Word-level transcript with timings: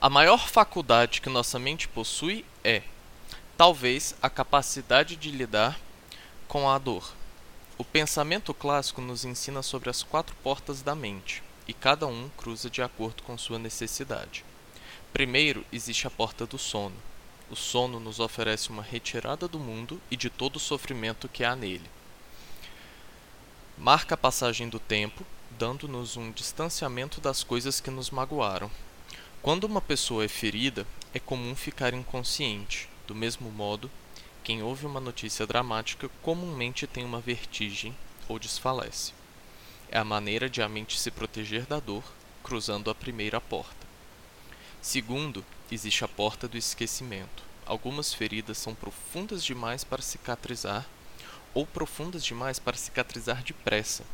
A 0.00 0.08
maior 0.08 0.48
faculdade 0.48 1.20
que 1.20 1.28
nossa 1.28 1.58
mente 1.58 1.88
possui 1.88 2.44
é, 2.62 2.82
talvez, 3.56 4.14
a 4.22 4.30
capacidade 4.30 5.16
de 5.16 5.28
lidar 5.32 5.76
com 6.46 6.70
a 6.70 6.78
dor. 6.78 7.12
O 7.76 7.84
pensamento 7.84 8.54
clássico 8.54 9.00
nos 9.00 9.24
ensina 9.24 9.60
sobre 9.60 9.90
as 9.90 10.04
quatro 10.04 10.36
portas 10.36 10.82
da 10.82 10.94
mente, 10.94 11.42
e 11.66 11.72
cada 11.72 12.06
um 12.06 12.30
cruza 12.36 12.70
de 12.70 12.80
acordo 12.80 13.24
com 13.24 13.36
sua 13.36 13.58
necessidade. 13.58 14.44
Primeiro 15.12 15.66
existe 15.72 16.06
a 16.06 16.10
porta 16.10 16.46
do 16.46 16.58
sono. 16.58 16.94
O 17.50 17.56
sono 17.56 17.98
nos 17.98 18.20
oferece 18.20 18.70
uma 18.70 18.84
retirada 18.84 19.48
do 19.48 19.58
mundo 19.58 20.00
e 20.08 20.16
de 20.16 20.30
todo 20.30 20.56
o 20.56 20.60
sofrimento 20.60 21.28
que 21.28 21.42
há 21.42 21.56
nele. 21.56 21.90
Marca 23.76 24.14
a 24.14 24.18
passagem 24.18 24.68
do 24.68 24.78
tempo, 24.78 25.26
dando-nos 25.58 26.16
um 26.16 26.30
distanciamento 26.30 27.20
das 27.20 27.42
coisas 27.42 27.80
que 27.80 27.90
nos 27.90 28.10
magoaram. 28.10 28.70
Quando 29.40 29.64
uma 29.64 29.80
pessoa 29.80 30.24
é 30.24 30.28
ferida, 30.28 30.84
é 31.14 31.20
comum 31.20 31.54
ficar 31.54 31.94
inconsciente. 31.94 32.88
Do 33.06 33.14
mesmo 33.14 33.50
modo, 33.52 33.88
quem 34.42 34.64
ouve 34.64 34.84
uma 34.84 35.00
notícia 35.00 35.46
dramática 35.46 36.10
comumente 36.22 36.88
tem 36.88 37.04
uma 37.04 37.20
vertigem 37.20 37.96
ou 38.28 38.36
desfalece. 38.36 39.12
É 39.90 39.96
a 39.96 40.04
maneira 40.04 40.50
de 40.50 40.60
a 40.60 40.68
mente 40.68 40.98
se 40.98 41.10
proteger 41.12 41.66
da 41.66 41.78
dor, 41.78 42.02
cruzando 42.42 42.90
a 42.90 42.94
primeira 42.94 43.40
porta. 43.40 43.86
Segundo, 44.82 45.44
existe 45.70 46.04
a 46.04 46.08
porta 46.08 46.48
do 46.48 46.58
esquecimento. 46.58 47.44
Algumas 47.64 48.12
feridas 48.12 48.58
são 48.58 48.74
profundas 48.74 49.44
demais 49.44 49.84
para 49.84 50.02
cicatrizar 50.02 50.84
ou 51.54 51.64
profundas 51.64 52.24
demais 52.24 52.58
para 52.58 52.76
cicatrizar 52.76 53.44
depressa. 53.44 54.04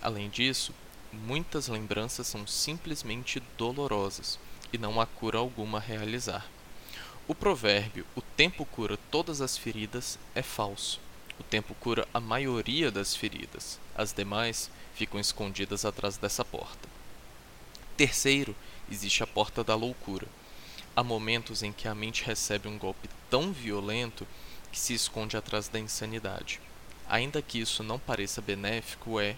Além 0.00 0.30
disso, 0.30 0.72
muitas 1.12 1.66
lembranças 1.66 2.28
são 2.28 2.46
simplesmente 2.46 3.42
dolorosas 3.58 4.38
e 4.72 4.78
não 4.78 5.00
há 5.00 5.06
cura 5.06 5.38
alguma 5.38 5.78
a 5.78 5.80
realizar. 5.80 6.46
O 7.28 7.34
provérbio 7.34 8.04
o 8.16 8.20
tempo 8.20 8.64
cura 8.64 8.98
todas 9.10 9.40
as 9.40 9.56
feridas 9.56 10.18
é 10.34 10.42
falso. 10.42 11.00
O 11.38 11.42
tempo 11.42 11.74
cura 11.74 12.06
a 12.12 12.20
maioria 12.20 12.90
das 12.90 13.14
feridas, 13.14 13.78
as 13.94 14.12
demais 14.12 14.70
ficam 14.94 15.18
escondidas 15.18 15.84
atrás 15.84 16.16
dessa 16.16 16.44
porta. 16.44 16.88
Terceiro, 17.96 18.54
existe 18.90 19.22
a 19.22 19.26
porta 19.26 19.62
da 19.62 19.74
loucura. 19.74 20.26
Há 20.94 21.04
momentos 21.04 21.62
em 21.62 21.72
que 21.72 21.86
a 21.86 21.94
mente 21.94 22.24
recebe 22.24 22.68
um 22.68 22.76
golpe 22.76 23.08
tão 23.30 23.52
violento 23.52 24.26
que 24.70 24.78
se 24.78 24.92
esconde 24.92 25.36
atrás 25.36 25.68
da 25.68 25.78
insanidade. 25.78 26.60
Ainda 27.08 27.40
que 27.40 27.60
isso 27.60 27.82
não 27.82 27.98
pareça 27.98 28.40
benéfico, 28.40 29.20
é. 29.20 29.36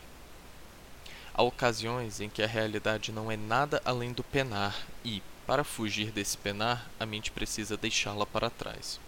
Há 1.35 1.43
ocasiões 1.43 2.21
em 2.21 2.29
que 2.29 2.43
a 2.43 2.47
realidade 2.47 3.11
não 3.11 3.31
é 3.31 3.37
nada 3.37 3.81
além 3.87 4.13
do 4.13 4.23
penar 4.23 4.77
e, 5.03 5.23
para 5.47 5.65
fugir 5.65 6.11
desse 6.11 6.37
penar, 6.37 6.91
a 7.01 7.07
mente 7.07 7.31
precisa 7.31 7.77
deixá-la 7.77 8.27
para 8.27 8.51
trás. 8.51 9.01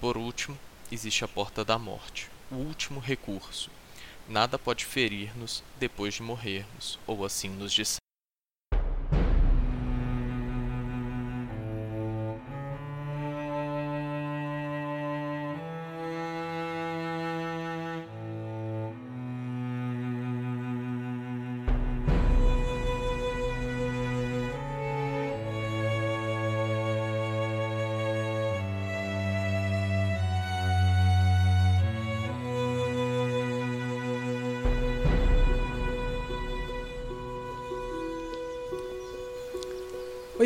Por 0.00 0.16
último, 0.16 0.58
existe 0.90 1.24
a 1.24 1.28
porta 1.28 1.64
da 1.64 1.78
morte, 1.78 2.28
o 2.50 2.56
último 2.56 2.98
recurso. 2.98 3.70
Nada 4.28 4.58
pode 4.58 4.84
ferir-nos 4.84 5.62
depois 5.78 6.14
de 6.14 6.22
morrermos, 6.22 6.98
ou 7.06 7.24
assim 7.24 7.48
nos 7.48 7.72
disseram. 7.72 8.03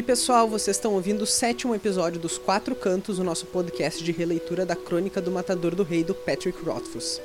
Pessoal, 0.09 0.49
vocês 0.49 0.75
estão 0.75 0.95
ouvindo 0.95 1.21
o 1.21 1.27
sétimo 1.27 1.75
episódio 1.75 2.19
dos 2.19 2.39
Quatro 2.39 2.75
Cantos, 2.75 3.19
o 3.19 3.23
nosso 3.23 3.45
podcast 3.45 4.03
de 4.03 4.11
releitura 4.11 4.65
da 4.65 4.75
Crônica 4.75 5.21
do 5.21 5.31
Matador 5.31 5.75
do 5.75 5.83
Rei 5.83 6.03
do 6.03 6.15
Patrick 6.15 6.65
Rothfuss. 6.65 7.21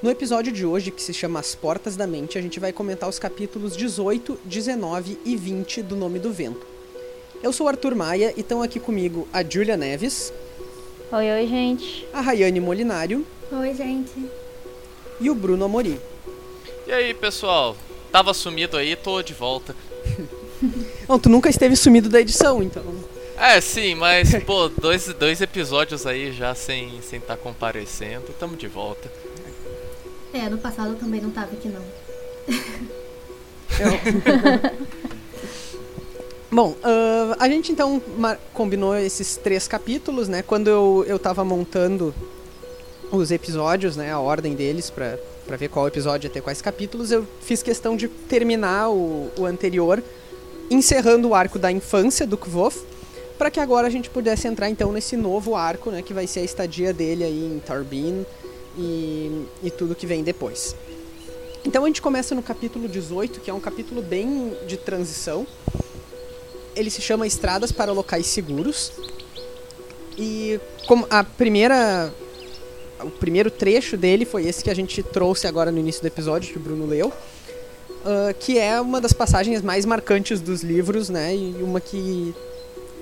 No 0.00 0.08
episódio 0.08 0.52
de 0.52 0.64
hoje, 0.64 0.92
que 0.92 1.02
se 1.02 1.12
chama 1.12 1.40
As 1.40 1.56
Portas 1.56 1.96
da 1.96 2.06
Mente, 2.06 2.38
a 2.38 2.40
gente 2.40 2.60
vai 2.60 2.72
comentar 2.72 3.08
os 3.08 3.18
capítulos 3.18 3.76
18, 3.76 4.38
19 4.44 5.18
e 5.24 5.34
20 5.34 5.82
do 5.82 5.96
Nome 5.96 6.20
do 6.20 6.32
Vento. 6.32 6.64
Eu 7.42 7.52
sou 7.52 7.66
o 7.66 7.68
Arthur 7.68 7.96
Maia 7.96 8.32
e 8.36 8.42
estão 8.42 8.62
aqui 8.62 8.78
comigo 8.78 9.26
a 9.32 9.42
Julia 9.42 9.76
Neves. 9.76 10.32
Oi, 11.10 11.32
oi, 11.32 11.46
gente. 11.48 12.06
A 12.12 12.20
Rayane 12.20 12.60
Molinário. 12.60 13.26
Oi, 13.50 13.74
gente. 13.74 14.30
E 15.20 15.28
o 15.28 15.34
Bruno 15.34 15.64
Amorim. 15.64 15.98
E 16.86 16.92
aí, 16.92 17.12
pessoal? 17.12 17.76
Tava 18.12 18.32
sumido 18.32 18.76
aí, 18.76 18.94
tô 18.94 19.20
de 19.20 19.34
volta. 19.34 19.74
Não, 21.08 21.18
tu 21.18 21.28
nunca 21.28 21.48
esteve 21.48 21.76
sumido 21.76 22.08
da 22.08 22.20
edição, 22.20 22.62
então. 22.62 22.82
É, 23.36 23.60
sim, 23.64 23.94
mas, 23.94 24.34
pô, 24.44 24.68
dois, 24.68 25.06
dois 25.14 25.40
episódios 25.40 26.06
aí 26.06 26.32
já 26.32 26.54
sem 26.54 26.96
estar 26.96 27.02
sem 27.02 27.20
tá 27.20 27.36
comparecendo. 27.36 28.26
Tamo 28.38 28.56
de 28.56 28.66
volta. 28.66 29.10
É, 30.32 30.48
no 30.48 30.58
passado 30.58 30.90
eu 30.90 30.96
também 30.96 31.20
não 31.20 31.30
tava 31.30 31.52
aqui, 31.52 31.68
não. 31.68 31.82
Bom, 36.50 36.70
uh, 36.70 37.36
a 37.38 37.48
gente 37.48 37.72
então 37.72 38.00
combinou 38.52 38.96
esses 38.96 39.36
três 39.36 39.66
capítulos, 39.66 40.28
né? 40.28 40.42
Quando 40.42 40.68
eu, 40.68 41.04
eu 41.08 41.18
tava 41.18 41.44
montando 41.44 42.14
os 43.10 43.32
episódios, 43.32 43.96
né? 43.96 44.12
A 44.12 44.20
ordem 44.20 44.54
deles 44.54 44.90
pra, 44.90 45.18
pra 45.46 45.56
ver 45.56 45.68
qual 45.68 45.88
episódio 45.88 46.28
ia 46.28 46.32
ter 46.32 46.40
quais 46.40 46.62
capítulos, 46.62 47.10
eu 47.10 47.26
fiz 47.42 47.62
questão 47.62 47.96
de 47.96 48.06
terminar 48.06 48.90
o, 48.90 49.32
o 49.36 49.46
anterior 49.46 50.00
encerrando 50.70 51.28
o 51.28 51.34
arco 51.34 51.58
da 51.58 51.70
infância 51.70 52.26
do 52.26 52.36
Kvof, 52.36 52.84
para 53.38 53.50
que 53.50 53.60
agora 53.60 53.86
a 53.86 53.90
gente 53.90 54.08
pudesse 54.10 54.46
entrar 54.46 54.70
então 54.70 54.92
nesse 54.92 55.16
novo 55.16 55.54
arco, 55.54 55.90
né, 55.90 56.02
que 56.02 56.14
vai 56.14 56.26
ser 56.26 56.40
a 56.40 56.44
estadia 56.44 56.92
dele 56.92 57.24
aí 57.24 57.44
em 57.44 57.58
Tarbin 57.58 58.24
e, 58.78 59.46
e 59.62 59.70
tudo 59.70 59.94
que 59.94 60.06
vem 60.06 60.22
depois. 60.22 60.74
Então 61.64 61.84
a 61.84 61.86
gente 61.86 62.02
começa 62.02 62.34
no 62.34 62.42
capítulo 62.42 62.86
18, 62.86 63.40
que 63.40 63.50
é 63.50 63.54
um 63.54 63.60
capítulo 63.60 64.02
bem 64.02 64.52
de 64.66 64.76
transição. 64.76 65.46
Ele 66.76 66.90
se 66.90 67.00
chama 67.00 67.26
Estradas 67.26 67.72
para 67.72 67.92
Locais 67.92 68.26
Seguros. 68.26 68.92
E 70.16 70.60
como 70.86 71.06
a 71.10 71.24
primeira 71.24 72.12
o 73.02 73.10
primeiro 73.10 73.50
trecho 73.50 73.96
dele 73.96 74.24
foi 74.24 74.46
esse 74.46 74.62
que 74.62 74.70
a 74.70 74.74
gente 74.74 75.02
trouxe 75.02 75.46
agora 75.46 75.72
no 75.72 75.78
início 75.78 76.00
do 76.00 76.06
episódio 76.06 76.52
que 76.52 76.58
o 76.58 76.60
Bruno 76.60 76.86
leu 76.86 77.12
uh, 78.04 78.34
que 78.38 78.58
é 78.58 78.80
uma 78.80 79.00
das 79.00 79.12
passagens 79.12 79.62
mais 79.62 79.84
marcantes 79.84 80.40
dos 80.40 80.62
livros, 80.62 81.08
né? 81.08 81.34
E 81.34 81.56
uma 81.62 81.80
que 81.80 82.34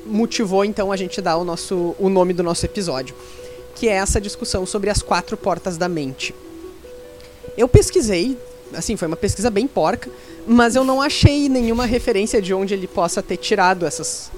motivou 0.06 0.64
então 0.64 0.90
a 0.90 0.96
gente 0.96 1.20
dar 1.20 1.36
o 1.36 1.44
nosso 1.44 1.94
o 1.98 2.08
nome 2.08 2.32
do 2.32 2.42
nosso 2.42 2.64
episódio, 2.64 3.14
que 3.74 3.88
é 3.88 3.92
essa 3.92 4.20
discussão 4.20 4.64
sobre 4.64 4.90
as 4.90 5.02
quatro 5.02 5.36
portas 5.36 5.76
da 5.76 5.88
mente. 5.88 6.34
Eu 7.56 7.68
pesquisei, 7.68 8.36
assim, 8.72 8.96
foi 8.96 9.06
uma 9.08 9.16
pesquisa 9.16 9.50
bem 9.50 9.66
porca, 9.66 10.10
mas 10.46 10.74
eu 10.74 10.84
não 10.84 11.02
achei 11.02 11.48
nenhuma 11.48 11.86
referência 11.86 12.40
de 12.40 12.54
onde 12.54 12.74
ele 12.74 12.86
possa 12.86 13.22
ter 13.22 13.36
tirado 13.36 13.84
essas 13.86 14.30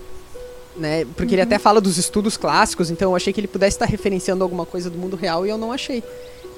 né? 0.76 1.04
Porque 1.16 1.30
uhum. 1.30 1.34
ele 1.34 1.42
até 1.42 1.58
fala 1.58 1.80
dos 1.80 1.98
estudos 1.98 2.36
clássicos, 2.36 2.91
então 2.91 3.12
eu 3.12 3.16
achei 3.16 3.32
que 3.32 3.41
ele 3.41 3.47
pudesse 3.47 3.76
estar 3.76 3.86
referenciando 3.86 4.42
alguma 4.42 4.66
coisa 4.66 4.91
do 4.91 4.98
mundo 4.98 5.16
real 5.16 5.47
e 5.47 5.50
eu 5.50 5.56
não 5.56 5.70
achei. 5.70 6.03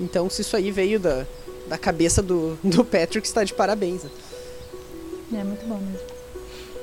Então, 0.00 0.28
se 0.30 0.42
isso 0.42 0.56
aí 0.56 0.70
veio 0.70 0.98
da, 0.98 1.26
da 1.68 1.78
cabeça 1.78 2.22
do, 2.22 2.58
do 2.62 2.84
Patrick 2.84 3.26
está 3.26 3.44
de 3.44 3.54
parabéns. 3.54 4.02
É 5.32 5.44
muito 5.44 5.66
bom 5.66 5.78
mesmo. 5.78 6.06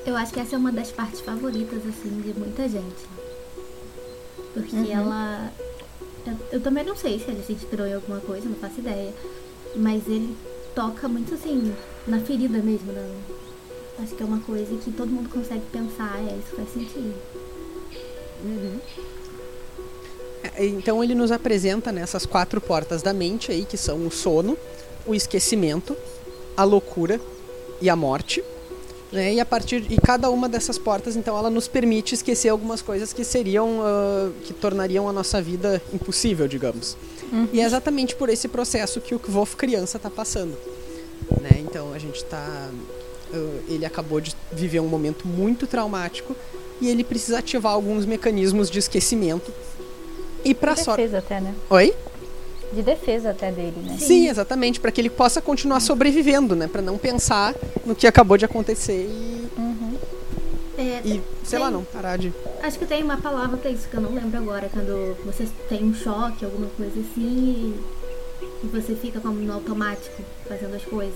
Eu 0.05 0.17
acho 0.17 0.33
que 0.33 0.39
essa 0.39 0.55
é 0.55 0.57
uma 0.57 0.71
das 0.71 0.91
partes 0.91 1.21
favoritas, 1.21 1.79
assim, 1.87 2.21
de 2.21 2.37
muita 2.37 2.67
gente. 2.67 3.07
Porque 4.53 4.75
uhum. 4.75 4.91
ela. 4.91 5.51
Eu, 6.25 6.33
eu, 6.53 6.61
também 6.61 6.83
não 6.83 6.95
sei 6.95 7.19
se 7.19 7.29
ele 7.29 7.43
se 7.43 7.53
inspirou 7.53 7.87
em 7.87 7.93
alguma 7.93 8.19
coisa, 8.19 8.47
não 8.47 8.55
faço 8.55 8.79
ideia. 8.79 9.13
Mas 9.75 10.07
ele 10.07 10.35
toca 10.75 11.07
muito 11.07 11.33
assim, 11.33 11.73
na 12.05 12.19
ferida 12.19 12.59
mesmo. 12.59 12.91
Né? 12.91 13.15
Acho 13.99 14.13
que 14.15 14.23
é 14.23 14.25
uma 14.25 14.39
coisa 14.39 14.75
que 14.75 14.91
todo 14.91 15.09
mundo 15.09 15.29
consegue 15.29 15.63
pensar, 15.71 16.19
é, 16.19 16.37
isso 16.37 16.55
faz 16.55 16.69
sentido. 16.73 17.15
Uhum. 18.43 18.79
É, 20.55 20.65
então 20.65 21.03
ele 21.03 21.15
nos 21.15 21.31
apresenta 21.31 21.91
nessas 21.91 22.25
quatro 22.25 22.59
portas 22.59 23.01
da 23.01 23.13
mente 23.13 23.51
aí, 23.51 23.63
que 23.63 23.77
são 23.77 24.05
o 24.05 24.11
sono, 24.11 24.57
o 25.05 25.13
esquecimento, 25.13 25.95
a 26.55 26.63
loucura 26.63 27.19
e 27.81 27.89
a 27.89 27.95
morte. 27.95 28.43
Né? 29.11 29.35
E 29.35 29.39
a 29.39 29.45
partir 29.45 29.85
e 29.89 29.97
cada 30.01 30.29
uma 30.29 30.49
dessas 30.49 30.77
portas, 30.77 31.15
então, 31.15 31.37
ela 31.37 31.49
nos 31.49 31.67
permite 31.67 32.15
esquecer 32.15 32.49
algumas 32.49 32.81
coisas 32.81 33.13
que 33.13 33.23
seriam 33.23 33.79
uh, 33.79 34.33
que 34.43 34.53
tornariam 34.53 35.07
a 35.07 35.13
nossa 35.13 35.41
vida 35.41 35.81
impossível, 35.93 36.47
digamos. 36.47 36.97
Uhum. 37.31 37.47
E 37.53 37.61
é 37.61 37.63
exatamente 37.63 38.15
por 38.15 38.29
esse 38.29 38.47
processo 38.47 38.99
que 38.99 39.13
o 39.13 39.19
Kvof 39.19 39.55
criança 39.55 39.97
está 39.97 40.09
passando. 40.09 40.57
Né? 41.41 41.51
Então 41.59 41.93
a 41.93 41.99
gente 41.99 42.17
está 42.17 42.69
uh, 43.33 43.59
ele 43.67 43.85
acabou 43.85 44.19
de 44.19 44.35
viver 44.51 44.79
um 44.79 44.87
momento 44.87 45.27
muito 45.27 45.67
traumático 45.67 46.35
e 46.81 46.89
ele 46.89 47.03
precisa 47.03 47.39
ativar 47.39 47.73
alguns 47.73 48.05
mecanismos 48.05 48.69
de 48.69 48.79
esquecimento. 48.79 49.51
E 50.43 50.53
De 50.53 50.83
sorte. 50.83 51.15
até, 51.15 51.39
né? 51.39 51.55
Oi? 51.69 51.93
De 52.73 52.81
defesa 52.81 53.29
até 53.31 53.51
dele, 53.51 53.75
né? 53.85 53.97
Sim, 53.99 54.27
exatamente, 54.29 54.79
para 54.79 54.91
que 54.91 54.99
ele 54.99 55.09
possa 55.09 55.41
continuar 55.41 55.79
sobrevivendo, 55.79 56.55
né? 56.55 56.67
Para 56.67 56.81
não 56.81 56.97
pensar 56.97 57.53
no 57.85 57.93
que 57.95 58.07
acabou 58.07 58.37
de 58.37 58.45
acontecer 58.45 59.03
e, 59.05 59.47
Uhum. 59.57 59.97
É, 60.75 61.01
e 61.05 61.21
sei 61.43 61.59
lá, 61.59 61.65
tem- 61.65 61.73
não 61.75 61.83
parar 61.83 62.17
de. 62.17 62.33
Acho 62.63 62.79
que 62.79 62.85
tem 62.85 63.03
uma 63.03 63.17
palavra 63.17 63.57
pra 63.57 63.69
isso 63.69 63.87
que 63.87 63.95
eu 63.95 64.01
não 64.01 64.13
lembro 64.15 64.37
agora, 64.39 64.67
quando 64.73 65.15
você 65.23 65.47
tem 65.69 65.83
um 65.83 65.93
choque, 65.93 66.43
alguma 66.43 66.67
coisa 66.75 66.99
assim, 66.99 67.75
e, 68.41 68.45
e 68.63 68.67
você 68.67 68.95
fica 68.95 69.19
como 69.19 69.35
no 69.39 69.53
automático 69.53 70.23
fazendo 70.47 70.75
as 70.75 70.83
coisas. 70.83 71.13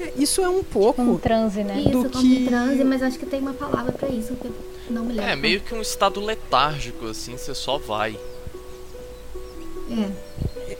É, 0.00 0.12
Isso 0.16 0.40
é 0.42 0.48
um 0.48 0.62
pouco. 0.64 1.00
Um 1.00 1.16
transe, 1.16 1.62
né? 1.62 1.78
Isso, 1.80 1.90
Do 2.02 2.10
como 2.10 2.22
que- 2.22 2.46
transe, 2.46 2.82
mas 2.84 3.02
acho 3.02 3.18
que 3.18 3.26
tem 3.26 3.40
uma 3.40 3.54
palavra 3.54 3.92
pra 3.92 4.08
isso 4.08 4.34
que 4.34 4.46
eu 4.46 4.52
não 4.90 5.04
me 5.04 5.12
lembro. 5.14 5.30
É, 5.30 5.36
meio 5.36 5.60
que 5.60 5.72
um 5.74 5.80
estado 5.80 6.20
letárgico, 6.20 7.06
assim, 7.06 7.36
você 7.36 7.54
só 7.54 7.78
vai. 7.78 8.18
É. 9.90 10.76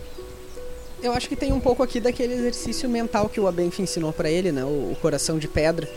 Eu 1.03 1.13
acho 1.13 1.29
que 1.29 1.37
tem 1.37 1.53
um 1.53 1.61
pouco 1.61 1.83
aqui 1.83 2.01
daquele 2.01 2.35
exercício 2.35 2.89
mental 2.89 3.29
que 3.29 3.39
o 3.41 3.47
Abenf 3.47 3.79
ensinou 3.81 4.13
pra 4.13 4.31
ele, 4.31 4.51
né? 4.51 4.65
O, 4.65 4.93
o 4.93 4.97
coração 5.01 5.39
de 5.39 5.47
pedra. 5.47 5.89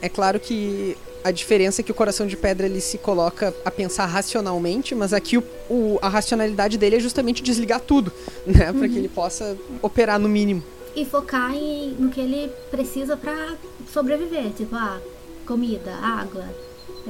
É 0.00 0.08
claro 0.08 0.40
que 0.40 0.96
a 1.22 1.30
diferença 1.30 1.80
é 1.80 1.84
que 1.84 1.90
o 1.90 1.94
coração 1.94 2.26
de 2.26 2.36
pedra 2.36 2.66
ele 2.66 2.80
se 2.80 2.98
coloca 2.98 3.54
a 3.64 3.70
pensar 3.70 4.06
racionalmente, 4.06 4.94
mas 4.94 5.12
aqui 5.12 5.36
o, 5.38 5.44
o- 5.68 5.98
a 6.02 6.08
racionalidade 6.08 6.78
dele 6.78 6.96
é 6.96 7.00
justamente 7.00 7.42
desligar 7.42 7.80
tudo, 7.80 8.12
né? 8.46 8.72
Pra 8.72 8.88
que 8.88 8.96
ele 8.96 9.08
possa 9.08 9.56
operar 9.82 10.18
no 10.18 10.28
mínimo. 10.28 10.62
E 10.94 11.04
focar 11.04 11.54
em, 11.54 11.90
no 11.98 12.08
que 12.10 12.20
ele 12.20 12.50
precisa 12.70 13.16
pra 13.16 13.54
sobreviver, 13.92 14.50
tipo, 14.56 14.74
ah, 14.74 14.98
comida, 15.46 15.92
água, 15.94 16.44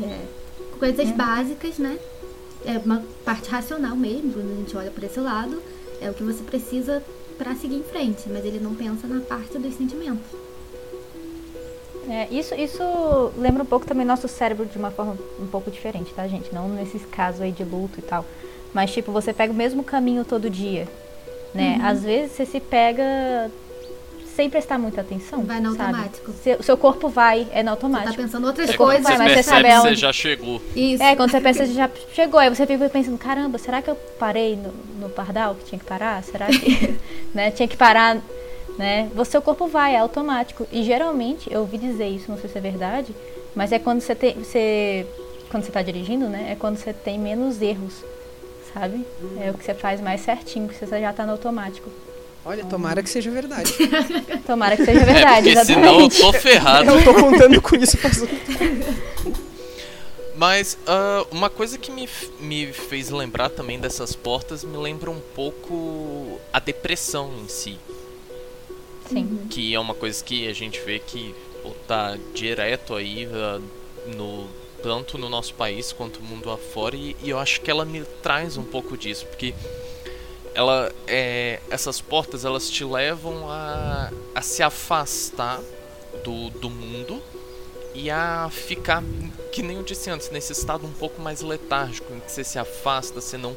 é, 0.03 0.19
coisas 0.79 1.09
básicas, 1.13 1.79
né? 1.79 1.97
É 2.67 2.79
uma 2.85 3.03
parte 3.25 3.49
racional 3.49 3.97
mesmo, 3.97 4.33
quando 4.33 4.53
a 4.53 4.57
gente 4.57 4.77
olha 4.77 4.91
por 4.91 5.05
esse 5.05 5.21
lado, 5.21 5.63
é 6.01 6.11
o 6.11 6.15
que 6.15 6.23
você 6.23 6.43
precisa 6.43 7.03
pra 7.39 7.55
seguir 7.55 7.77
em 7.77 7.83
frente, 7.83 8.29
mas 8.29 8.45
ele 8.45 8.59
não 8.59 8.75
pensa 8.75 9.07
na 9.07 9.21
parte 9.21 9.57
dos 9.59 9.75
sentimentos. 9.75 10.27
É, 12.09 12.29
isso, 12.31 12.55
isso 12.55 12.83
lembra 13.37 13.63
um 13.63 13.67
pouco 13.67 13.87
também 13.87 14.07
nosso 14.07 14.29
cérebro 14.29 14.67
de 14.67 14.79
uma 14.79 14.91
forma 14.91 15.17
um 15.41 15.47
pouco 15.47 15.71
diferente, 15.71 16.13
tá, 16.15 16.27
gente? 16.27 16.55
Não 16.55 16.69
nesses 16.69 17.05
casos 17.07 17.41
aí 17.41 17.51
de 17.51 17.65
luto 17.65 17.99
e 17.99 18.03
tal. 18.03 18.25
Mas, 18.73 18.93
tipo, 18.93 19.11
você 19.11 19.33
pega 19.33 19.53
o 19.53 19.57
mesmo 19.57 19.83
caminho 19.83 20.25
todo 20.25 20.51
dia, 20.51 20.87
né? 21.55 21.81
Às 21.83 22.03
vezes 22.03 22.33
você 22.33 22.47
se 22.47 22.61
pega 22.61 23.51
sem 24.37 24.51
prestar 24.51 24.79
muita 24.79 25.01
atenção. 25.01 25.43
Vai 25.43 25.61
no 25.61 25.75
sabe? 25.75 25.95
automático. 25.95 26.33
Seu, 26.43 26.63
seu 26.63 26.77
corpo 26.77 27.09
vai, 27.09 27.41
é 27.41 27.43
no 27.43 27.49
Você 27.49 27.63
tá 27.63 27.71
automático. 27.71 28.17
pensando 28.23 28.47
outras 28.47 28.69
Seu 28.69 28.77
coisas. 28.77 29.03
vai, 29.03 29.17
Você 29.17 29.23
mas 29.23 29.33
você 29.33 29.43
sabe 29.43 29.69
que 29.69 29.81
você 29.81 29.95
já 29.95 30.13
chegou. 30.13 30.63
Isso. 30.77 31.03
É, 31.03 31.17
quando 31.17 31.31
você 31.31 31.41
pensa, 31.41 31.67
você 31.67 31.73
já 31.73 31.91
chegou, 32.13 32.39
aí 32.39 32.51
você 32.51 32.67
fica 32.67 32.89
pensando, 32.91 33.17
caramba, 33.17 33.57
será 33.57 33.81
que 33.81 33.89
eu 33.89 33.97
parei 34.19 34.55
no, 34.55 34.73
no 35.01 35.09
pardal 35.09 35.55
que 35.55 35.65
tinha 35.65 35.79
que 35.79 35.87
parar? 35.87 36.23
Será 36.23 36.47
que 36.47 36.99
né, 37.35 37.51
tinha 37.51 37.67
que 37.67 37.77
parar, 37.79 38.19
né? 38.77 39.09
Você, 39.15 39.31
seu 39.33 39.43
corpo 39.43 39.67
vai, 39.67 39.95
é 39.95 39.99
automático. 39.99 40.67
E 40.71 40.83
geralmente, 40.83 41.51
eu 41.51 41.61
ouvi 41.61 41.79
dizer 41.79 42.07
isso, 42.07 42.31
não 42.31 42.39
sei 42.39 42.51
se 42.51 42.59
é 42.59 42.61
verdade, 42.61 43.17
mas 43.55 43.73
é 43.73 43.79
quando 43.79 44.03
você 44.03 44.15
tem, 44.15 44.35
você, 44.35 45.07
quando 45.51 45.65
você 45.65 45.73
tá 45.73 45.81
dirigindo, 45.81 46.29
né? 46.29 46.49
É 46.53 46.55
quando 46.55 46.77
você 46.77 46.93
tem 46.93 47.19
menos 47.19 47.63
erros, 47.63 48.05
sabe? 48.75 49.07
É 49.41 49.51
o 49.51 49.55
que 49.55 49.65
você 49.65 49.73
faz 49.73 49.99
mais 49.99 50.21
certinho, 50.21 50.69
que 50.69 50.75
você 50.75 51.01
já 51.01 51.11
tá 51.11 51.25
no 51.25 51.33
automático. 51.33 51.91
Olha, 52.47 52.65
tomara 52.65 53.03
que 53.03 53.11
seja 53.11 53.29
verdade. 53.29 53.73
Tomara 54.47 54.77
que 54.77 54.85
seja 54.85 55.01
É, 55.01 55.05
verdade, 55.05 55.53
porque 55.53 55.65
senão 55.65 56.01
eu 56.01 56.07
exatamente. 56.07 56.21
tô 56.21 56.33
ferrado. 56.33 56.91
Eu 56.93 57.05
tô 57.05 57.15
contando 57.15 57.61
com 57.61 57.75
isso 57.75 57.99
faz 57.99 58.23
um 58.23 58.27
tempo. 58.27 59.37
Mas 60.37 60.79
ah, 60.87 61.27
uma 61.33 61.51
coisa 61.51 61.77
que 61.77 61.91
me, 61.91 62.09
me 62.39 62.73
fez 62.73 63.11
lembrar 63.11 63.49
também 63.49 63.81
dessas 63.81 64.15
portas 64.15 64.63
me 64.63 64.77
lembra 64.77 65.11
um 65.11 65.19
pouco 65.35 66.39
a 66.53 66.61
depressão 66.61 67.33
em 67.43 67.49
si. 67.49 67.79
Sim. 69.09 69.41
Que 69.51 69.75
é 69.75 69.81
uma 69.81 69.95
coisa 69.95 70.23
que 70.23 70.47
a 70.47 70.53
gente 70.53 70.81
vê 70.81 71.01
que 71.01 71.35
pô, 71.65 71.71
tá 71.89 72.17
direto 72.33 72.95
aí 72.95 73.29
ah, 73.33 73.61
no 74.15 74.47
tanto 74.85 75.19
no 75.19 75.29
nosso 75.29 75.53
país 75.55 75.93
quanto 75.93 76.21
no 76.21 76.29
mundo 76.29 76.49
afora 76.51 76.95
e, 76.95 77.17
e 77.25 77.31
eu 77.31 77.41
acho 77.41 77.61
que 77.61 77.69
ela 77.69 77.85
me 77.85 78.05
traz 78.23 78.57
um 78.57 78.63
pouco 78.63 78.97
disso 78.97 79.27
porque 79.27 79.53
ela 80.57 80.91
é, 81.07 81.61
essas 81.71 82.01
portas 82.01 82.47
elas 82.47 82.71
te 82.71 82.83
levam 82.83 83.51
a, 83.51 84.11
a 84.35 84.41
se 84.41 84.63
afastar 84.63 85.61
do, 86.25 86.49
do 86.49 86.71
mundo 86.71 87.23
e 87.95 88.11
a 88.11 88.49
ficar 88.51 89.05
que 89.53 89.63
nem 89.63 89.77
eu 89.77 89.83
disse 89.83 90.09
antes 90.09 90.31
nesse 90.31 90.53
estado 90.53 90.87
um 90.87 90.93
pouco 90.93 91.21
mais 91.21 91.43
letárgico 91.43 92.13
em 92.15 92.21
que 92.21 92.33
você 92.33 92.43
se 92.43 92.59
afasta 92.59 93.21
você 93.21 93.37
não 93.37 93.55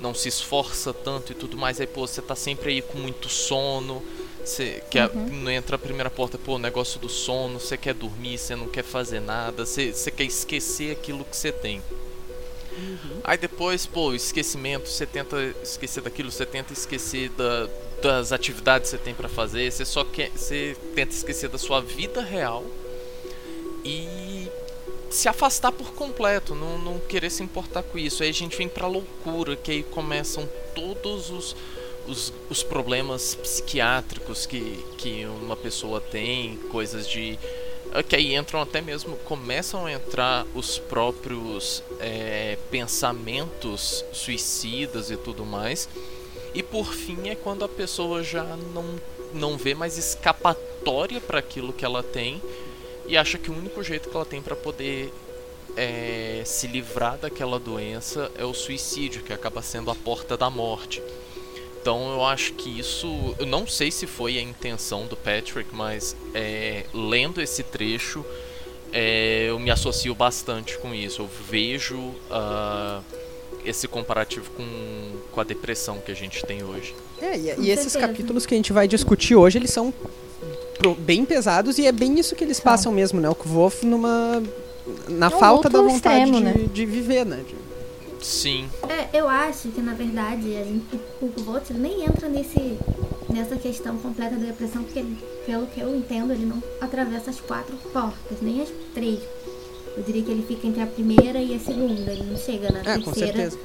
não 0.00 0.14
se 0.14 0.28
esforça 0.28 0.94
tanto 0.94 1.32
e 1.32 1.34
tudo 1.34 1.56
mais 1.56 1.80
aí 1.80 1.86
pô 1.86 2.06
você 2.06 2.22
tá 2.22 2.36
sempre 2.36 2.70
aí 2.70 2.80
com 2.80 2.96
muito 2.96 3.28
sono 3.28 4.00
você 4.44 4.80
quer, 4.88 5.12
não 5.12 5.50
entra 5.50 5.74
a 5.74 5.78
primeira 5.78 6.08
porta, 6.08 6.38
pô, 6.38 6.54
o 6.54 6.58
negócio 6.58 7.00
do 7.00 7.08
sono, 7.08 7.58
você 7.58 7.76
quer 7.76 7.92
dormir, 7.92 8.38
você 8.38 8.54
não 8.54 8.68
quer 8.68 8.84
fazer 8.84 9.18
nada, 9.18 9.66
você, 9.66 9.92
você 9.92 10.08
quer 10.08 10.22
esquecer 10.22 10.92
aquilo 10.92 11.24
que 11.24 11.36
você 11.36 11.50
tem. 11.50 11.82
Aí 13.24 13.38
depois, 13.38 13.86
pô, 13.86 14.12
esquecimento, 14.12 14.88
você 14.88 15.06
tenta 15.06 15.36
esquecer 15.62 16.02
daquilo, 16.02 16.30
você 16.30 16.46
tenta 16.46 16.72
esquecer 16.72 17.30
da, 17.30 17.68
das 18.02 18.32
atividades 18.32 18.90
que 18.90 18.96
você 18.96 19.02
tem 19.02 19.14
pra 19.14 19.28
fazer, 19.28 19.70
você 19.70 19.84
só 19.84 20.04
quer, 20.04 20.30
você 20.30 20.76
tenta 20.94 21.14
esquecer 21.14 21.48
da 21.48 21.58
sua 21.58 21.80
vida 21.80 22.20
real 22.22 22.64
e 23.84 24.48
se 25.10 25.28
afastar 25.28 25.72
por 25.72 25.92
completo, 25.92 26.54
não, 26.54 26.78
não 26.78 26.98
querer 26.98 27.30
se 27.30 27.42
importar 27.42 27.82
com 27.82 27.98
isso. 27.98 28.22
Aí 28.22 28.28
a 28.28 28.32
gente 28.32 28.56
vem 28.56 28.68
pra 28.68 28.86
loucura, 28.86 29.56
que 29.56 29.70
aí 29.70 29.82
começam 29.82 30.48
todos 30.74 31.30
os, 31.30 31.56
os, 32.06 32.32
os 32.50 32.62
problemas 32.62 33.34
psiquiátricos 33.34 34.46
que, 34.46 34.84
que 34.98 35.24
uma 35.24 35.56
pessoa 35.56 36.00
tem, 36.00 36.56
coisas 36.70 37.08
de. 37.08 37.38
Eh, 37.98 38.02
Que 38.02 38.16
aí 38.16 38.34
entram 38.34 38.60
até 38.60 38.80
mesmo, 38.80 39.16
começam 39.18 39.86
a 39.86 39.92
entrar 39.92 40.46
os 40.54 40.78
próprios 40.78 41.82
eh, 42.00 42.58
pensamentos 42.70 44.04
suicidas 44.12 45.10
e 45.10 45.16
tudo 45.16 45.44
mais. 45.44 45.88
E 46.54 46.62
por 46.62 46.92
fim 46.94 47.28
é 47.28 47.34
quando 47.34 47.64
a 47.64 47.68
pessoa 47.68 48.22
já 48.22 48.44
não, 48.44 48.98
não 49.34 49.56
vê 49.56 49.74
mais 49.74 49.98
escapatória 49.98 51.20
para 51.20 51.38
aquilo 51.38 51.72
que 51.72 51.84
ela 51.84 52.02
tem 52.02 52.40
e 53.06 53.16
acha 53.16 53.38
que 53.38 53.50
o 53.50 53.54
único 53.54 53.82
jeito 53.82 54.08
que 54.08 54.16
ela 54.16 54.24
tem 54.24 54.40
para 54.42 54.56
poder 54.56 55.12
é, 55.76 56.42
se 56.44 56.66
livrar 56.66 57.18
daquela 57.18 57.58
doença 57.58 58.30
é 58.36 58.44
o 58.44 58.54
suicídio, 58.54 59.22
que 59.22 59.32
acaba 59.32 59.62
sendo 59.62 59.90
a 59.90 59.94
porta 59.94 60.36
da 60.36 60.48
morte. 60.48 61.02
Então 61.86 62.10
eu 62.10 62.24
acho 62.24 62.54
que 62.54 62.80
isso, 62.80 63.06
eu 63.38 63.46
não 63.46 63.64
sei 63.64 63.92
se 63.92 64.08
foi 64.08 64.38
a 64.38 64.42
intenção 64.42 65.06
do 65.06 65.16
Patrick, 65.16 65.72
mas 65.72 66.16
é, 66.34 66.84
lendo 66.92 67.40
esse 67.40 67.62
trecho 67.62 68.24
é, 68.92 69.46
eu 69.50 69.60
me 69.60 69.70
associo 69.70 70.12
bastante 70.12 70.76
com 70.78 70.92
isso. 70.92 71.22
Eu 71.22 71.30
vejo 71.48 72.12
ah, 72.28 73.00
esse 73.64 73.86
comparativo 73.86 74.50
com, 74.50 74.64
com 75.30 75.40
a 75.40 75.44
depressão 75.44 75.98
que 76.04 76.10
a 76.10 76.14
gente 76.16 76.44
tem 76.44 76.64
hoje. 76.64 76.92
É, 77.22 77.38
e, 77.38 77.54
e 77.60 77.70
esses 77.70 77.94
capítulos 77.94 78.46
que 78.46 78.54
a 78.54 78.56
gente 78.56 78.72
vai 78.72 78.88
discutir 78.88 79.36
hoje, 79.36 79.56
eles 79.56 79.70
são 79.70 79.94
bem 80.98 81.24
pesados 81.24 81.78
e 81.78 81.86
é 81.86 81.92
bem 81.92 82.18
isso 82.18 82.34
que 82.34 82.42
eles 82.42 82.58
passam 82.58 82.90
mesmo, 82.90 83.20
né? 83.20 83.28
O 83.28 83.34
Kvolf 83.36 83.84
numa 83.84 84.42
na 85.08 85.26
É 85.26 85.36
um 85.36 85.38
falta 85.38 85.68
da 85.70 85.80
vontade 85.80 86.24
extremo, 86.24 86.38
de, 86.38 86.44
né? 86.44 86.68
de 86.72 86.84
viver, 86.84 87.24
né? 87.24 87.44
De- 87.46 87.65
Sim, 88.22 88.68
É, 88.88 89.18
eu 89.18 89.28
acho 89.28 89.68
que 89.68 89.80
na 89.80 89.94
verdade 89.94 90.56
a 90.56 90.64
gente, 90.64 90.84
o 91.20 91.78
nem 91.78 92.04
entra 92.04 92.28
nesse, 92.28 92.78
nessa 93.32 93.56
questão 93.56 93.96
completa 93.98 94.36
da 94.36 94.46
depressão, 94.46 94.82
porque 94.82 94.98
ele, 94.98 95.16
pelo 95.44 95.66
que 95.66 95.80
eu 95.80 95.94
entendo, 95.94 96.32
ele 96.32 96.46
não 96.46 96.62
atravessa 96.80 97.30
as 97.30 97.40
quatro 97.40 97.76
portas, 97.92 98.38
nem 98.40 98.62
as 98.62 98.68
três. 98.94 99.20
Eu 99.96 100.02
diria 100.02 100.22
que 100.22 100.30
ele 100.30 100.42
fica 100.46 100.66
entre 100.66 100.82
a 100.82 100.86
primeira 100.86 101.38
e 101.40 101.54
a 101.54 101.58
segunda, 101.58 102.12
ele 102.12 102.24
não 102.24 102.36
chega 102.36 102.70
na 102.70 102.80
É, 102.80 102.98
com 102.98 103.04
terceira. 103.12 103.32
certeza. 103.32 103.58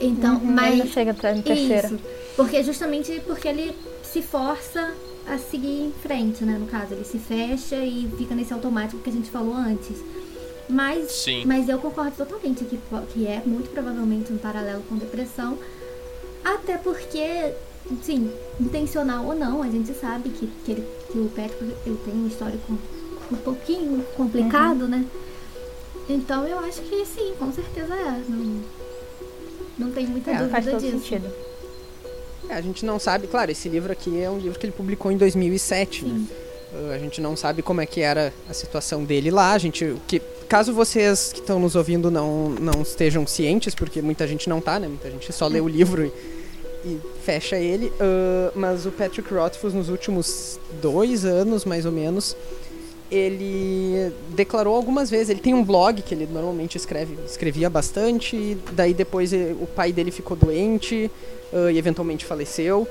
Então, 0.00 0.36
Uhum, 0.36 0.52
mas 0.52 0.72
ele 0.74 0.84
não 0.84 0.90
chega 0.90 1.12
na 1.12 1.42
terceira. 1.42 1.86
Isso. 1.88 1.98
Porque 2.36 2.62
justamente 2.62 3.20
porque 3.26 3.48
ele 3.48 3.74
se 4.02 4.20
força 4.20 4.92
a 5.26 5.38
seguir 5.38 5.84
em 5.86 5.92
frente, 6.02 6.44
né? 6.44 6.58
No 6.58 6.66
caso, 6.66 6.92
ele 6.92 7.04
se 7.04 7.18
fecha 7.18 7.76
e 7.76 8.08
fica 8.18 8.34
nesse 8.34 8.52
automático 8.52 9.00
que 9.02 9.08
a 9.08 9.12
gente 9.12 9.30
falou 9.30 9.54
antes. 9.54 9.96
Mas, 10.68 11.10
Sim. 11.12 11.44
mas 11.46 11.68
eu 11.68 11.78
concordo 11.78 12.16
totalmente 12.16 12.64
que, 12.64 12.78
que 13.12 13.26
é 13.26 13.42
muito 13.44 13.70
provavelmente 13.70 14.32
um 14.32 14.38
paralelo 14.38 14.82
com 14.88 14.96
depressão. 14.96 15.58
Até 16.44 16.76
porque, 16.78 17.52
sim, 18.02 18.30
intencional 18.60 19.24
ou 19.26 19.34
não, 19.34 19.62
a 19.62 19.70
gente 19.70 19.92
sabe 19.94 20.28
que, 20.30 20.46
que, 20.64 20.72
ele, 20.72 20.88
que 21.10 21.18
o 21.18 21.28
Patrick 21.28 21.74
ele 21.86 21.98
tem 22.04 22.14
um 22.14 22.26
histórico 22.26 22.78
um 23.32 23.36
pouquinho 23.36 24.04
complicado, 24.16 24.86
né? 24.88 25.04
Então 26.08 26.46
eu 26.46 26.58
acho 26.58 26.82
que 26.82 27.04
sim, 27.06 27.32
com 27.38 27.50
certeza 27.52 27.94
é. 27.94 28.22
Não, 28.28 28.62
não 29.78 29.90
tem 29.92 30.06
muita 30.06 30.30
É, 30.32 30.34
dúvida 30.34 30.50
Faz 30.50 30.64
todo 30.66 30.80
disso. 30.80 30.98
sentido. 30.98 31.30
É, 32.48 32.54
a 32.54 32.60
gente 32.60 32.84
não 32.84 32.98
sabe, 32.98 33.26
claro, 33.26 33.50
esse 33.50 33.68
livro 33.68 33.90
aqui 33.90 34.20
é 34.20 34.28
um 34.28 34.38
livro 34.38 34.58
que 34.58 34.66
ele 34.66 34.72
publicou 34.72 35.10
em 35.10 35.16
2007, 35.16 36.04
né? 36.04 36.14
Sim. 36.14 36.28
Uh, 36.74 36.92
a 36.92 36.98
gente 36.98 37.20
não 37.20 37.36
sabe 37.36 37.62
como 37.62 37.80
é 37.80 37.86
que 37.86 38.00
era 38.00 38.32
a 38.50 38.52
situação 38.52 39.04
dele 39.04 39.30
lá. 39.30 39.52
A 39.52 39.58
gente, 39.58 39.96
que, 40.06 40.20
caso 40.48 40.72
vocês 40.72 41.32
que 41.32 41.40
estão 41.40 41.58
nos 41.58 41.74
ouvindo 41.74 42.10
não, 42.10 42.50
não 42.50 42.82
estejam 42.82 43.26
cientes, 43.26 43.74
porque 43.74 44.00
muita 44.00 44.26
gente 44.26 44.48
não 44.48 44.60
tá, 44.60 44.78
né? 44.78 44.88
Muita 44.88 45.10
gente 45.10 45.32
só 45.32 45.46
lê 45.46 45.60
o 45.60 45.68
livro 45.68 46.04
e, 46.04 46.88
e 46.88 47.00
fecha 47.22 47.56
ele. 47.56 47.86
Uh, 47.86 48.52
mas 48.54 48.86
o 48.86 48.90
Patrick 48.90 49.32
Rothfuss, 49.32 49.74
nos 49.74 49.88
últimos 49.88 50.58
dois 50.80 51.24
anos, 51.24 51.64
mais 51.64 51.86
ou 51.86 51.92
menos, 51.92 52.36
ele 53.10 54.12
declarou 54.30 54.74
algumas 54.74 55.10
vezes. 55.10 55.30
Ele 55.30 55.40
tem 55.40 55.54
um 55.54 55.64
blog 55.64 56.02
que 56.02 56.14
ele 56.14 56.26
normalmente 56.26 56.76
escreve, 56.76 57.16
escrevia 57.26 57.68
bastante. 57.70 58.56
Daí 58.72 58.94
depois 58.94 59.32
ele, 59.32 59.52
o 59.60 59.66
pai 59.66 59.92
dele 59.92 60.10
ficou 60.10 60.36
doente 60.36 61.10
uh, 61.52 61.70
e 61.70 61.78
eventualmente 61.78 62.24
faleceu. 62.24 62.86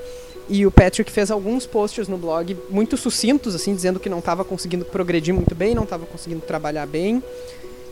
E 0.49 0.65
o 0.65 0.71
Patrick 0.71 1.11
fez 1.11 1.31
alguns 1.31 1.65
posts 1.65 2.07
no 2.07 2.17
blog 2.17 2.57
muito 2.69 2.97
sucintos, 2.97 3.55
assim, 3.55 3.73
dizendo 3.73 3.99
que 3.99 4.09
não 4.09 4.19
estava 4.19 4.43
conseguindo 4.43 4.83
progredir 4.83 5.33
muito 5.33 5.55
bem, 5.55 5.73
não 5.73 5.83
estava 5.83 6.05
conseguindo 6.05 6.41
trabalhar 6.41 6.85
bem 6.85 7.23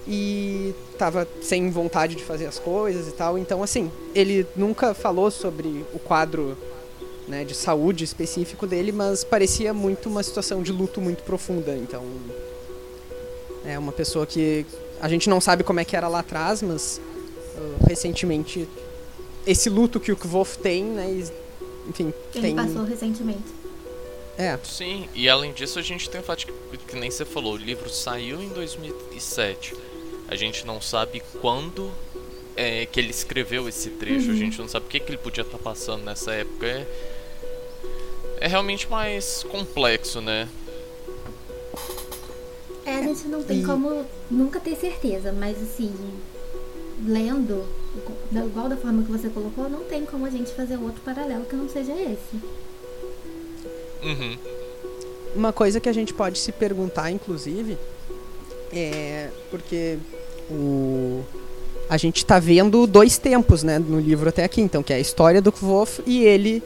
e 0.08 0.74
estava 0.92 1.28
sem 1.42 1.70
vontade 1.70 2.16
de 2.16 2.24
fazer 2.24 2.46
as 2.46 2.60
coisas 2.60 3.08
e 3.08 3.12
tal. 3.12 3.38
Então, 3.38 3.64
assim, 3.64 3.92
ele 4.14 4.46
nunca 4.56 4.94
falou 4.94 5.32
sobre 5.32 5.86
o 5.94 6.00
quadro 6.00 6.58
né, 7.28 7.46
de 7.46 7.56
saúde 7.56 8.04
específico 8.04 8.68
dele, 8.68 8.92
mas 8.92 9.24
parecia 9.24 9.74
muito 9.74 10.10
uma 10.10 10.24
situação 10.24 10.62
de 10.62 10.72
luto 10.72 11.00
muito 11.00 11.24
profunda. 11.24 11.76
Então, 11.76 12.04
é 13.66 13.78
uma 13.80 13.92
pessoa 13.92 14.26
que 14.26 14.66
a 15.00 15.08
gente 15.08 15.30
não 15.30 15.40
sabe 15.40 15.64
como 15.64 15.80
é 15.80 15.86
que 15.86 15.96
era 15.96 16.08
lá 16.08 16.20
atrás, 16.20 16.62
mas 16.62 17.00
uh, 17.56 17.88
recentemente 17.88 18.68
esse 19.46 19.70
luto 19.70 20.00
que 20.00 20.12
o 20.12 20.16
Kvof 20.16 20.58
tem, 20.58 20.84
né, 20.84 21.24
enfim, 21.88 22.14
Ele 22.36 22.42
tem... 22.48 22.56
passou 22.56 22.84
recentemente. 22.84 23.44
É. 24.38 24.58
Sim, 24.64 25.08
e 25.14 25.28
além 25.30 25.52
disso 25.54 25.78
a 25.78 25.82
gente 25.82 26.10
tem 26.10 26.22
o 26.22 26.24
fato 26.24 26.48
que, 26.48 26.78
que 26.78 26.96
nem 26.96 27.12
você 27.12 27.26
falou, 27.26 27.54
o 27.54 27.58
livro 27.58 27.90
saiu 27.90 28.42
em 28.42 28.50
2007. 28.50 29.76
A 30.28 30.36
gente 30.36 30.66
não 30.66 30.80
sabe 30.82 31.22
quando 31.42 31.92
é, 32.56 32.86
que 32.86 33.00
ele 33.00 33.10
escreveu 33.12 33.68
esse 33.68 33.90
trecho, 33.92 34.28
Uhum. 34.30 34.34
a 34.34 34.38
gente 34.38 34.60
não 34.60 34.68
sabe 34.68 34.86
o 34.86 34.90
que, 34.90 35.00
que 35.00 35.10
ele 35.12 35.18
podia 35.18 35.42
estar 35.44 35.58
passando 35.58 36.04
nessa 36.04 36.32
época. 36.34 36.66
É, 36.66 36.88
é 38.42 38.48
realmente 38.48 38.90
mais 38.90 39.44
complexo, 39.44 40.22
né? 40.22 40.48
É, 42.86 42.96
a 42.96 43.02
gente 43.04 43.28
não 43.28 43.44
tem 43.44 43.62
E- 43.62 43.66
como 43.66 44.06
nunca 44.30 44.60
ter 44.60 44.76
certeza, 44.76 45.32
mas 45.32 45.62
assim, 45.62 45.94
lendo, 47.06 47.64
da- 48.32 48.46
igual 48.46 48.70
da 48.70 48.78
forma 48.78 49.04
que 49.04 49.12
você 49.12 49.30
colocou, 49.30 49.70
não 49.70 49.82
tem 49.82 50.06
como 50.06 50.26
a 50.26 50.30
gente 50.30 50.52
fazer 50.54 50.78
outro 50.78 51.02
paralelo 51.02 51.46
que 51.46 51.56
não 51.56 51.68
seja 51.68 51.94
esse. 51.94 52.36
Uhum. 54.04 54.38
Uma 55.36 55.54
coisa 55.54 55.80
que 55.80 55.88
a 55.90 55.94
gente 55.94 56.14
pode 56.14 56.40
se 56.40 56.52
perguntar, 56.52 57.12
inclusive, 57.12 57.78
é 58.72 59.30
porque 59.50 59.98
o 60.50 61.24
a 61.90 61.98
gente 61.98 62.26
tá 62.26 62.40
vendo 62.40 62.88
dois 62.88 63.18
tempos, 63.18 63.64
né, 63.64 63.78
no 63.78 64.00
livro 64.00 64.30
até 64.30 64.46
aqui, 64.46 64.62
então, 64.62 64.82
que 64.82 64.94
é 64.94 64.96
a 64.96 65.00
história 65.00 65.42
do 65.42 65.52
Kvof 65.52 66.02
e 66.06 66.24
ele 66.24 66.64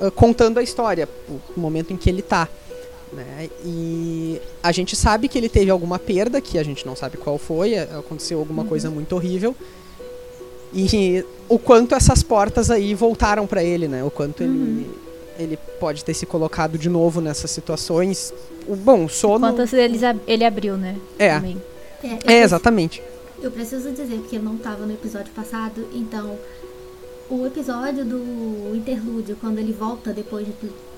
ah, 0.00 0.10
contando 0.10 0.58
a 0.58 0.62
história, 0.62 1.08
o 1.28 1.58
momento 1.58 1.92
em 1.92 1.96
que 1.96 2.10
ele 2.10 2.20
tá, 2.20 2.46
né? 3.10 3.48
E 3.64 4.38
a 4.62 4.72
gente 4.72 4.94
sabe 4.94 5.28
que 5.28 5.38
ele 5.38 5.48
teve 5.48 5.70
alguma 5.70 5.98
perda, 5.98 6.40
que 6.42 6.58
a 6.58 6.62
gente 6.62 6.84
não 6.84 6.94
sabe 6.94 7.16
qual 7.16 7.38
foi, 7.38 7.78
aconteceu 7.78 8.38
alguma 8.38 8.64
coisa 8.64 8.90
muito 8.90 9.14
horrível. 9.14 9.56
E 10.74 11.24
o 11.48 11.58
quanto 11.58 11.94
essas 11.94 12.22
portas 12.22 12.70
aí 12.70 12.94
voltaram 12.94 13.46
pra 13.46 13.62
ele, 13.62 13.86
né? 13.88 14.02
O 14.04 14.10
quanto 14.10 14.42
ele 14.42 14.86
ele 15.38 15.58
pode 15.78 16.02
ter 16.02 16.14
se 16.14 16.24
colocado 16.24 16.78
de 16.78 16.88
novo 16.88 17.20
nessas 17.20 17.50
situações. 17.50 18.32
O 18.66 18.74
bom, 18.74 19.04
o 19.04 19.08
sono 19.08 19.46
Quantas 19.46 19.70
eles 19.74 20.02
ab- 20.02 20.18
ele 20.26 20.44
abriu, 20.44 20.78
né? 20.78 20.96
É. 21.18 21.34
Também. 21.34 21.60
É, 22.02 22.32
É, 22.32 22.42
exatamente. 22.42 23.02
Eu 23.42 23.50
preciso 23.50 23.90
dizer 23.90 24.18
que 24.30 24.36
eu 24.36 24.42
não 24.42 24.56
tava 24.56 24.86
no 24.86 24.92
episódio 24.94 25.30
passado, 25.34 25.86
então 25.92 26.38
o 27.28 27.44
episódio 27.46 28.02
do 28.02 28.74
interlúdio, 28.74 29.36
quando 29.38 29.58
ele 29.58 29.72
volta 29.72 30.10
depois 30.10 30.46
de 30.46 30.52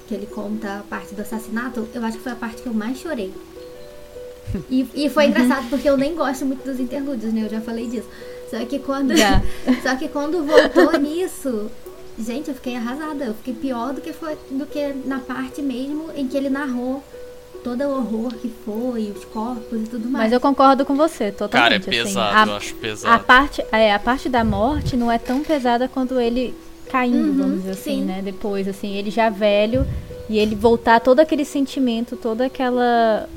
que 0.07 0.15
ele 0.15 0.27
conta 0.27 0.79
a 0.79 0.83
parte 0.89 1.15
do 1.17 1.23
assassinato, 1.23 1.89
eu 1.93 2.05
acho 2.05 2.17
que 2.19 2.23
foi 2.23 2.33
a 2.33 2.37
parte 2.37 2.63
que 2.63 2.69
eu 2.69 2.73
mais 2.75 2.97
chorei. 2.99 3.33
E, 4.71 4.87
e 4.95 5.09
foi 5.11 5.27
engraçado 5.27 5.69
porque 5.69 5.89
eu 5.89 5.97
nem 5.97 6.15
gosto 6.15 6.45
muito 6.47 6.65
dos 6.65 6.79
interlúdios, 6.81 7.33
né? 7.33 7.43
Eu 7.45 7.49
já 7.51 7.61
falei 7.61 7.87
disso. 7.87 8.09
Só 8.51 8.59
que 8.65 8.79
quando, 8.79 9.15
Já. 9.17 9.43
só 9.83 9.95
que 9.97 10.09
quando 10.09 10.43
voltou 10.45 10.99
nisso, 10.99 11.71
gente, 12.19 12.49
eu 12.49 12.55
fiquei 12.55 12.77
arrasada. 12.77 13.25
Eu 13.27 13.35
fiquei 13.35 13.55
pior 13.55 13.93
do 13.93 14.01
que 14.01 14.13
foi 14.13 14.37
do 14.51 14.65
que 14.67 14.95
na 15.05 15.19
parte 15.19 15.61
mesmo 15.61 16.07
em 16.17 16.27
que 16.27 16.37
ele 16.37 16.49
narrou 16.49 17.03
todo 17.65 17.83
o 17.83 17.91
horror 17.99 18.33
que 18.35 18.51
foi, 18.65 19.13
os 19.15 19.25
corpos 19.27 19.81
e 19.83 19.85
tudo 19.87 20.09
mais. 20.09 20.25
Mas 20.27 20.33
eu 20.33 20.41
concordo 20.41 20.85
com 20.87 20.95
você, 20.95 21.25
Cara, 21.33 21.75
é 21.75 21.79
totalmente. 21.79 21.91
assim. 21.91 21.91
pesado, 21.91 22.51
eu 22.51 22.55
A- 22.55 22.57
acho 22.57 22.75
A 22.75 22.79
pesado. 22.79 23.25
parte, 23.25 23.65
é, 23.73 23.93
a 23.93 23.99
parte 23.99 24.29
da 24.29 24.45
morte 24.45 24.97
não 24.97 25.11
é 25.11 25.19
tão 25.19 25.43
pesada 25.43 25.89
quanto 25.89 26.19
ele 26.21 26.55
caindo, 26.89 27.29
Uhum, 27.33 27.37
vamos 27.37 27.55
dizer 27.59 27.73
assim, 27.73 28.01
sim. 28.01 28.05
né? 28.05 28.23
Depois, 28.25 28.67
assim, 28.69 28.95
ele 28.97 29.11
já 29.11 29.29
velho 29.29 29.85
e 30.31 30.39
ele 30.39 30.55
voltar 30.55 31.01
todo 31.01 31.21
aquele 31.21 31.45
sentimento, 31.45 32.17
toda 32.17 32.47
aquela 32.47 33.29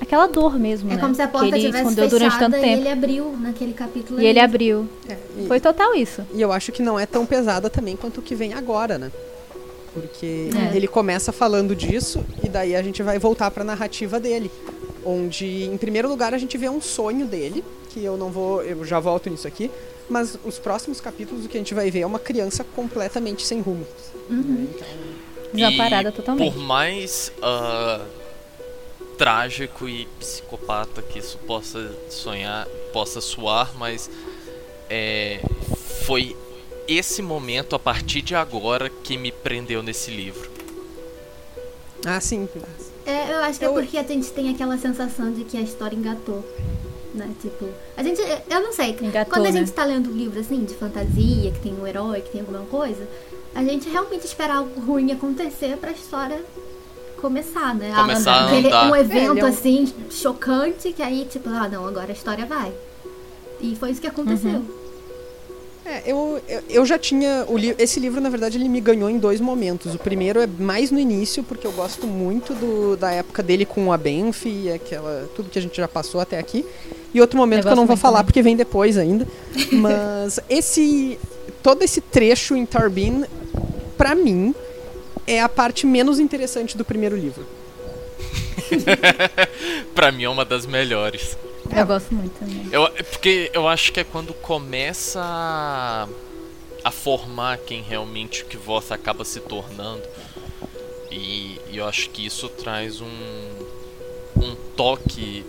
aquela 0.00 0.26
dor 0.26 0.58
mesmo, 0.58 0.90
É 0.90 0.94
né? 0.94 1.00
como 1.00 1.14
se 1.14 1.22
a 1.22 1.28
porta 1.28 1.48
que 1.48 1.54
ele 1.54 1.66
tivesse 1.66 1.82
escondeu 1.84 2.08
durante 2.08 2.38
tanto 2.38 2.52
fechada 2.52 2.58
e 2.58 2.60
tempo. 2.70 2.80
ele 2.82 2.88
abriu 2.88 3.36
naquele 3.40 3.72
capítulo 3.72 4.20
E 4.20 4.26
ele 4.26 4.38
ali. 4.38 4.40
abriu. 4.48 4.88
É, 5.08 5.16
e, 5.38 5.46
Foi 5.46 5.60
total 5.60 5.94
isso. 5.94 6.22
e 6.34 6.40
eu 6.40 6.52
acho 6.52 6.72
que 6.72 6.82
não 6.82 6.98
é 6.98 7.06
tão 7.06 7.24
pesada 7.26 7.68
também 7.70 7.96
quanto 7.96 8.18
o 8.18 8.22
que 8.22 8.34
vem 8.34 8.52
agora, 8.54 8.98
né? 8.98 9.10
Porque 9.92 10.50
É. 10.72 10.76
ele 10.76 10.88
começa 10.88 11.30
falando 11.32 11.74
disso 11.76 12.24
e 12.42 12.48
daí 12.48 12.74
a 12.74 12.82
gente 12.82 13.02
vai 13.02 13.18
voltar 13.18 13.50
pra 13.50 13.62
narrativa 13.62 14.18
dele. 14.18 14.50
Onde, 15.06 15.64
em 15.64 15.76
primeiro 15.76 16.08
lugar, 16.08 16.32
a 16.34 16.38
gente 16.38 16.56
vê 16.58 16.68
um 16.68 16.80
sonho 16.80 17.26
dele, 17.26 17.62
que 17.90 18.02
eu 18.02 18.16
não 18.16 18.30
vou. 18.30 18.62
Eu 18.62 18.84
já 18.84 18.98
volto 18.98 19.28
nisso 19.30 19.46
aqui. 19.46 19.70
Mas 20.08 20.36
os 20.44 20.58
próximos 20.58 21.00
capítulos 21.00 21.44
o 21.44 21.48
que 21.48 21.56
a 21.56 21.60
gente 21.60 21.72
vai 21.74 21.90
ver 21.90 22.00
é 22.00 22.06
uma 22.06 22.18
criança 22.18 22.64
completamente 22.74 23.46
sem 23.46 23.60
rumo. 23.60 23.86
Uhum. 24.28 24.66
Desamparada 25.52 26.08
E 26.08 26.12
totalmente. 26.12 26.52
Por 26.54 26.60
mais 26.62 27.30
ah, 27.42 28.00
trágico 29.16 29.88
e 29.88 30.06
psicopata 30.18 31.02
que 31.02 31.18
isso 31.18 31.38
possa 31.38 31.92
sonhar, 32.10 32.66
possa 32.92 33.20
soar, 33.20 33.72
mas 33.76 34.10
é, 34.90 35.40
foi 36.06 36.36
esse 36.86 37.22
momento 37.22 37.74
a 37.74 37.78
partir 37.78 38.22
de 38.22 38.34
agora 38.34 38.88
que 38.90 39.16
me 39.16 39.32
prendeu 39.32 39.82
nesse 39.82 40.10
livro. 40.10 40.50
Ah, 42.04 42.20
sim. 42.20 42.48
É, 43.06 43.32
eu 43.32 43.38
acho 43.38 43.58
que 43.58 43.64
Eu- 43.64 43.70
é 43.78 43.82
porque 43.82 43.96
a 43.96 44.02
gente 44.02 44.30
tem 44.32 44.50
aquela 44.50 44.76
sensação 44.76 45.32
de 45.32 45.44
que 45.44 45.56
a 45.56 45.60
história 45.60 45.96
engatou. 45.96 46.44
Né? 47.14 47.30
Tipo, 47.40 47.68
a 47.96 48.02
gente. 48.02 48.20
Eu 48.50 48.60
não 48.60 48.72
sei. 48.72 48.90
Engatou, 49.00 49.32
quando 49.32 49.46
a 49.46 49.52
né? 49.52 49.58
gente 49.60 49.70
tá 49.72 49.84
lendo 49.84 50.10
um 50.10 50.16
livro 50.16 50.40
assim, 50.40 50.64
de 50.64 50.74
fantasia, 50.74 51.52
que 51.52 51.60
tem 51.60 51.72
um 51.72 51.86
herói, 51.86 52.20
que 52.20 52.30
tem 52.30 52.40
alguma 52.40 52.64
coisa, 52.66 53.06
a 53.54 53.62
gente 53.62 53.88
realmente 53.88 54.26
espera 54.26 54.56
algo 54.56 54.80
ruim 54.80 55.12
acontecer 55.12 55.76
pra 55.76 55.92
história 55.92 56.44
começar, 57.28 57.74
né? 57.74 57.92
Começar 57.94 58.32
a 58.32 58.46
Aquele- 58.46 58.66
andar. 58.68 58.90
um 58.90 58.94
É, 58.94 59.00
ele 59.00 59.08
evento 59.16 59.38
é 59.38 59.44
um- 59.44 59.46
assim, 59.48 59.92
chocante, 60.10 60.92
que 60.92 61.02
aí, 61.02 61.26
tipo, 61.30 61.48
ah, 61.48 61.68
não, 61.68 61.86
agora 61.86 62.08
a 62.08 62.12
história 62.12 62.44
vai. 62.44 62.70
E 63.60 63.74
foi 63.76 63.90
isso 63.90 64.00
que 64.00 64.06
aconteceu. 64.06 64.62
É, 65.86 66.02
eu, 66.06 66.40
eu, 66.70 66.84
já 66.86 66.98
tinha. 66.98 67.44
O 67.46 67.58
li 67.58 67.74
esse 67.78 68.00
livro, 68.00 68.18
na 68.20 68.30
verdade, 68.30 68.56
ele 68.56 68.68
me 68.70 68.80
ganhou 68.80 69.08
em 69.10 69.18
dois 69.18 69.38
momentos. 69.40 69.94
O 69.94 69.98
primeiro 69.98 70.40
é 70.40 70.46
mais 70.46 70.90
no 70.90 70.98
início, 70.98 71.42
porque 71.42 71.66
eu 71.66 71.72
gosto 71.72 72.06
muito 72.06 72.54
do, 72.54 72.96
da 72.96 73.10
época 73.10 73.42
dele 73.42 73.66
com 73.66 73.92
a 73.92 73.96
Benf 73.98 74.46
e 74.46 74.70
aquela, 74.72 75.28
tudo 75.36 75.50
que 75.50 75.58
a 75.58 75.62
gente 75.62 75.76
já 75.76 75.86
passou 75.86 76.20
até 76.22 76.38
aqui. 76.38 76.64
E 77.12 77.20
outro 77.20 77.36
momento 77.38 77.60
Eu 77.60 77.66
que 77.68 77.72
eu 77.72 77.76
não 77.76 77.86
vou 77.86 77.96
falar 77.98 78.18
também. 78.18 78.26
porque 78.26 78.42
vem 78.42 78.56
depois 78.56 78.96
ainda. 78.96 79.26
Mas 79.72 80.40
esse. 80.48 81.18
Todo 81.62 81.82
esse 81.82 82.00
trecho 82.00 82.54
em 82.56 82.64
Tarbin, 82.66 83.24
pra 83.96 84.14
mim, 84.14 84.54
é 85.26 85.40
a 85.40 85.48
parte 85.48 85.86
menos 85.86 86.18
interessante 86.18 86.76
do 86.76 86.84
primeiro 86.84 87.16
livro. 87.16 87.46
pra 89.94 90.12
mim 90.12 90.24
é 90.24 90.28
uma 90.28 90.44
das 90.44 90.66
melhores. 90.66 91.36
Eu 91.74 91.86
gosto 91.86 92.14
muito 92.14 92.38
também. 92.38 92.68
Eu, 92.70 92.88
porque 93.10 93.50
eu 93.52 93.66
acho 93.66 93.92
que 93.92 94.00
é 94.00 94.04
quando 94.04 94.34
começa 94.34 95.20
a, 95.22 96.08
a 96.82 96.90
formar 96.90 97.58
quem 97.58 97.82
realmente 97.82 98.42
o 98.42 98.46
que 98.46 98.56
você 98.56 98.94
acaba 98.94 99.24
se 99.24 99.40
tornando. 99.40 100.02
E, 101.10 101.60
e 101.70 101.78
eu 101.78 101.86
acho 101.86 102.10
que 102.10 102.26
isso 102.26 102.48
traz 102.48 103.00
um, 103.00 103.06
um 104.36 104.54
toque 104.76 105.44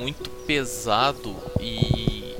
muito 0.00 0.28
pesado 0.46 1.36
e, 1.60 2.34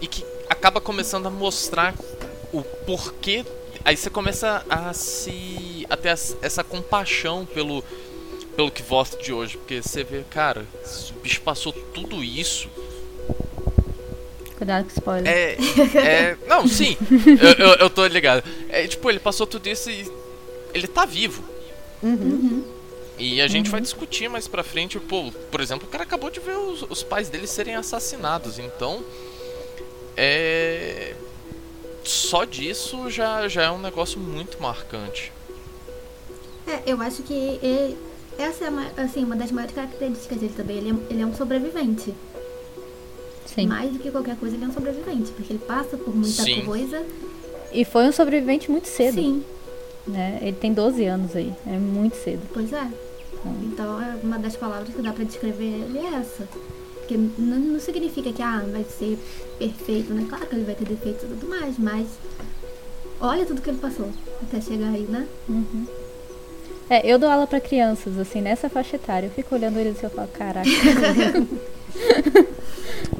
e 0.00 0.06
que 0.06 0.24
acaba 0.48 0.80
começando 0.80 1.26
a 1.26 1.30
mostrar 1.30 1.94
o 2.52 2.62
porquê. 2.62 3.44
Aí 3.86 3.96
você 3.96 4.10
começa 4.10 4.66
a 4.68 4.92
se. 4.92 5.86
a 5.88 5.96
ter 5.96 6.08
essa 6.08 6.64
compaixão 6.64 7.46
pelo, 7.46 7.84
pelo 8.56 8.68
que 8.68 8.82
vosta 8.82 9.16
de 9.16 9.32
hoje. 9.32 9.56
Porque 9.56 9.80
você 9.80 10.02
vê, 10.02 10.24
cara, 10.28 10.66
esse 10.84 11.12
bicho 11.12 11.40
passou 11.42 11.72
tudo 11.72 12.24
isso. 12.24 12.68
Cuidado 14.58 14.86
com 14.86 14.90
spoiler. 14.90 15.32
É. 15.32 15.56
é 16.04 16.36
não, 16.48 16.66
sim. 16.66 16.96
Eu, 17.40 17.64
eu, 17.64 17.74
eu 17.76 17.88
tô 17.88 18.04
ligado. 18.08 18.42
É 18.68 18.88
tipo, 18.88 19.08
ele 19.08 19.20
passou 19.20 19.46
tudo 19.46 19.68
isso 19.68 19.88
e. 19.88 20.10
Ele 20.74 20.88
tá 20.88 21.04
vivo. 21.04 21.44
Uhum. 22.02 22.64
E 23.16 23.40
a 23.40 23.46
gente 23.46 23.70
vai 23.70 23.80
discutir 23.80 24.28
mais 24.28 24.48
pra 24.48 24.64
frente, 24.64 24.98
pô, 24.98 25.30
por 25.48 25.60
exemplo, 25.60 25.86
o 25.86 25.90
cara 25.90 26.02
acabou 26.02 26.28
de 26.28 26.40
ver 26.40 26.56
os, 26.58 26.82
os 26.82 27.04
pais 27.04 27.28
dele 27.28 27.46
serem 27.46 27.76
assassinados, 27.76 28.58
então 28.58 29.02
é 30.16 31.14
só 32.08 32.44
disso 32.44 33.08
já, 33.10 33.46
já 33.48 33.64
é 33.64 33.70
um 33.70 33.78
negócio 33.78 34.18
muito 34.20 34.60
marcante. 34.62 35.32
É, 36.66 36.82
eu 36.86 37.00
acho 37.00 37.22
que 37.22 37.32
ele- 37.32 37.96
essa 38.38 38.64
é 38.66 38.68
uma, 38.70 38.86
assim, 38.96 39.24
uma 39.24 39.36
das 39.36 39.50
maiores 39.52 39.74
características 39.74 40.38
dele 40.38 40.52
também. 40.56 40.76
Ele 40.78 40.90
é, 40.90 41.12
ele 41.12 41.22
é 41.22 41.26
um 41.26 41.34
sobrevivente. 41.34 42.12
Sim. 43.46 43.66
Mais 43.68 43.90
do 43.92 43.98
que 43.98 44.10
qualquer 44.10 44.36
coisa, 44.36 44.56
ele 44.56 44.64
é 44.64 44.68
um 44.68 44.72
sobrevivente. 44.72 45.30
Porque 45.32 45.52
ele 45.52 45.60
passa 45.60 45.96
por 45.96 46.14
muita 46.14 46.42
Sim. 46.42 46.64
coisa. 46.64 47.02
E 47.72 47.84
foi 47.84 48.04
um 48.04 48.12
sobrevivente 48.12 48.70
muito 48.70 48.88
cedo. 48.88 49.14
Sim, 49.14 49.44
Né? 50.06 50.38
Ele 50.42 50.52
tem 50.56 50.72
12 50.72 51.04
anos 51.04 51.34
aí. 51.34 51.52
É 51.66 51.78
muito 51.78 52.14
cedo. 52.16 52.42
pois 52.52 52.72
é. 52.72 52.86
Então, 53.62 54.00
é 54.02 54.16
uma 54.22 54.38
das 54.38 54.56
palavras 54.56 54.94
que 54.94 55.00
dá 55.02 55.12
pra 55.12 55.24
descrever 55.24 55.64
ele 55.64 55.98
é 55.98 56.14
essa. 56.14 56.48
Porque 57.06 57.14
n- 57.14 57.30
não 57.38 57.78
significa 57.78 58.32
que, 58.32 58.42
ah, 58.42 58.64
vai 58.72 58.84
ser 58.98 59.16
perfeito, 59.60 60.12
né? 60.12 60.26
Claro 60.28 60.44
que 60.46 60.56
ele 60.56 60.64
vai 60.64 60.74
ter 60.74 60.84
defeitos 60.86 61.22
e 61.22 61.26
tudo 61.28 61.48
mais, 61.48 61.78
mas... 61.78 62.06
Olha 63.20 63.46
tudo 63.46 63.62
que 63.62 63.70
ele 63.70 63.78
passou 63.78 64.10
até 64.42 64.60
chegar 64.60 64.88
aí, 64.88 65.02
né? 65.08 65.26
É, 66.90 67.06
eu 67.10 67.18
dou 67.18 67.30
aula 67.30 67.46
pra 67.46 67.60
crianças, 67.60 68.18
assim, 68.18 68.40
nessa 68.40 68.68
faixa 68.68 68.96
etária. 68.96 69.26
Eu 69.28 69.30
fico 69.30 69.54
olhando 69.54 69.78
eles 69.78 70.00
e 70.02 70.04
eu 70.04 70.10
falo, 70.10 70.28
caraca, 70.28 70.68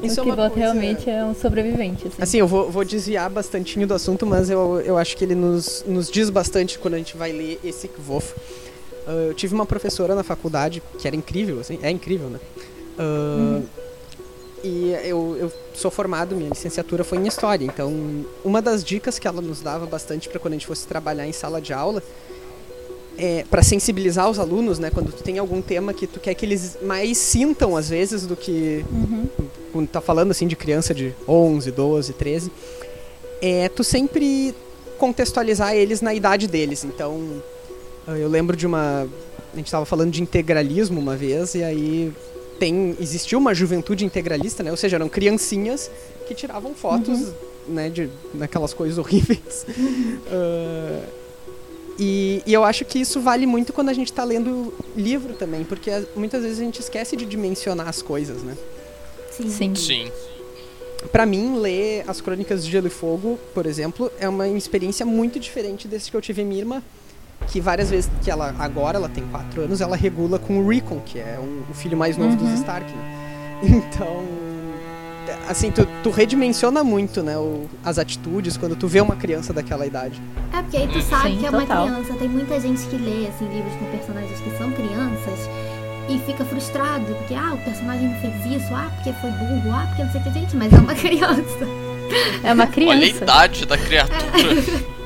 Isso 0.03 0.19
o 0.19 0.21
é 0.21 0.23
que 0.23 0.29
uma 0.29 0.35
bota 0.35 0.49
coisa... 0.51 0.59
realmente 0.73 1.09
é 1.09 1.23
um 1.25 1.33
sobrevivente, 1.33 2.07
assim. 2.07 2.21
Assim, 2.21 2.37
eu 2.37 2.47
vou, 2.47 2.69
vou 2.69 2.83
desviar 2.85 3.29
bastantinho 3.29 3.87
do 3.87 3.93
assunto, 3.93 4.25
mas 4.25 4.49
eu, 4.49 4.79
eu 4.81 4.97
acho 4.97 5.17
que 5.17 5.23
ele 5.23 5.33
nos, 5.33 5.83
nos 5.87 6.11
diz 6.11 6.29
bastante 6.29 6.77
quando 6.77 6.93
a 6.93 6.97
gente 6.97 7.17
vai 7.17 7.31
ler 7.31 7.59
esse 7.63 7.87
Kvof. 7.87 8.33
Ah, 9.07 9.11
eu 9.29 9.33
tive 9.33 9.55
uma 9.55 9.65
professora 9.65 10.13
na 10.13 10.23
faculdade 10.23 10.83
que 10.99 11.07
era 11.07 11.15
incrível, 11.15 11.59
assim, 11.59 11.79
é 11.81 11.89
incrível, 11.89 12.29
né? 12.29 12.39
Ah, 12.97 13.61
E 14.63 14.91
eu, 15.03 15.37
eu 15.39 15.51
sou 15.73 15.91
formado, 15.91 16.35
minha 16.35 16.49
licenciatura 16.49 17.03
foi 17.03 17.19
em 17.19 17.27
História, 17.27 17.63
então 17.63 18.25
uma 18.43 18.61
das 18.61 18.83
dicas 18.83 19.19
que 19.19 19.27
ela 19.27 19.41
nos 19.41 19.61
dava 19.61 19.85
bastante 19.85 20.27
para 20.27 20.39
quando 20.39 20.53
a 20.53 20.57
gente 20.57 20.65
fosse 20.67 20.87
trabalhar 20.87 21.27
em 21.27 21.31
sala 21.31 21.61
de 21.61 21.71
aula 21.73 22.01
é 23.19 23.43
para 23.49 23.63
sensibilizar 23.63 24.29
os 24.29 24.37
alunos, 24.39 24.77
né? 24.79 24.89
Quando 24.91 25.11
tu 25.11 25.23
tem 25.23 25.37
algum 25.39 25.61
tema 25.61 25.93
que 25.93 26.05
tu 26.05 26.19
quer 26.19 26.33
que 26.33 26.45
eles 26.45 26.77
mais 26.83 27.17
sintam 27.17 27.75
às 27.77 27.89
vezes 27.89 28.25
do 28.27 28.35
que 28.35 28.83
Uhum. 28.91 29.27
quando 29.71 29.87
tá 29.87 30.01
falando 30.01 30.31
assim 30.31 30.47
de 30.47 30.55
criança 30.55 30.93
de 30.93 31.13
11, 31.27 31.71
12, 31.71 32.13
13, 32.13 32.51
é 33.41 33.69
tu 33.69 33.83
sempre 33.83 34.53
contextualizar 34.97 35.75
eles 35.75 36.01
na 36.01 36.13
idade 36.13 36.47
deles. 36.47 36.83
Então, 36.83 37.41
eu 38.07 38.27
lembro 38.27 38.57
de 38.57 38.65
uma 38.65 39.07
a 39.53 39.57
gente 39.57 39.71
tava 39.71 39.85
falando 39.85 40.11
de 40.11 40.21
integralismo 40.21 40.99
uma 40.99 41.15
vez 41.15 41.55
e 41.55 41.63
aí 41.63 42.11
tem 42.59 42.95
existiu 42.99 43.39
uma 43.39 43.53
juventude 43.53 44.05
integralista, 44.05 44.63
né? 44.63 44.71
Ou 44.71 44.77
seja, 44.77 44.97
eram 44.97 45.09
criancinhas 45.09 45.89
que 46.27 46.35
tiravam 46.35 46.73
fotos, 46.73 47.31
né, 47.67 47.89
de 47.89 48.09
naquelas 48.33 48.73
coisas 48.73 48.97
horríveis. 48.97 49.65
Ah, 50.29 51.03
e, 51.99 52.43
e 52.45 52.53
eu 52.53 52.63
acho 52.63 52.85
que 52.85 52.99
isso 52.99 53.19
vale 53.19 53.47
muito 53.47 53.73
quando 53.73 53.89
a 53.89 53.93
gente 53.93 54.13
tá 54.13 54.23
lendo 54.23 54.73
livro 54.95 55.33
também, 55.33 55.63
porque 55.63 55.89
ah, 55.89 56.03
muitas 56.15 56.43
vezes 56.43 56.59
a 56.59 56.63
gente 56.63 56.79
esquece 56.79 57.15
de 57.15 57.25
dimensionar 57.25 57.87
as 57.87 58.01
coisas, 58.01 58.43
né? 58.43 58.55
Sim. 59.31 59.49
Sim. 59.49 59.75
Sim. 59.75 60.11
Pra 61.11 61.25
mim, 61.25 61.57
ler 61.57 62.03
as 62.07 62.21
Crônicas 62.21 62.65
de 62.65 62.71
Gelo 62.71 62.87
e 62.87 62.89
Fogo, 62.89 63.39
por 63.53 63.65
exemplo, 63.65 64.11
é 64.19 64.27
uma 64.27 64.47
experiência 64.47 65.05
muito 65.05 65.39
diferente 65.39 65.87
desse 65.87 66.11
que 66.11 66.17
eu 66.17 66.21
tive 66.21 66.41
em 66.41 66.45
minha 66.45 66.61
irmã. 66.61 66.83
Que 67.47 67.61
várias 67.61 67.89
vezes, 67.89 68.09
que 68.23 68.29
ela 68.31 68.53
agora 68.59 68.97
ela 68.97 69.07
tem 69.09 69.23
4 69.27 69.61
anos, 69.61 69.79
ela 69.79 69.95
regula 69.95 70.37
com 70.39 70.57
o 70.59 70.67
Rickon, 70.67 70.99
que 71.05 71.19
é 71.19 71.39
um- 71.39 71.61
o 71.69 71.73
filho 71.73 71.97
mais 71.97 72.17
novo 72.17 72.35
dos 72.35 72.49
Stark. 72.53 72.91
né? 72.91 73.23
Então, 73.63 74.23
assim, 75.49 75.71
tu, 75.71 75.87
tu 76.03 76.09
redimensiona 76.09 76.83
muito, 76.83 77.23
né, 77.23 77.37
o- 77.37 77.65
as 77.83 77.97
atitudes 77.97 78.57
quando 78.57 78.75
tu 78.75 78.87
vê 78.87 78.99
uma 79.01 79.15
criança 79.15 79.53
daquela 79.53 79.85
idade. 79.85 80.21
É 80.53 80.61
porque 80.61 80.77
aí 80.77 80.87
tu 80.87 81.01
sabe 81.01 81.31
Sim, 81.31 81.37
que 81.37 81.45
é 81.45 81.49
uma 81.49 81.61
total. 81.61 81.87
criança. 81.87 82.13
Tem 82.15 82.27
muita 82.29 82.59
gente 82.59 82.81
que 82.87 82.97
lê 82.97 83.27
assim, 83.27 83.47
livros 83.47 83.73
com 83.79 83.85
personagens 83.97 84.39
que 84.41 84.57
são 84.57 84.71
crianças 84.71 85.49
e 86.09 86.19
fica 86.25 86.43
frustrado. 86.45 87.05
Porque, 87.15 87.33
ah, 87.33 87.53
o 87.53 87.57
personagem 87.59 88.09
não 88.09 88.19
fez 88.21 88.61
isso, 88.61 88.73
ah, 88.75 88.91
porque 88.95 89.13
foi 89.13 89.31
burro, 89.31 89.71
ah, 89.73 89.85
porque 89.87 90.03
não 90.03 90.11
sei 90.11 90.21
o 90.21 90.23
que. 90.25 90.31
Gente, 90.33 90.55
mas 90.55 90.73
é 90.73 90.77
uma 90.77 90.93
criança. 90.95 91.67
É 92.43 92.53
uma 92.53 92.63
Olha 92.63 92.63
a 92.63 92.67
criança. 92.67 93.23
idade 93.23 93.65
da 93.65 93.77
criatura. 93.77 94.87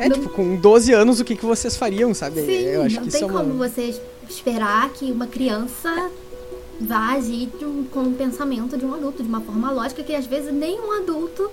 É, 0.00 0.08
Não- 0.08 0.16
tipo, 0.16 0.30
com 0.30 0.56
12 0.56 0.92
anos, 0.92 1.20
o 1.20 1.24
que, 1.24 1.36
que 1.36 1.44
vocês 1.44 1.76
fariam, 1.76 2.12
sabe? 2.14 2.40
Sim, 2.40 2.52
eu 2.64 2.82
acho 2.82 2.96
não 2.96 3.02
que 3.02 3.08
isso 3.10 3.18
tem 3.18 3.28
é 3.28 3.30
uma... 3.30 3.40
como 3.40 3.54
você 3.54 3.94
esperar 4.28 4.88
que 4.90 5.12
uma 5.12 5.26
criança 5.26 6.10
vá 6.80 7.12
agir 7.12 7.50
de 7.58 7.64
um- 7.66 7.84
com 7.84 8.04
o 8.04 8.12
pensamento 8.12 8.78
de 8.78 8.84
um 8.86 8.94
adulto, 8.94 9.22
de 9.22 9.28
uma 9.28 9.40
forma 9.42 9.70
lógica 9.70 10.02
que 10.02 10.14
às 10.14 10.24
vezes 10.26 10.52
nem 10.52 10.80
um 10.80 10.92
adulto 10.92 11.50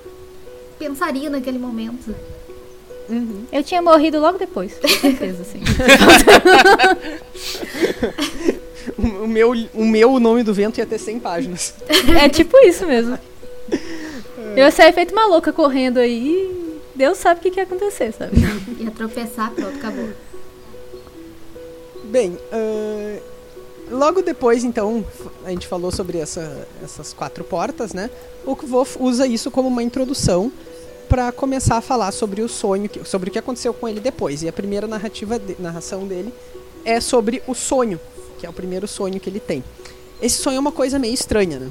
pensaria 0.79 1.29
naquele 1.29 1.59
momento. 1.59 2.15
Eu 3.51 3.63
tinha 3.63 3.81
morrido 3.81 4.19
logo 4.19 4.37
depois, 4.37 4.73
com 4.79 4.87
certeza, 4.87 5.41
assim. 5.41 5.59
O 8.97 9.27
meu, 9.27 9.51
o 9.73 9.85
meu 9.85 10.11
O 10.13 10.19
Nome 10.19 10.43
do 10.43 10.53
Vento 10.53 10.77
ia 10.79 10.85
ter 10.85 10.97
100 10.97 11.19
páginas. 11.19 11.73
É 12.19 12.27
tipo 12.29 12.57
isso 12.65 12.85
mesmo. 12.85 13.17
Eu 14.55 14.57
ia 14.63 14.71
sair 14.71 14.93
feito 14.93 15.11
uma 15.11 15.27
louca 15.27 15.51
correndo 15.53 15.97
aí 15.99 16.66
Deus 16.97 17.17
sabe 17.19 17.39
o 17.39 17.43
que, 17.43 17.51
que 17.51 17.59
ia 17.59 17.63
acontecer, 17.63 18.11
sabe? 18.11 18.33
Ia 18.79 18.91
tropeçar, 18.91 19.51
pronto, 19.51 19.77
acabou. 19.77 20.09
Bem, 22.05 22.37
ah, 22.51 23.19
logo 23.91 24.21
depois, 24.21 24.63
então, 24.63 25.05
a 25.45 25.49
gente 25.49 25.67
falou 25.67 25.91
sobre 25.91 26.17
essa- 26.17 26.67
essas 26.83 27.13
quatro 27.13 27.43
portas, 27.43 27.93
né? 27.93 28.09
O 28.45 28.55
Kvof 28.55 28.97
usa 28.99 29.27
isso 29.27 29.51
como 29.51 29.67
uma 29.67 29.83
introdução 29.83 30.51
para 31.09 31.31
começar 31.31 31.77
a 31.77 31.81
falar 31.81 32.11
sobre 32.11 32.41
o 32.41 32.49
sonho, 32.49 32.89
sobre 33.05 33.29
o 33.29 33.31
que 33.31 33.39
aconteceu 33.39 33.73
com 33.73 33.87
ele 33.87 33.99
depois. 33.99 34.41
E 34.43 34.47
a 34.47 34.53
primeira 34.53 34.87
narrativa, 34.87 35.37
de- 35.39 35.55
narração 35.59 36.07
dele 36.07 36.33
é 36.83 36.99
sobre 36.99 37.41
o 37.47 37.53
sonho, 37.53 37.99
que 38.39 38.45
é 38.45 38.49
o 38.49 38.53
primeiro 38.53 38.87
sonho 38.87 39.19
que 39.19 39.29
ele 39.29 39.39
tem. 39.39 39.63
Esse 40.21 40.37
sonho 40.41 40.57
é 40.57 40.59
uma 40.59 40.71
coisa 40.71 40.97
meio 40.97 41.13
estranha, 41.13 41.59
né? 41.59 41.69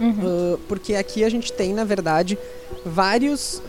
Ah, 0.00 0.58
porque 0.68 0.94
aqui 0.94 1.24
a 1.24 1.28
gente 1.28 1.52
tem, 1.52 1.72
na 1.72 1.84
verdade, 1.84 2.38
vários. 2.84 3.62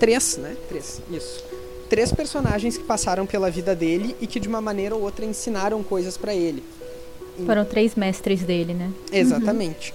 Três, 0.00 0.38
né? 0.38 0.56
Três, 0.68 1.02
isso. 1.10 1.44
Três 1.90 2.10
personagens 2.10 2.78
que 2.78 2.84
passaram 2.84 3.26
pela 3.26 3.50
vida 3.50 3.76
dele 3.76 4.16
e 4.20 4.26
que 4.26 4.40
de 4.40 4.48
uma 4.48 4.60
maneira 4.60 4.96
ou 4.96 5.02
outra 5.02 5.26
ensinaram 5.26 5.82
coisas 5.82 6.16
pra 6.16 6.34
ele. 6.34 6.64
Foram 7.44 7.64
três 7.64 7.94
mestres 7.94 8.42
dele, 8.42 8.72
né? 8.72 8.90
Exatamente. 9.12 9.92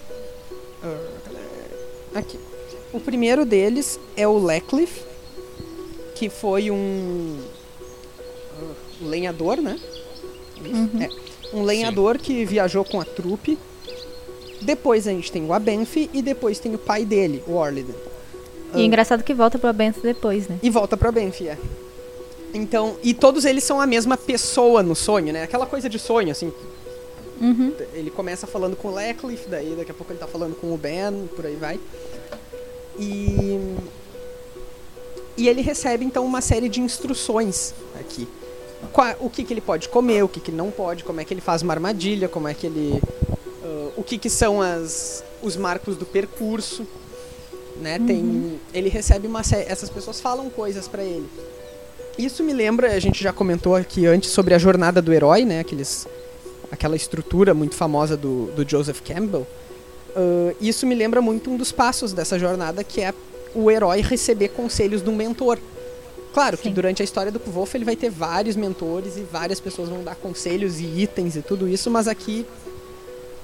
Ah, 0.83 2.19
aqui. 2.19 2.39
O 2.93 2.99
primeiro 2.99 3.45
deles 3.45 3.99
é 4.15 4.27
o 4.27 4.37
Lecliffe, 4.37 5.01
que 6.13 6.29
foi 6.29 6.69
um 6.69 7.39
ah, 8.59 8.73
lenhador, 9.01 9.57
né? 9.57 9.79
É, 11.01 11.55
um 11.55 11.63
lenhador 11.63 12.17
que 12.17 12.45
viajou 12.45 12.85
com 12.85 13.01
a 13.01 13.05
trupe. 13.05 13.57
Depois 14.61 15.07
a 15.07 15.11
gente 15.11 15.31
tem 15.31 15.45
o 15.45 15.53
Abenfi 15.53 16.09
e 16.13 16.21
depois 16.21 16.59
tem 16.59 16.73
o 16.75 16.77
pai 16.77 17.05
dele, 17.05 17.43
o 17.47 17.53
Orliden. 17.53 17.95
E 18.73 18.81
é 18.81 18.85
engraçado 18.85 19.23
que 19.23 19.33
volta 19.33 19.57
pro 19.57 19.69
Abenço 19.69 19.99
depois, 20.01 20.47
né? 20.47 20.57
E 20.61 20.69
volta 20.69 20.97
pra 20.97 21.11
Benfi, 21.11 21.47
é. 21.47 21.57
Então, 22.53 22.95
e 23.03 23.13
todos 23.13 23.45
eles 23.45 23.63
são 23.63 23.79
a 23.81 23.85
mesma 23.87 24.17
pessoa 24.17 24.81
no 24.81 24.95
sonho, 24.95 25.31
né? 25.33 25.43
Aquela 25.43 25.65
coisa 25.65 25.89
de 25.89 25.99
sonho, 25.99 26.31
assim. 26.31 26.51
Uhum. 27.41 27.73
Ele 27.93 28.09
começa 28.09 28.47
falando 28.47 28.75
com 28.77 28.87
o 28.87 28.95
Lecliffe, 28.95 29.47
daí 29.49 29.75
daqui 29.77 29.91
a 29.91 29.93
pouco 29.93 30.11
ele 30.11 30.19
tá 30.19 30.27
falando 30.27 30.55
com 30.55 30.73
o 30.73 30.77
Ben, 30.77 31.27
por 31.35 31.45
aí 31.45 31.55
vai. 31.55 31.79
E. 32.97 33.75
E 35.37 35.49
ele 35.49 35.61
recebe 35.61 36.05
então 36.05 36.25
uma 36.25 36.39
série 36.39 36.69
de 36.69 36.79
instruções 36.79 37.73
aqui. 37.99 38.25
Qua- 38.93 39.17
o 39.19 39.29
que, 39.29 39.43
que 39.43 39.51
ele 39.53 39.59
pode 39.61 39.89
comer, 39.89 40.23
o 40.23 40.29
que, 40.29 40.39
que 40.39 40.51
não 40.51 40.71
pode, 40.71 41.03
como 41.03 41.19
é 41.19 41.25
que 41.25 41.33
ele 41.33 41.41
faz 41.41 41.61
uma 41.61 41.73
armadilha, 41.73 42.29
como 42.29 42.47
é 42.47 42.53
que 42.53 42.67
ele. 42.67 43.01
ah, 43.63 43.89
o 43.97 44.03
que, 44.03 44.17
que 44.17 44.29
são 44.29 44.61
as, 44.61 45.23
os 45.41 45.57
marcos 45.57 45.97
do 45.97 46.05
percurso. 46.05 46.87
Né? 47.81 47.99
Tem, 47.99 48.59
ele 48.73 48.89
recebe 48.89 49.27
uma 49.27 49.43
série. 49.43 49.69
Essas 49.69 49.89
pessoas 49.89 50.21
falam 50.21 50.49
coisas 50.49 50.87
pra 50.87 51.03
ele. 51.03 51.27
Isso 52.17 52.43
me 52.43 52.53
lembra, 52.53 52.93
a 52.93 52.99
gente 52.99 53.21
já 53.21 53.33
comentou 53.33 53.75
aqui 53.75 54.05
antes 54.05 54.29
sobre 54.29 54.53
a 54.53 54.57
jornada 54.57 55.01
do 55.01 55.11
herói, 55.11 55.43
né? 55.43 55.59
Aqueles, 55.59 56.07
aquela 56.71 56.95
estrutura 56.95 57.53
muito 57.53 57.75
famosa 57.75 58.15
do, 58.15 58.45
do 58.55 58.67
Joseph 58.67 59.01
Campbell. 59.01 59.45
Ah, 60.15 60.55
isso 60.61 60.87
me 60.87 60.95
lembra 60.95 61.21
muito 61.21 61.51
um 61.51 61.57
dos 61.57 61.71
passos 61.71 62.13
dessa 62.13 62.39
jornada, 62.39 62.83
que 62.83 63.01
é 63.01 63.13
o 63.53 63.69
herói 63.69 64.01
receber 64.01 64.49
conselhos 64.49 65.01
de 65.01 65.09
um 65.09 65.15
mentor. 65.15 65.59
Claro 66.33 66.57
que 66.57 66.67
Sim. 66.67 66.73
durante 66.73 67.01
a 67.01 67.05
história 67.05 67.31
do 67.31 67.39
Kvolf 67.39 67.75
ele 67.75 67.85
vai 67.85 67.95
ter 67.95 68.09
vários 68.09 68.55
mentores 68.55 69.15
e 69.15 69.21
várias 69.21 69.59
pessoas 69.59 69.87
vão 69.87 70.03
dar 70.03 70.15
conselhos 70.15 70.79
e 70.79 70.85
itens 70.85 71.37
e 71.37 71.41
tudo 71.41 71.67
isso, 71.67 71.89
mas 71.89 72.07
aqui 72.07 72.45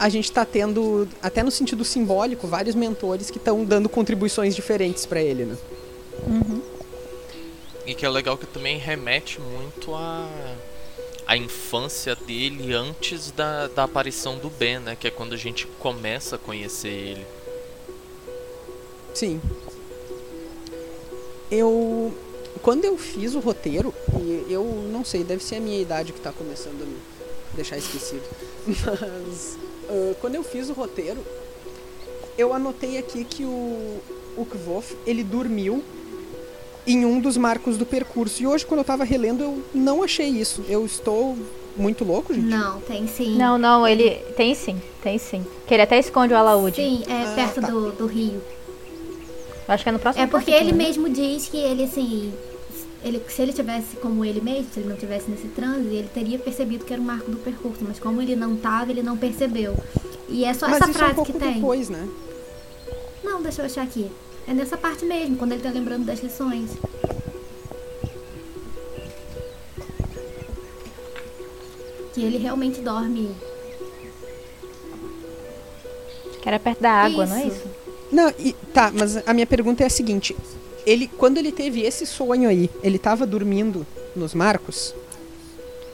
a 0.01 0.09
gente 0.09 0.25
está 0.25 0.43
tendo, 0.43 1.07
até 1.21 1.43
no 1.43 1.51
sentido 1.51 1.85
simbólico, 1.85 2.47
vários 2.47 2.73
mentores 2.73 3.29
que 3.29 3.37
estão 3.37 3.63
dando 3.63 3.87
contribuições 3.87 4.55
diferentes 4.55 5.05
para 5.05 5.21
ele, 5.21 5.45
né? 5.45 5.55
E 7.85 7.93
que 7.93 8.03
é 8.03 8.09
legal 8.09 8.35
que 8.35 8.47
também 8.47 8.79
remete 8.79 9.39
muito 9.39 9.93
a, 9.93 10.27
a 11.27 11.37
infância 11.37 12.15
dele 12.15 12.73
antes 12.73 13.29
da, 13.29 13.67
da 13.67 13.83
aparição 13.83 14.39
do 14.39 14.49
Ben, 14.49 14.79
né? 14.79 14.97
Que 14.99 15.07
é 15.07 15.11
quando 15.11 15.33
a 15.33 15.37
gente 15.37 15.67
começa 15.67 16.35
a 16.35 16.39
conhecer 16.39 16.89
ele. 16.89 17.27
Sim. 19.13 19.39
Eu. 21.51 22.11
Quando 22.63 22.85
eu 22.85 22.97
fiz 22.97 23.35
o 23.35 23.39
roteiro, 23.39 23.93
e 24.19 24.51
eu 24.51 24.63
não 24.91 25.05
sei, 25.05 25.23
deve 25.23 25.43
ser 25.43 25.57
a 25.57 25.59
minha 25.59 25.79
idade 25.79 26.11
que 26.11 26.19
tá 26.19 26.31
começando 26.31 26.81
a 26.81 26.85
me 26.85 26.97
deixar 27.53 27.77
esquecido. 27.77 28.23
Mas. 28.65 29.70
Uh, 29.91 30.15
quando 30.21 30.35
eu 30.35 30.43
fiz 30.43 30.69
o 30.69 30.73
roteiro, 30.73 31.19
eu 32.37 32.53
anotei 32.53 32.97
aqui 32.97 33.25
que 33.25 33.43
o, 33.43 33.99
o 34.37 34.45
Kvof, 34.45 34.95
ele 35.05 35.21
dormiu 35.23 35.83
em 36.87 37.05
um 37.05 37.19
dos 37.19 37.35
marcos 37.35 37.77
do 37.77 37.85
percurso. 37.85 38.41
E 38.41 38.47
hoje, 38.47 38.65
quando 38.65 38.79
eu 38.79 38.83
tava 38.85 39.03
relendo, 39.03 39.43
eu 39.43 39.61
não 39.73 40.01
achei 40.01 40.27
isso. 40.29 40.63
Eu 40.69 40.85
estou 40.85 41.37
muito 41.75 42.05
louco, 42.05 42.33
gente? 42.33 42.45
Não, 42.47 42.79
tem 42.81 43.05
sim. 43.07 43.35
Não, 43.35 43.57
não, 43.57 43.85
ele. 43.87 44.11
Tem 44.37 44.55
sim, 44.55 44.81
tem 45.03 45.17
sim. 45.17 45.45
Que 45.67 45.73
ele 45.73 45.83
até 45.83 45.99
esconde 45.99 46.33
o 46.33 46.37
alaúde. 46.37 46.77
Sim, 46.77 47.03
é 47.07 47.23
Ah, 47.23 47.33
perto 47.35 47.61
tá. 47.61 47.67
do, 47.67 47.91
do 47.91 48.05
rio. 48.07 48.41
Acho 49.67 49.83
que 49.83 49.89
é 49.89 49.91
no 49.91 49.99
próximo 49.99 50.23
É 50.23 50.27
porque 50.27 50.51
ele 50.51 50.71
né? 50.71 50.85
mesmo 50.85 51.09
diz 51.09 51.47
que 51.47 51.57
ele, 51.57 51.83
assim. 51.83 52.33
Ele, 53.03 53.21
se 53.27 53.41
ele 53.41 53.51
tivesse 53.51 53.95
como 53.97 54.23
ele 54.23 54.39
mesmo, 54.41 54.67
se 54.71 54.79
ele 54.79 54.89
não 54.89 54.95
tivesse 54.95 55.29
nesse 55.29 55.47
transe, 55.47 55.87
ele 55.87 56.09
teria 56.13 56.37
percebido 56.37 56.85
que 56.85 56.93
era 56.93 57.01
um 57.01 57.05
marco 57.05 57.31
do 57.31 57.37
percurso. 57.37 57.79
Mas 57.87 57.99
como 57.99 58.21
ele 58.21 58.35
não 58.35 58.55
tava, 58.55 58.91
ele 58.91 59.01
não 59.01 59.17
percebeu. 59.17 59.75
E 60.29 60.45
é 60.45 60.53
só 60.53 60.67
Mas 60.67 60.81
essa 60.81 60.91
isso 60.91 60.99
é 60.99 61.01
um 61.01 61.05
frase 61.05 61.15
pouco 61.15 61.33
que 61.33 61.39
tem. 61.39 61.53
depois, 61.53 61.89
né? 61.89 62.07
Não, 63.23 63.41
deixa 63.41 63.61
eu 63.61 63.65
achar 63.65 63.83
aqui. 63.83 64.09
É 64.47 64.53
nessa 64.53 64.77
parte 64.77 65.05
mesmo, 65.05 65.35
quando 65.37 65.53
ele 65.53 65.61
tá 65.61 65.69
lembrando 65.69 66.05
das 66.05 66.21
lições. 66.21 66.71
Que 72.13 72.21
ele 72.21 72.37
realmente 72.37 72.81
dorme. 72.81 73.35
Que 76.41 76.47
era 76.49 76.59
perto 76.59 76.81
da 76.81 76.91
água, 76.91 77.25
não 77.25 77.35
é 77.35 77.47
Isso. 77.47 77.55
isso? 77.57 77.67
Não, 78.11 78.33
e, 78.37 78.53
tá, 78.73 78.91
mas 78.93 79.25
a 79.25 79.33
minha 79.33 79.47
pergunta 79.47 79.83
é 79.83 79.85
a 79.85 79.89
seguinte. 79.89 80.35
Ele, 80.85 81.07
quando 81.07 81.37
ele 81.37 81.51
teve 81.51 81.81
esse 81.81 82.05
sonho 82.05 82.49
aí, 82.49 82.69
ele 82.83 82.97
tava 82.97 83.25
dormindo 83.25 83.85
nos 84.15 84.33
marcos? 84.33 84.93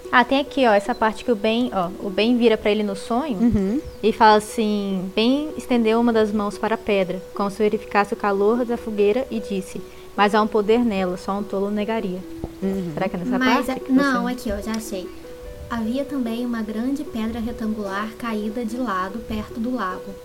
Ah, 0.10 0.24
tem 0.24 0.40
aqui, 0.40 0.66
ó, 0.66 0.72
essa 0.72 0.96
parte 0.96 1.26
que 1.26 1.32
o 1.32 1.36
Ben, 1.36 1.70
ó, 1.74 1.90
o 2.06 2.10
Ben 2.10 2.38
vira 2.38 2.58
pra 2.58 2.72
ele 2.72 2.82
no 2.82 2.96
sonho 2.96 3.38
Uhum. 3.38 3.82
e 4.02 4.14
fala 4.14 4.38
assim: 4.38 5.12
Ben 5.14 5.50
estendeu 5.58 6.00
uma 6.00 6.14
das 6.14 6.32
mãos 6.32 6.58
para 6.58 6.76
a 6.76 6.78
pedra, 6.78 7.22
como 7.36 7.52
se 7.52 7.58
verificasse 7.58 8.14
o 8.14 8.18
calor 8.18 8.64
da 8.64 8.78
fogueira 8.78 9.28
e 9.30 9.42
disse: 9.42 9.82
Mas 10.16 10.34
há 10.34 10.42
um 10.42 10.48
poder 10.48 10.80
nela, 10.86 11.18
só 11.18 11.34
um 11.38 11.44
tolo 11.44 11.70
negaria. 11.70 12.20
Será 12.94 13.10
que 13.10 13.16
é 13.18 13.20
nessa 13.20 13.38
Mas, 13.38 13.66
parte? 13.66 13.82
é- 13.82 13.84
que 13.86 13.92
não, 13.92 14.24
você- 14.24 14.32
aqui, 14.34 14.52
ó, 14.52 14.62
já 14.62 14.72
achei. 14.78 15.08
Havia 15.70 16.06
também 16.06 16.46
uma 16.46 16.62
grande 16.62 17.04
pedra 17.04 17.42
retangular 17.42 18.10
caída 18.18 18.64
de 18.64 18.78
lado 18.78 19.20
perto 19.28 19.60
do 19.60 19.76
lago. 19.76 20.16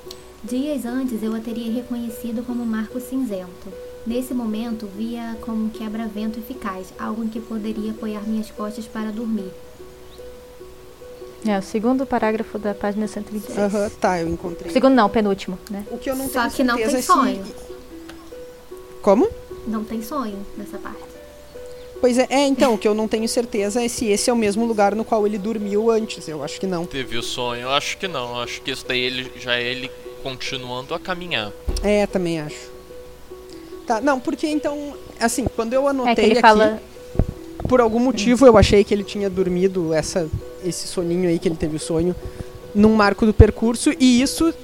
Dias 0.44 0.87
antes 0.87 1.20
eu 1.25 1.35
a 1.35 1.40
teria 1.40 1.72
reconhecido 1.72 2.44
como 2.46 2.64
Marco 2.64 3.01
Cinzento. 3.01 3.68
Nesse 4.07 4.35
momento, 4.35 4.87
via 4.97 5.37
como 5.43 5.67
um 5.67 5.69
quebra-vento 5.69 6.38
eficaz, 6.38 6.93
algo 6.99 7.23
em 7.25 7.29
que 7.29 7.41
poderia 7.41 7.93
apoiar 7.93 8.23
minhas 8.27 8.51
costas 8.51 8.85
para 8.87 9.11
dormir. 9.12 9.51
É, 11.47 11.59
o 11.59 11.62
segundo 11.62 12.05
parágrafo 12.07 12.59
da 12.59 12.75
página 12.75 13.07
126. 13.07 13.59
Aham, 13.59 13.91
tá, 14.01 14.21
eu 14.21 14.29
encontrei. 14.29 14.73
Segundo 14.73 14.95
não, 14.95 15.09
penúltimo, 15.09 15.59
né? 15.71 15.85
O 15.91 15.99
que 15.99 16.09
eu 16.11 16.17
não 16.17 16.29
Só 16.29 16.43
tenho 16.43 16.53
que 16.53 16.65
não 16.65 16.77
certeza 16.77 16.93
tem 16.97 17.03
se- 17.03 17.07
sonho. 17.07 17.45
Como? 19.03 19.29
Não 19.67 19.85
tem 19.85 20.03
sonho 20.03 20.38
nessa 20.57 20.79
parte. 20.79 20.99
Pois 22.01 22.19
é, 22.19 22.27
é, 22.31 22.47
então, 22.47 22.75
o 22.75 22.79
que 22.79 22.87
eu 22.88 22.95
não 22.95 23.07
tenho 23.07 23.29
certeza 23.29 23.81
é 23.85 23.88
se 23.88 24.07
esse 24.07 24.29
é 24.29 24.33
o 24.33 24.37
mesmo 24.37 24.65
lugar 24.67 24.95
no 24.97 25.05
qual 25.05 25.25
ele 25.27 25.38
dormiu 25.38 25.88
antes. 25.91 26.27
Eu 26.27 26.43
acho 26.43 26.59
que 26.59 26.67
não. 26.67 26.85
Teve 26.85 27.17
o 27.17 27.23
sonho? 27.23 27.62
Eu 27.62 27.71
acho 27.71 27.97
que 27.99 28.09
não. 28.09 28.31
Eu 28.37 28.43
acho 28.43 28.61
que 28.62 28.73
isso 28.73 28.85
daí 28.87 29.01
ele, 29.01 29.31
já 29.38 29.55
é 29.57 29.62
ele 29.62 29.88
continuando 30.23 30.95
a 30.95 30.99
caminhar. 31.01 31.53
É, 31.83 32.05
também 32.09 32.41
acho. 32.41 32.71
Tá, 33.87 34.01
não, 34.01 34.21
porque 34.21 34.47
então, 34.47 34.95
assim, 35.21 35.45
quando 35.57 35.73
eu 35.73 35.87
É 35.87 35.90
anotei 35.90 36.25
ele 36.25 36.33
aqui, 36.35 36.40
fala. 36.40 36.81
por 37.68 37.81
algum 37.81 37.99
motivo 37.99 38.47
eu 38.47 38.57
achei 38.57 38.85
que 38.85 38.95
ele 38.95 39.05
tinha 39.05 39.29
dormido 39.29 39.92
essa, 39.92 40.29
esse 40.64 40.87
soninho 40.87 41.29
aí 41.29 41.38
que 41.38 41.49
ele 41.49 41.57
teve 41.57 41.77
o 41.77 41.81
sonho 41.81 42.14
num 42.75 42.95
marco 42.95 43.27
do 43.27 43.35
percurso 43.35 43.90
e 43.99 44.23
isso 44.23 44.55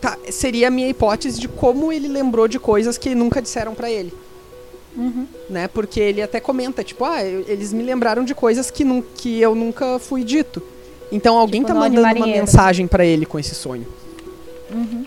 tá, 0.00 0.18
seria 0.30 0.68
a 0.68 0.70
minha 0.70 0.88
hipótese 0.88 1.40
de 1.40 1.48
como 1.48 1.92
ele 1.92 2.08
lembrou 2.08 2.46
de 2.48 2.58
coisas 2.58 2.98
que 2.98 3.14
nunca 3.14 3.40
disseram 3.40 3.74
pra 3.74 3.90
ele. 3.90 4.12
Uhum. 4.94 5.26
né? 5.48 5.68
Porque 5.68 5.98
ele 5.98 6.20
até 6.20 6.38
comenta, 6.38 6.84
tipo, 6.84 7.02
ah, 7.02 7.24
eles 7.24 7.72
me 7.72 7.82
lembraram 7.82 8.22
de 8.24 8.34
coisas 8.34 8.70
que, 8.70 8.84
nun- 8.84 9.02
que 9.16 9.40
eu 9.40 9.54
nunca 9.54 9.98
fui 9.98 10.22
dito. 10.22 10.62
Então 11.10 11.38
alguém 11.38 11.62
Tipo 11.62 11.72
tá 11.72 11.80
mandando 11.80 12.14
uma 12.14 12.26
mensagem 12.26 12.86
pra 12.86 13.02
ele 13.02 13.24
com 13.24 13.38
esse 13.38 13.54
sonho. 13.54 13.86
Uhum. 14.70 15.06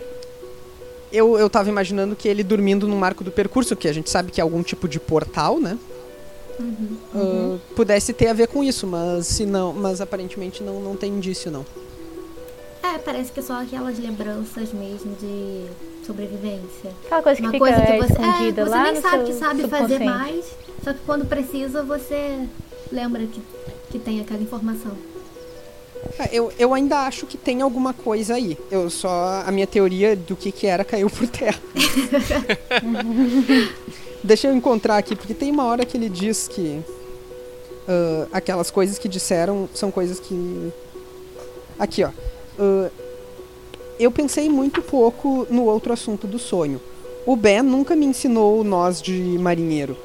Eu, 1.12 1.38
eu 1.38 1.48
tava 1.48 1.68
imaginando 1.68 2.16
que 2.16 2.28
ele 2.28 2.42
dormindo 2.42 2.86
no 2.86 2.96
marco 2.96 3.22
do 3.22 3.30
percurso, 3.30 3.76
que 3.76 3.88
a 3.88 3.92
gente 3.92 4.10
sabe 4.10 4.32
que 4.32 4.40
é 4.40 4.42
algum 4.42 4.62
tipo 4.62 4.88
de 4.88 4.98
portal, 4.98 5.60
né? 5.60 5.78
Uhum. 6.58 6.96
ah, 7.14 7.58
pudesse 7.74 8.12
ter 8.12 8.28
a 8.28 8.32
ver 8.32 8.48
com 8.48 8.64
isso, 8.64 8.86
mas 8.86 9.26
se 9.26 9.44
não, 9.44 9.72
mas 9.74 10.00
aparentemente 10.00 10.62
não, 10.62 10.80
não 10.80 10.96
tem 10.96 11.12
indício, 11.12 11.50
não. 11.50 11.66
É, 12.82 12.98
parece 12.98 13.30
que 13.30 13.40
é 13.40 13.42
só 13.42 13.60
aquelas 13.60 13.98
lembranças 13.98 14.72
mesmo 14.72 15.14
de 15.20 15.66
sobrevivência. 16.06 16.90
Aquela 17.04 17.22
coisa 17.22 17.40
que 17.40 17.46
Uma 17.46 17.52
fica 17.52 17.64
coisa 17.64 17.80
que 17.80 17.92
é, 17.92 17.98
você, 17.98 18.12
escondida 18.12 18.60
é, 18.60 18.64
você 18.64 18.70
lá 18.70 18.82
nem 18.84 18.94
no 18.94 19.02
sabe 19.02 19.16
seu 19.16 19.24
que 19.26 19.32
sabe 19.34 19.68
fazer 19.68 19.98
mais, 19.98 20.46
só 20.82 20.92
que 20.92 21.00
quando 21.04 21.26
precisa 21.26 21.82
você 21.82 22.46
lembra 22.90 23.26
que, 23.26 23.40
que 23.90 23.98
tem 23.98 24.20
aquela 24.20 24.40
informação. 24.40 24.92
É, 26.18 26.28
Eu, 26.32 26.52
eu 26.58 26.72
ainda 26.74 27.00
acho 27.00 27.26
que 27.26 27.36
tem 27.36 27.62
alguma 27.62 27.92
coisa 27.92 28.34
aí. 28.34 28.58
Eu 28.70 28.88
só 28.90 29.42
a 29.46 29.50
minha 29.50 29.66
teoria 29.66 30.16
do 30.16 30.36
que 30.36 30.50
que 30.52 30.66
era 30.66 30.84
caiu 30.84 31.10
por 31.10 31.26
terra. 31.26 31.60
Deixa 34.22 34.48
eu 34.48 34.56
encontrar 34.56 34.96
aqui 34.96 35.14
porque 35.14 35.34
tem 35.34 35.50
uma 35.50 35.64
hora 35.64 35.84
que 35.84 35.96
ele 35.96 36.08
diz 36.08 36.48
que 36.48 36.82
ah, 37.88 38.26
aquelas 38.32 38.70
coisas 38.70 38.98
que 38.98 39.08
disseram 39.08 39.68
são 39.74 39.90
coisas 39.90 40.18
que 40.18 40.72
aqui 41.78 42.02
ó. 42.04 42.10
Ah, 42.58 42.90
eu 43.98 44.10
pensei 44.10 44.48
muito 44.50 44.82
pouco 44.82 45.46
no 45.48 45.64
outro 45.64 45.92
assunto 45.92 46.26
do 46.26 46.38
sonho. 46.38 46.80
O 47.24 47.34
Ben 47.34 47.62
nunca 47.62 47.96
me 47.96 48.04
ensinou 48.04 48.60
o 48.60 48.64
nós 48.64 49.00
de 49.00 49.12
marinheiro. 49.38 49.96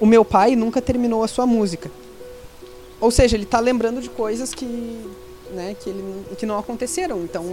O 0.00 0.06
meu 0.06 0.24
pai 0.24 0.56
nunca 0.56 0.82
terminou 0.82 1.22
a 1.22 1.28
sua 1.28 1.46
música. 1.46 1.90
Ou 3.00 3.10
seja, 3.10 3.36
ele 3.36 3.46
tá 3.46 3.60
lembrando 3.60 4.00
de 4.00 4.10
coisas 4.10 4.52
que, 4.52 5.00
né, 5.52 5.76
que, 5.78 5.90
ele, 5.90 6.24
que 6.38 6.46
não 6.46 6.58
aconteceram. 6.58 7.22
Então, 7.22 7.44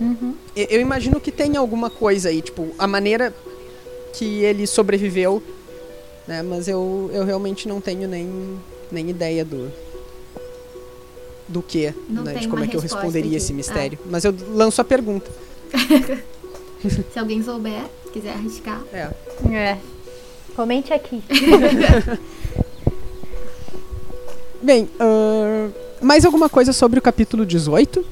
Uhum. 0.00 0.34
eu, 0.54 0.66
eu 0.70 0.80
imagino 0.80 1.18
que 1.20 1.32
tem 1.32 1.56
alguma 1.56 1.90
coisa 1.90 2.28
aí, 2.28 2.40
tipo, 2.40 2.68
a 2.78 2.86
maneira 2.86 3.34
que 4.12 4.42
ele 4.44 4.66
sobreviveu, 4.66 5.42
né? 6.26 6.42
Mas 6.42 6.68
eu, 6.68 7.10
eu 7.12 7.24
realmente 7.24 7.66
não 7.66 7.80
tenho 7.80 8.06
nem, 8.08 8.58
nem 8.92 9.10
ideia 9.10 9.44
do 9.44 9.70
do 11.48 11.62
que, 11.62 11.94
né, 12.10 12.34
de 12.34 12.46
como 12.46 12.62
é 12.62 12.66
que 12.68 12.76
eu 12.76 12.80
responderia 12.80 13.30
aqui. 13.30 13.36
esse 13.36 13.54
mistério. 13.54 13.98
Mas 14.04 14.22
eu 14.22 14.34
lanço 14.50 14.80
a 14.82 14.84
pergunta. 14.84 15.30
Se 17.10 17.18
alguém 17.18 17.42
souber, 17.42 17.82
quiser 18.12 18.32
arriscar. 18.34 18.82
É. 18.92 19.08
É. 19.50 19.78
Comente 20.54 20.92
aqui. 20.92 21.22
Bem, 24.62 24.88
ahn, 25.00 25.70
mais 26.00 26.24
alguma 26.24 26.48
coisa 26.48 26.72
sobre 26.72 26.98
o 26.98 27.02
capítulo 27.02 27.44
18? 27.46 28.04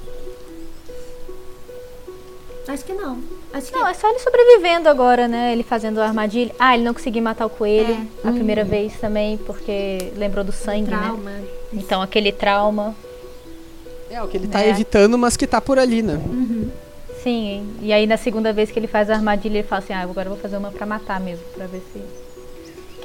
Acho 2.68 2.84
que 2.84 2.92
não. 2.92 3.18
Acho 3.52 3.70
que 3.70 3.78
Não, 3.78 3.86
é 3.86 3.94
só 3.94 4.08
ele 4.10 4.18
sobrevivendo 4.18 4.88
agora, 4.88 5.28
né? 5.28 5.52
Ele 5.52 5.62
fazendo 5.62 6.00
a 6.00 6.06
armadilha. 6.06 6.52
Ah, 6.58 6.74
ele 6.74 6.84
não 6.84 6.92
conseguiu 6.92 7.22
matar 7.22 7.46
o 7.46 7.50
coelho 7.50 7.94
É. 8.24 8.28
a 8.28 8.32
primeira 8.32 8.64
vez 8.64 8.92
também, 9.00 9.38
porque 9.38 10.12
lembrou 10.16 10.44
do 10.44 10.52
sangue, 10.52 10.90
né? 10.90 10.98
trauma. 10.98 11.32
Então 11.72 12.02
aquele 12.02 12.32
trauma. 12.32 12.94
É, 14.10 14.22
o 14.22 14.28
que 14.28 14.36
ele 14.36 14.48
tá 14.48 14.62
É. 14.62 14.68
evitando, 14.68 15.16
mas 15.16 15.36
que 15.36 15.46
tá 15.46 15.60
por 15.60 15.78
ali, 15.78 16.02
né? 16.02 16.14
Uhum. 16.14 16.70
Sim, 17.22 17.66
e 17.82 17.92
aí 17.92 18.06
na 18.06 18.16
segunda 18.16 18.52
vez 18.52 18.70
que 18.70 18.78
ele 18.78 18.86
faz 18.86 19.10
a 19.10 19.14
armadilha, 19.14 19.58
ele 19.58 19.66
fala 19.66 19.82
assim: 19.82 19.92
ah, 19.92 20.00
agora 20.02 20.28
eu 20.28 20.32
vou 20.34 20.40
fazer 20.42 20.56
uma 20.56 20.70
pra 20.70 20.84
matar 20.86 21.18
mesmo, 21.20 21.44
pra 21.54 21.66
ver 21.66 21.82
se. 21.92 22.00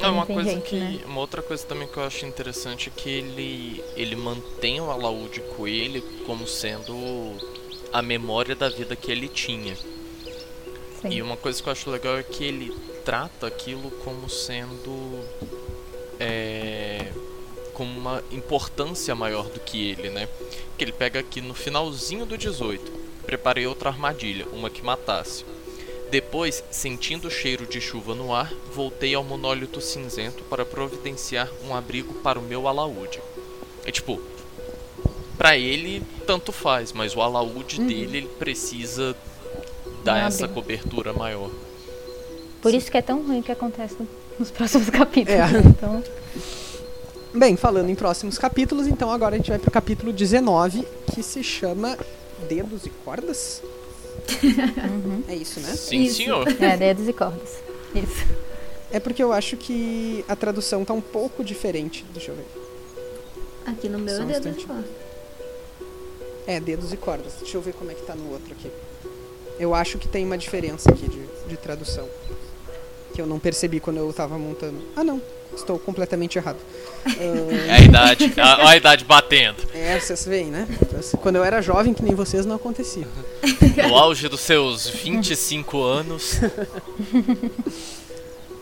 É 0.02 0.08
uma 0.08 0.26
coisa 0.26 0.60
que. 0.62 0.76
né? 0.76 1.00
Uma 1.06 1.20
outra 1.20 1.42
coisa 1.42 1.66
também 1.66 1.88
que 1.88 1.98
eu 1.98 2.04
acho 2.04 2.26
interessante 2.26 2.90
é 2.90 2.92
que 2.96 3.10
ele. 3.10 3.84
ele 3.96 4.16
mantém 4.16 4.82
o 4.82 4.90
alaúde 4.90 5.42
com 5.56 5.68
ele 5.68 6.02
como 6.26 6.48
sendo 6.48 6.94
a 7.94 8.02
memória 8.02 8.56
da 8.56 8.70
vida 8.70 8.96
que 8.96 9.12
ele 9.12 9.28
tinha. 9.28 9.76
Sim. 9.76 11.10
E 11.10 11.22
uma 11.22 11.38
coisa 11.38 11.62
que 11.62 11.68
eu 11.68 11.72
acho 11.72 11.90
legal 11.90 12.18
é 12.18 12.24
que 12.24 12.44
ele 12.44 12.74
trata 13.04 13.48
aquilo 13.48 13.92
como 14.04 14.30
sendo. 14.30 15.20
É, 16.20 17.12
com 17.74 17.84
uma 17.84 18.24
importância 18.32 19.16
maior 19.16 19.46
do 19.50 19.60
que 19.60 19.90
ele, 19.90 20.10
né? 20.10 20.28
Que 20.78 20.84
ele 20.84 20.92
pega 20.92 21.20
aqui 21.20 21.42
no 21.42 21.54
finalzinho 21.54 22.26
do 22.26 22.38
18. 22.38 22.92
Preparei 23.26 23.66
outra 23.66 23.90
armadilha, 23.90 24.46
uma 24.52 24.70
que 24.70 24.84
matasse. 24.84 25.46
Depois, 26.12 26.62
sentindo 26.70 27.30
o 27.30 27.32
cheiro 27.32 27.66
de 27.66 27.80
chuva 27.80 28.14
no 28.14 28.34
ar, 28.36 28.52
voltei 28.76 29.16
ao 29.16 29.24
monólito 29.24 29.80
cinzento 29.80 30.44
para 30.44 30.66
providenciar 30.66 31.50
um 31.66 31.74
abrigo 31.74 32.14
para 32.16 32.38
o 32.38 32.42
meu 32.42 32.68
alaúde. 32.68 33.20
É 33.86 33.92
tipo, 33.92 34.20
pra 35.38 35.58
ele 35.58 36.04
tanto 36.28 36.52
faz, 36.52 36.92
mas 36.92 37.16
o 37.16 37.22
alaúde 37.22 37.80
Uhum. 37.80 37.88
dele 37.88 38.18
ele 38.18 38.28
precisa 38.38 39.16
dar 40.04 40.20
Não 40.20 40.28
essa 40.28 40.48
cobertura 40.50 41.14
maior. 41.14 41.50
Por 42.62 42.74
isso 42.74 42.92
que 42.92 42.98
é 42.98 43.02
tão 43.02 43.22
ruim 43.26 43.40
o 43.40 43.44
que 43.44 43.52
acontece 43.52 43.96
no- 43.98 44.08
nos 44.38 44.52
próximos 44.52 44.90
capítulos. 44.90 45.40
É. 45.40 45.60
Então, 45.66 46.04
Bem, 47.34 47.56
falando 47.56 47.90
em 47.90 47.96
próximos 47.96 48.38
capítulos, 48.38 48.86
então 48.88 49.10
agora 49.10 49.36
a 49.36 49.38
gente 49.38 49.50
vai 49.50 49.58
pro 49.58 49.72
capítulo 49.72 50.12
19, 50.12 50.86
que 51.14 51.24
se 51.24 51.42
chama 51.42 51.98
Dedos 52.50 52.86
e 52.86 52.90
Cordas? 52.90 53.64
Uhum. 54.44 55.24
É 55.28 55.36
isso, 55.36 55.60
né? 55.60 55.76
Sim, 55.76 56.04
Isso. 56.04 56.18
senhor. 56.18 56.48
é, 56.62 56.78
dedos 56.78 57.08
e 57.08 57.14
cordas. 57.14 57.50
Isso. 57.96 58.26
É 58.92 59.00
porque 59.00 59.24
eu 59.24 59.32
acho 59.32 59.56
que 59.58 60.24
a 60.28 60.36
tradução 60.36 60.84
tá 60.84 60.94
um 60.94 61.02
pouco 61.02 61.44
diferente. 61.44 62.06
Deixa 62.14 62.32
eu 62.32 62.36
ver. 62.36 62.46
Aqui 63.66 63.88
no 63.88 64.00
meu 64.00 64.16
Só 64.16 64.22
é 64.22 64.26
um 64.26 64.28
dedo 64.28 64.42
de 64.44 64.50
instante. 64.50 64.66
cor. 64.68 64.84
É, 66.48 66.60
dedos 66.60 66.92
e 66.92 66.98
cordas. 66.98 67.34
Deixa 67.40 67.56
eu 67.58 67.62
ver 67.62 67.74
como 67.74 67.92
é 67.92 67.94
que 67.94 68.02
tá 68.02 68.16
no 68.16 68.32
outro 68.32 68.52
aqui. 68.54 68.70
Eu 69.60 69.74
acho 69.76 69.98
que 69.98 70.08
tem 70.08 70.26
uma 70.26 70.38
diferença 70.38 70.90
aqui 70.90 71.08
de, 71.08 71.26
de 71.48 71.58
tradução. 71.58 72.08
Que 73.14 73.22
eu 73.22 73.28
não 73.28 73.40
percebi 73.40 73.80
quando 73.80 73.98
eu 73.98 74.12
tava 74.12 74.38
montando. 74.38 74.82
Ah, 74.96 75.04
não. 75.04 75.22
Estou 75.56 75.78
completamente 75.78 76.38
errado. 76.38 76.58
É 77.20 77.72
a 77.72 77.80
idade, 77.80 78.34
a, 78.38 78.70
a 78.70 78.78
idade 78.78 79.06
batendo. 79.06 79.58
É, 79.74 80.00
vocês 80.00 80.26
veem, 80.26 80.48
né? 80.48 80.68
Quando 81.22 81.38
eu 81.38 81.44
era 81.44 81.62
jovem, 81.62 81.94
que 81.94 82.04
nem 82.04 82.14
vocês, 82.14 82.46
não 82.46 82.56
acontecia. 82.56 83.08
No 83.88 83.98
auge 83.98 84.28
dos 84.28 84.42
seus 84.42 84.88
25 84.88 85.82
anos. 85.82 86.40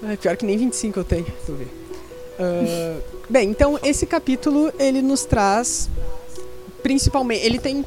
É, 0.01 0.15
pior 0.15 0.37
que 0.37 0.45
nem 0.45 0.57
25 0.57 0.99
eu 0.99 1.03
tenho, 1.03 1.25
tu 1.45 1.53
vê. 1.55 1.67
Ah, 2.39 3.01
bem, 3.29 3.49
então 3.49 3.77
esse 3.83 4.05
capítulo 4.05 4.71
ele 4.79 5.01
nos 5.01 5.25
traz 5.25 5.89
principalmente, 6.81 7.45
ele 7.45 7.59
tem 7.59 7.83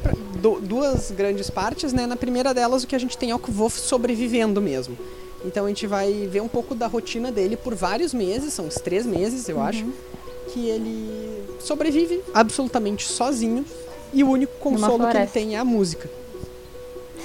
duas 0.61 1.09
grandes 1.09 1.49
partes, 1.49 1.91
né? 1.91 2.05
Na 2.05 2.15
primeira 2.15 2.53
delas 2.53 2.83
o 2.83 2.87
que 2.87 2.95
a 2.95 2.99
gente 2.99 3.17
tem 3.17 3.31
é 3.31 3.35
o 3.35 3.39
Kvolf 3.39 3.79
sobrevivendo 3.79 4.61
mesmo. 4.61 4.95
Então 5.43 5.65
a 5.65 5.67
gente 5.67 5.87
vai 5.87 6.27
ver 6.31 6.41
um 6.41 6.47
pouco 6.47 6.75
da 6.75 6.87
rotina 6.87 7.31
dele 7.31 7.57
por 7.57 7.73
vários 7.73 8.13
meses, 8.13 8.53
são 8.53 8.65
uns 8.65 8.75
três 8.75 9.05
meses, 9.05 9.49
eu 9.49 9.59
acho, 9.59 9.85
que 10.53 10.69
ele 10.69 11.43
sobrevive 11.59 12.21
absolutamente 12.33 13.07
sozinho 13.07 13.65
e 14.13 14.23
o 14.23 14.29
único 14.29 14.53
consolo 14.59 15.09
que 15.09 15.17
ele 15.17 15.27
tem 15.27 15.55
é 15.55 15.59
a 15.59 15.65
música. 15.65 16.09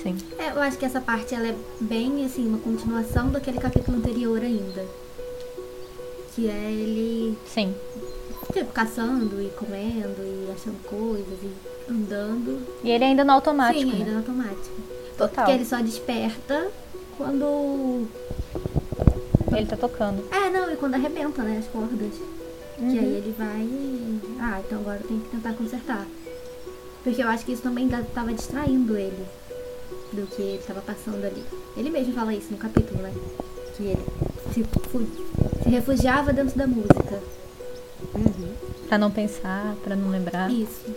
Sim. 0.02 0.16
É, 0.38 0.50
eu 0.50 0.62
acho 0.62 0.78
que 0.78 0.84
essa 0.84 1.00
parte 1.00 1.34
ela 1.34 1.48
é 1.48 1.54
bem 1.80 2.24
assim, 2.24 2.46
uma 2.46 2.58
continuação 2.58 3.28
daquele 3.30 3.58
capítulo 3.58 3.98
anterior 3.98 4.40
ainda. 4.40 4.86
Que 6.34 6.48
é 6.48 6.70
ele 6.70 7.36
Sim. 7.52 7.74
tipo, 8.52 8.72
caçando 8.72 9.42
e 9.42 9.50
comendo 9.50 10.22
e 10.22 10.50
achando 10.52 10.82
coisas 10.84 11.38
e 11.42 11.90
andando. 11.90 12.60
E 12.82 12.90
ele 12.90 13.04
ainda 13.04 13.24
no 13.24 13.32
automático. 13.32 13.80
Sim, 13.80 13.92
ainda 13.92 14.04
né? 14.04 14.12
no 14.12 14.18
automático. 14.18 14.76
Total. 15.18 15.44
Porque 15.44 15.50
ele 15.50 15.64
só 15.64 15.80
desperta 15.80 16.70
quando. 17.18 18.06
Ele 19.54 19.66
tá 19.66 19.76
tocando. 19.76 20.24
É, 20.30 20.48
não, 20.48 20.72
e 20.72 20.76
quando 20.76 20.94
arrebenta, 20.94 21.42
né, 21.42 21.58
as 21.58 21.66
cordas. 21.66 22.12
Que 22.78 22.84
Uhum. 22.84 22.90
aí 22.98 23.14
ele 23.16 23.34
vai. 23.36 23.60
e- 23.62 24.20
Ah, 24.40 24.60
então 24.64 24.78
agora 24.80 25.00
eu 25.02 25.08
tenho 25.08 25.20
que 25.20 25.28
tentar 25.30 25.52
consertar. 25.54 26.06
Porque 27.04 27.22
eu 27.22 27.28
acho 27.28 27.44
que 27.44 27.52
isso 27.52 27.62
também 27.62 27.88
tava 28.14 28.32
distraindo 28.32 28.96
ele 28.96 29.24
do 30.12 30.26
que 30.28 30.42
ele 30.42 30.62
tava 30.66 30.80
passando 30.80 31.24
ali. 31.24 31.42
Ele 31.76 31.90
mesmo 31.90 32.12
fala 32.14 32.34
isso 32.34 32.48
no 32.50 32.56
capítulo, 32.58 33.02
né? 33.02 33.12
Que 33.76 33.82
ele 33.84 33.98
se, 34.52 34.64
se 35.62 35.68
refugiava 35.68 36.32
dentro 36.32 36.56
da 36.58 36.66
música. 36.66 37.20
Pra 38.88 38.96
não 38.98 39.10
pensar, 39.10 39.74
pra 39.84 39.94
não 39.96 40.10
lembrar. 40.10 40.50
Isso. 40.50 40.94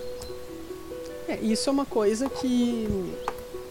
É, 1.27 1.35
isso 1.41 1.69
é 1.69 1.73
uma 1.73 1.85
coisa 1.85 2.29
que, 2.29 2.87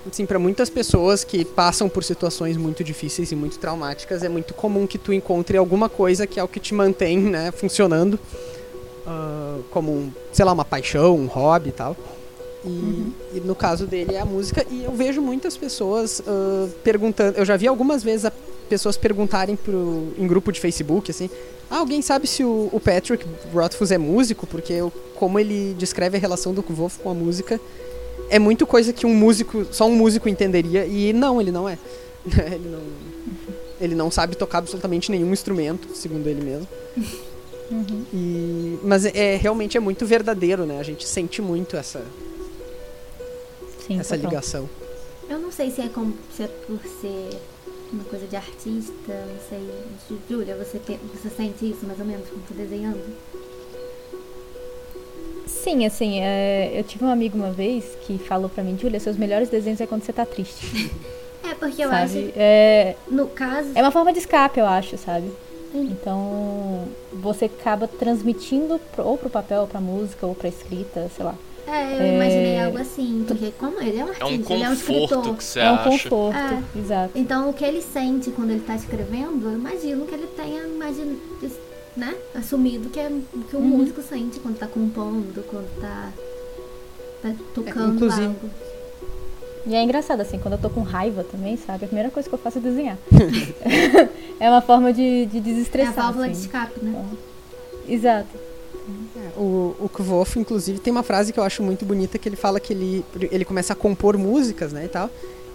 assim, 0.08 0.24
para 0.26 0.38
muitas 0.38 0.70
pessoas 0.70 1.24
que 1.24 1.44
passam 1.44 1.88
por 1.88 2.04
situações 2.04 2.56
muito 2.56 2.82
difíceis 2.84 3.32
e 3.32 3.36
muito 3.36 3.58
traumáticas, 3.58 4.22
é 4.22 4.28
muito 4.28 4.54
comum 4.54 4.86
que 4.86 4.98
tu 4.98 5.12
encontre 5.12 5.56
alguma 5.56 5.88
coisa 5.88 6.26
que 6.26 6.38
é 6.38 6.44
o 6.44 6.48
que 6.48 6.60
te 6.60 6.74
mantém, 6.74 7.18
né, 7.18 7.50
funcionando, 7.52 8.18
ah, 9.06 9.58
como, 9.70 9.92
um, 9.92 10.12
sei 10.32 10.44
lá, 10.44 10.52
uma 10.52 10.64
paixão, 10.64 11.16
um 11.16 11.26
hobby 11.26 11.70
e 11.70 11.72
tal. 11.72 11.96
E, 12.64 13.12
e 13.36 13.40
no 13.42 13.54
caso 13.54 13.86
dele 13.86 14.14
é 14.14 14.20
a 14.20 14.24
música. 14.26 14.66
E 14.70 14.84
eu 14.84 14.92
vejo 14.92 15.22
muitas 15.22 15.56
pessoas 15.56 16.22
ah, 16.26 16.68
perguntando. 16.84 17.38
Eu 17.38 17.44
já 17.44 17.56
vi 17.56 17.66
algumas 17.66 18.02
vezes 18.02 18.30
pessoas 18.68 18.96
perguntarem 18.96 19.56
pro, 19.56 20.08
em 20.18 20.26
grupo 20.26 20.52
de 20.52 20.60
Facebook, 20.60 21.10
assim. 21.10 21.28
Ah, 21.70 21.78
alguém 21.78 22.02
sabe 22.02 22.26
se 22.26 22.44
o, 22.44 22.68
o 22.72 22.78
Patrick 22.80 23.24
Rothfuss 23.52 23.90
é 23.90 23.98
músico? 23.98 24.46
Porque 24.46 24.72
eu- 24.74 24.92
como 25.14 25.38
ele 25.38 25.74
descreve 25.78 26.16
a 26.16 26.20
relação 26.20 26.52
do 26.54 26.62
Kvolf 26.62 26.98
com 26.98 27.10
a 27.10 27.14
música, 27.14 27.60
é 28.30 28.38
muito 28.38 28.66
coisa 28.66 28.92
que 28.92 29.04
um 29.06 29.14
músico, 29.14 29.66
só 29.70 29.86
um 29.86 29.94
músico 29.94 30.28
entenderia. 30.28 30.86
E 30.86 31.12
não, 31.12 31.40
ele 31.40 31.50
não 31.50 31.68
é. 31.68 31.76
ele, 32.26 32.68
não, 32.68 32.80
ele 33.80 33.94
não 33.94 34.10
sabe 34.10 34.36
tocar 34.36 34.58
absolutamente 34.58 35.10
nenhum 35.10 35.32
instrumento, 35.32 35.88
segundo 35.94 36.26
ele 36.28 36.42
mesmo. 36.42 36.68
Uhum. 37.70 38.04
E, 38.12 38.78
mas 38.82 39.04
é, 39.04 39.36
realmente 39.36 39.76
é 39.76 39.80
muito 39.80 40.04
verdadeiro, 40.04 40.64
né? 40.66 40.80
A 40.80 40.82
gente 40.82 41.06
sente 41.06 41.40
muito 41.40 41.76
essa, 41.76 42.02
Sim, 43.86 43.98
essa 43.98 44.16
total. 44.16 44.30
ligação. 44.30 44.70
Eu 45.28 45.38
não 45.38 45.52
sei 45.52 45.70
se 45.70 45.80
é, 45.80 45.88
como, 45.88 46.14
se 46.36 46.42
é 46.42 46.48
por 46.48 46.80
ser 47.00 47.30
uma 47.92 48.04
coisa 48.04 48.26
de 48.26 48.34
artista, 48.36 48.92
não 49.08 49.38
sei. 49.48 49.68
Júlia, 50.28 50.56
você, 50.56 50.78
tem- 50.78 50.98
você 51.14 51.28
sente 51.30 51.70
isso 51.70 51.86
mais 51.86 51.98
ou 52.00 52.04
menos 52.06 52.28
quando 52.28 52.48
tá 52.48 52.54
desenhando? 52.56 53.00
Sim, 55.62 55.84
assim, 55.84 56.20
é, 56.20 56.72
eu 56.74 56.82
tive 56.84 57.04
um 57.04 57.10
amigo 57.10 57.36
uma 57.36 57.50
vez 57.50 57.84
que 58.06 58.16
falou 58.18 58.48
pra 58.48 58.62
mim, 58.64 58.78
Julia, 58.80 58.98
seus 58.98 59.16
melhores 59.16 59.48
desenhos 59.50 59.80
é 59.80 59.86
quando 59.86 60.02
você 60.02 60.12
tá 60.12 60.24
triste, 60.24 60.90
É, 61.44 61.54
porque 61.54 61.82
eu 61.84 61.88
sabe? 61.90 62.02
acho, 62.04 62.32
É, 62.36 62.96
no 63.10 63.26
caso. 63.26 63.70
é 63.74 63.80
uma 63.82 63.90
forma 63.90 64.12
de 64.12 64.18
escape, 64.20 64.58
eu 64.60 64.66
acho, 64.66 64.96
sabe? 64.98 65.30
Então, 65.74 66.84
você 67.12 67.44
acaba 67.44 67.86
transmitindo 67.86 68.80
pro- 68.94 69.04
ou 69.04 69.16
pro 69.18 69.30
papel, 69.30 69.62
ou 69.62 69.66
pra 69.66 69.80
música, 69.80 70.26
ou 70.26 70.34
pra 70.34 70.48
escrita, 70.48 71.08
sei 71.14 71.24
lá. 71.24 71.34
É, 71.66 71.94
eu 71.96 72.02
É. 72.02 72.14
imaginei 72.14 72.58
algo 72.58 72.78
assim, 72.78 73.24
porque 73.26 73.52
como 73.58 73.80
ele 73.80 73.98
é 73.98 74.04
um 74.04 74.08
artista, 74.08 74.24
É 74.24 74.26
um 74.26 74.56
ele 74.56 74.64
é 74.64 74.68
um 74.68 74.72
escritor. 74.72 75.36
que 75.36 75.44
você 75.44 75.60
é 75.60 75.70
um 75.70 75.74
acha. 75.76 75.84
conforto, 75.90 76.36
É. 76.74 76.78
exato. 76.78 77.10
Então 77.14 77.48
o 77.48 77.52
que 77.52 77.64
ele 77.64 77.80
sente 77.82 78.30
quando 78.30 78.50
ele 78.50 78.60
tá 78.66 78.74
escrevendo, 78.74 79.44
eu 79.48 79.52
imagino 79.52 80.04
que 80.06 80.14
ele 80.14 80.26
tenha 80.36 80.64
imagina, 80.64 81.14
né, 81.96 82.14
assumido 82.34 82.88
que 82.90 82.98
é 83.00 83.08
o 83.08 83.38
que 83.44 83.56
o 83.56 83.58
Uhum. 83.58 83.66
músico 83.66 84.00
sente 84.02 84.38
quando 84.40 84.58
tá 84.58 84.66
compondo, 84.66 85.42
quando 85.50 85.68
tá, 85.80 86.12
tá 87.22 87.32
tocando 87.54 87.94
inclusive- 87.96 88.26
algo. 88.26 88.50
E 89.66 89.74
é 89.74 89.82
engraçado, 89.82 90.20
assim, 90.22 90.38
quando 90.38 90.54
eu 90.54 90.60
tô 90.60 90.70
com 90.70 90.80
raiva 90.82 91.22
também, 91.22 91.56
sabe? 91.58 91.84
A 91.84 91.88
primeira 91.88 92.10
coisa 92.10 92.26
que 92.28 92.34
eu 92.34 92.38
faço 92.38 92.58
é 92.58 92.60
desenhar. 92.62 92.96
é 94.40 94.48
uma 94.48 94.62
forma 94.62 94.90
de, 94.92 95.26
de 95.26 95.36
É 95.36 95.40
a 95.40 95.42
desestressar. 95.44 95.94
válvula 95.94 96.26
de 96.26 96.32
assim. 96.32 96.42
escape, 96.46 96.82
né? 96.82 97.04
Exato. 97.86 98.28
É, 99.16 99.38
o, 99.38 99.76
o 99.78 99.88
Kvolf, 99.92 100.36
inclusive, 100.36 100.78
tem 100.78 100.90
uma 100.90 101.02
frase 101.02 101.30
que 101.32 101.38
eu 101.38 101.44
acho 101.44 101.62
muito 101.62 101.84
bonita 101.84 102.18
que 102.18 102.26
ele 102.28 102.36
fala 102.36 102.58
que 102.58 102.72
ele, 102.72 103.04
ele 103.30 103.44
começa 103.44 103.74
a 103.74 103.76
compor 103.76 104.16
músicas, 104.16 104.72
né, 104.72 104.86
e 104.86 104.88
tal. 104.88 105.10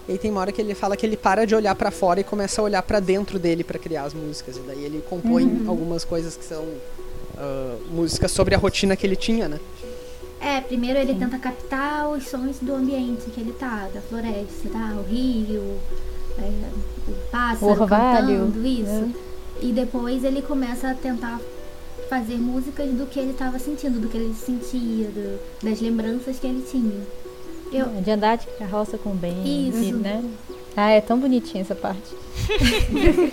E 0.08 0.12
aí 0.12 0.18
tem 0.18 0.30
uma 0.30 0.40
hora 0.40 0.52
que 0.52 0.60
ele 0.60 0.74
fala 0.74 0.96
que 0.96 1.04
ele 1.04 1.16
para 1.16 1.44
de 1.44 1.54
olhar 1.54 1.74
pra 1.74 1.90
fora 1.90 2.20
e 2.20 2.24
começa 2.24 2.60
a 2.60 2.64
olhar 2.64 2.82
pra 2.82 3.00
dentro 3.00 3.38
dele 3.38 3.64
pra 3.64 3.78
criar 3.78 4.04
as 4.04 4.14
músicas. 4.14 4.56
E 4.56 4.60
daí 4.60 4.84
ele 4.84 5.02
compõe 5.08 5.44
Uhum. 5.44 5.64
algumas 5.68 6.04
coisas 6.04 6.36
que 6.36 6.44
são 6.44 6.64
ah, 7.36 7.76
músicas 7.90 8.30
sobre 8.30 8.54
a 8.54 8.58
rotina 8.58 8.96
que 8.96 9.06
ele 9.06 9.16
tinha, 9.16 9.48
né? 9.48 9.58
É, 10.40 10.60
primeiro 10.60 10.98
ele 10.98 11.14
tenta 11.14 11.38
captar 11.38 12.08
os 12.10 12.28
sons 12.28 12.58
do 12.60 12.72
ambiente 12.74 13.30
que 13.30 13.40
ele 13.40 13.52
tá, 13.52 13.88
da 13.92 14.00
floresta, 14.00 14.68
tá? 14.72 14.94
O 14.96 15.02
rio, 15.10 15.76
é, 16.38 17.10
o 17.10 17.14
pássaro 17.30 17.66
O 17.66 17.70
orvalho, 17.70 18.26
cantando, 18.46 18.66
isso. 18.66 18.84
né? 18.84 19.12
E 19.60 19.72
depois 19.72 20.22
ele 20.22 20.42
começa 20.42 20.90
a 20.90 20.94
tentar 20.94 21.40
fazer 22.08 22.36
músicas 22.36 22.88
do 22.90 23.06
que 23.06 23.18
ele 23.18 23.30
estava 23.32 23.58
sentindo, 23.58 23.98
do 23.98 24.08
que 24.08 24.16
ele 24.16 24.34
sentia, 24.34 25.08
do- 25.08 25.38
das 25.62 25.80
lembranças 25.80 26.38
que 26.38 26.46
ele 26.46 26.62
tinha. 26.70 27.00
Eu, 27.72 27.86
De 28.02 28.10
andar 28.10 28.36
de 28.36 28.46
carroça 28.58 28.96
com 28.98 29.10
o 29.10 29.14
bem. 29.14 29.68
Isso. 29.68 29.78
e, 29.82 29.92
né? 29.92 30.22
Ah, 30.76 30.90
é 30.90 31.00
tão 31.00 31.18
bonitinha 31.18 31.62
essa 31.62 31.74
parte. 31.74 32.14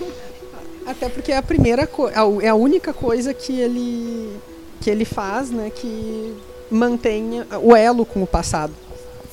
Até 0.86 1.08
porque 1.10 1.32
é 1.32 1.38
a 1.38 1.42
primeira 1.42 1.88
u- 1.98 2.42
é 2.42 2.50
a 2.50 2.56
única 2.56 2.94
coisa 2.94 3.34
que 3.34 3.58
ele 3.60 4.38
que 4.82 4.90
ele 4.90 5.06
faz, 5.06 5.50
né, 5.50 5.70
que 5.70 6.36
mantém 6.70 7.42
o 7.62 7.74
elo 7.74 8.06
com 8.06 8.22
o 8.22 8.28
passado. 8.28 8.74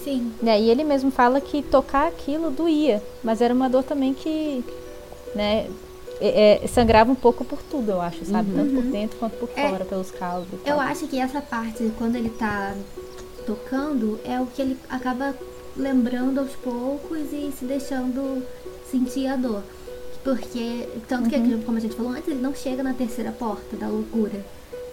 sim, 0.04 0.32
É, 0.46 0.60
e 0.60 0.70
ele 0.70 0.84
mesmo 0.84 1.10
fala 1.10 1.40
que 1.40 1.60
tocar 1.60 2.06
aquilo 2.06 2.50
doía, 2.52 3.02
mas 3.22 3.40
era 3.40 3.52
uma 3.52 3.68
dor 3.68 3.82
também 3.82 4.14
que, 4.14 4.64
né, 5.34 5.66
é- 6.20 6.60
é, 6.62 6.66
sangrava 6.68 7.10
um 7.10 7.16
pouco 7.16 7.44
por 7.44 7.60
tudo, 7.62 7.90
eu 7.90 8.00
acho, 8.00 8.24
sabe? 8.24 8.52
Tanto 8.54 8.72
por 8.74 8.82
dentro 8.84 9.18
quanto 9.18 9.32
por 9.38 9.48
É. 9.56 9.68
fora, 9.68 9.84
pelos 9.84 10.10
calos 10.12 10.46
eu 10.64 10.78
acho 10.78 11.06
que 11.08 11.18
essa 11.18 11.40
parte, 11.40 11.90
quando 11.98 12.14
ele 12.14 12.30
tá 12.30 12.74
tocando, 13.46 14.18
é 14.24 14.40
o 14.40 14.46
que 14.46 14.62
ele 14.62 14.76
acaba 14.88 15.34
lembrando 15.76 16.40
aos 16.40 16.52
poucos 16.52 17.32
e 17.32 17.52
se 17.56 17.64
deixando 17.64 18.42
sentir 18.90 19.26
a 19.26 19.36
dor. 19.36 19.62
Porque, 20.22 20.88
tanto 21.08 21.30
que, 21.30 21.64
como 21.64 21.78
a 21.78 21.80
gente 21.80 21.94
falou 21.94 22.12
antes, 22.12 22.28
ele 22.28 22.40
não 22.40 22.54
chega 22.54 22.82
na 22.82 22.92
terceira 22.92 23.32
porta 23.32 23.76
da 23.76 23.88
loucura. 23.88 24.44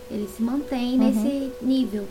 Ele 0.10 0.28
se 0.28 0.42
mantém 0.42 0.98
nesse 0.98 1.52
nível. 1.62 2.06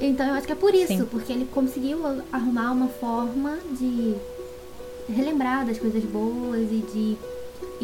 Então 0.00 0.26
eu 0.26 0.34
acho 0.34 0.46
que 0.46 0.52
é 0.52 0.56
por 0.56 0.74
isso, 0.74 0.88
Sim. 0.88 1.04
porque 1.10 1.32
ele 1.32 1.46
conseguiu 1.46 2.00
arrumar 2.32 2.72
uma 2.72 2.88
forma 2.88 3.58
de 3.78 4.14
relembrar 5.08 5.66
das 5.66 5.78
coisas 5.78 6.04
boas 6.04 6.68
e 6.70 6.84
de 6.92 7.16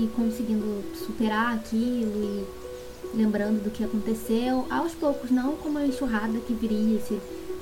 ir 0.00 0.08
conseguindo 0.14 0.82
superar 0.94 1.54
aquilo 1.54 2.22
e 2.22 3.16
lembrando 3.16 3.62
do 3.62 3.70
que 3.70 3.84
aconteceu 3.84 4.66
aos 4.70 4.92
poucos, 4.92 5.30
não 5.30 5.56
como 5.56 5.78
uma 5.78 5.86
enxurrada 5.86 6.38
que 6.40 6.54
viria 6.54 7.00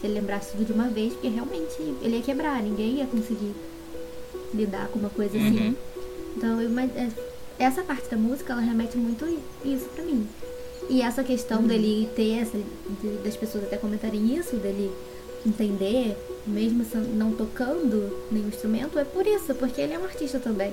se 0.00 0.06
ele 0.06 0.14
lembrasse 0.14 0.52
tudo 0.52 0.64
de 0.64 0.72
uma 0.72 0.88
vez, 0.88 1.12
porque 1.12 1.28
realmente 1.28 1.74
ele 2.02 2.16
ia 2.16 2.22
quebrar, 2.22 2.62
ninguém 2.62 2.96
ia 2.98 3.06
conseguir 3.06 3.52
lidar 4.54 4.88
com 4.88 4.98
uma 4.98 5.10
coisa 5.10 5.36
assim. 5.36 5.58
Uhum. 5.68 5.74
Então, 6.36 6.60
eu, 6.62 6.70
mas, 6.70 6.90
é, 6.96 7.08
essa 7.58 7.82
parte 7.82 8.08
da 8.08 8.16
música, 8.16 8.52
ela 8.52 8.62
remete 8.62 8.96
muito 8.96 9.24
isso 9.64 9.86
pra 9.94 10.02
mim. 10.04 10.26
E 10.88 11.02
essa 11.02 11.22
questão 11.22 11.62
dele 11.62 12.08
ter 12.16 12.38
essa, 12.40 12.56
de- 12.58 13.16
das 13.22 13.36
pessoas 13.36 13.64
até 13.64 13.76
comentarem 13.76 14.36
isso, 14.36 14.56
dele 14.56 14.90
entender, 15.46 16.16
mesmo 16.46 16.84
não 17.14 17.32
tocando 17.32 18.10
nenhum 18.30 18.48
instrumento, 18.48 18.98
é 18.98 19.04
por 19.04 19.26
isso, 19.26 19.54
porque 19.54 19.80
ele 19.80 19.92
é 19.92 19.98
um 19.98 20.04
artista 20.04 20.38
também. 20.38 20.72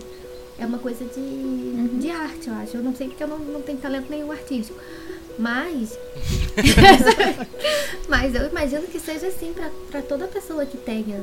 É 0.59 0.65
uma 0.65 0.79
coisa 0.79 1.05
de, 1.05 1.99
de 1.99 2.09
arte, 2.09 2.47
eu 2.47 2.53
acho. 2.55 2.77
Eu 2.77 2.83
não 2.83 2.95
sei 2.95 3.07
porque 3.09 3.23
eu 3.23 3.27
não, 3.27 3.37
não 3.37 3.61
tenho 3.61 3.77
talento 3.77 4.09
nenhum 4.09 4.31
artístico. 4.31 4.79
Mas. 5.37 5.97
mas 8.07 8.33
eu 8.35 8.47
imagino 8.47 8.83
que 8.83 8.99
seja 8.99 9.27
assim 9.27 9.53
pra, 9.53 9.69
pra 9.91 10.01
toda 10.01 10.27
pessoa 10.27 10.65
que 10.65 10.77
tenha, 10.77 11.21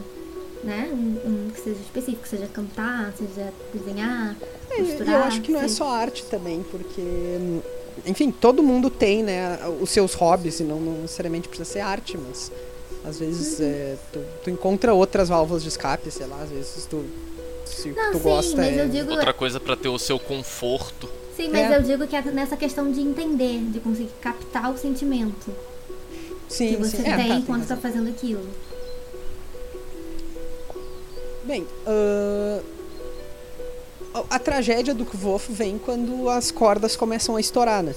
né? 0.62 0.88
Um, 0.92 1.46
um 1.46 1.50
que 1.50 1.60
seja 1.60 1.80
específico, 1.80 2.26
seja 2.26 2.46
cantar, 2.46 3.12
seja 3.16 3.52
desenhar, 3.72 4.36
É, 4.70 4.76
costurar. 4.76 5.08
eu 5.08 5.22
acho 5.24 5.40
que 5.40 5.52
não 5.52 5.60
é 5.60 5.68
sei. 5.68 5.76
só 5.76 5.88
arte 5.88 6.24
também, 6.26 6.62
porque, 6.70 7.02
enfim, 8.06 8.30
todo 8.30 8.62
mundo 8.62 8.88
tem, 8.90 9.22
né, 9.22 9.58
os 9.80 9.90
seus 9.90 10.14
hobbies, 10.14 10.60
e 10.60 10.64
não, 10.64 10.80
não 10.80 11.02
necessariamente 11.02 11.48
precisa 11.48 11.68
ser 11.70 11.80
arte, 11.80 12.16
mas 12.16 12.50
às 13.04 13.18
vezes 13.18 13.58
Uhum. 13.58 13.66
é, 13.66 13.96
tu, 14.12 14.20
tu 14.44 14.50
encontra 14.50 14.94
outras 14.94 15.28
válvulas 15.28 15.62
de 15.62 15.68
escape, 15.68 16.10
sei 16.10 16.26
lá, 16.26 16.40
às 16.42 16.50
vezes 16.50 16.86
tu, 16.86 17.04
se 17.66 17.88
Não, 17.90 18.12
tu 18.12 18.18
sim, 18.18 18.22
gosta 18.24 18.56
mas 18.56 18.76
é... 18.76 18.82
eu 18.84 18.88
digo. 18.88 19.10
Outra 19.10 19.32
coisa 19.34 19.58
pra 19.60 19.76
ter 19.76 19.88
o 19.88 19.98
seu 19.98 20.18
conforto. 20.18 21.08
Sim, 21.36 21.48
mas 21.50 21.70
É. 21.70 21.76
eu 21.76 21.82
digo 21.82 22.06
que 22.06 22.14
é 22.16 22.22
nessa 22.22 22.56
questão 22.56 22.90
de 22.90 23.00
entender, 23.00 23.58
de 23.70 23.80
conseguir 23.80 24.10
captar 24.20 24.70
o 24.72 24.78
sentimento 24.78 25.50
Sim, 26.48 26.68
que 26.68 26.76
você 26.76 26.96
sim. 26.98 27.02
É, 27.08 27.16
tem 27.16 27.28
tá, 27.28 27.34
tem 27.34 27.42
quando 27.42 27.66
tá 27.66 27.74
razão. 27.74 27.76
fazendo 27.90 28.08
aquilo. 28.08 28.42
Bem, 31.44 31.66
ah, 31.86 32.60
a, 34.14 34.36
a 34.36 34.38
tragédia 34.38 34.94
do 34.94 35.04
Kvof 35.04 35.52
vem 35.52 35.76
quando 35.78 36.28
as 36.30 36.50
cordas 36.50 36.96
começam 36.96 37.36
a 37.36 37.40
estourar, 37.40 37.82
né? 37.82 37.94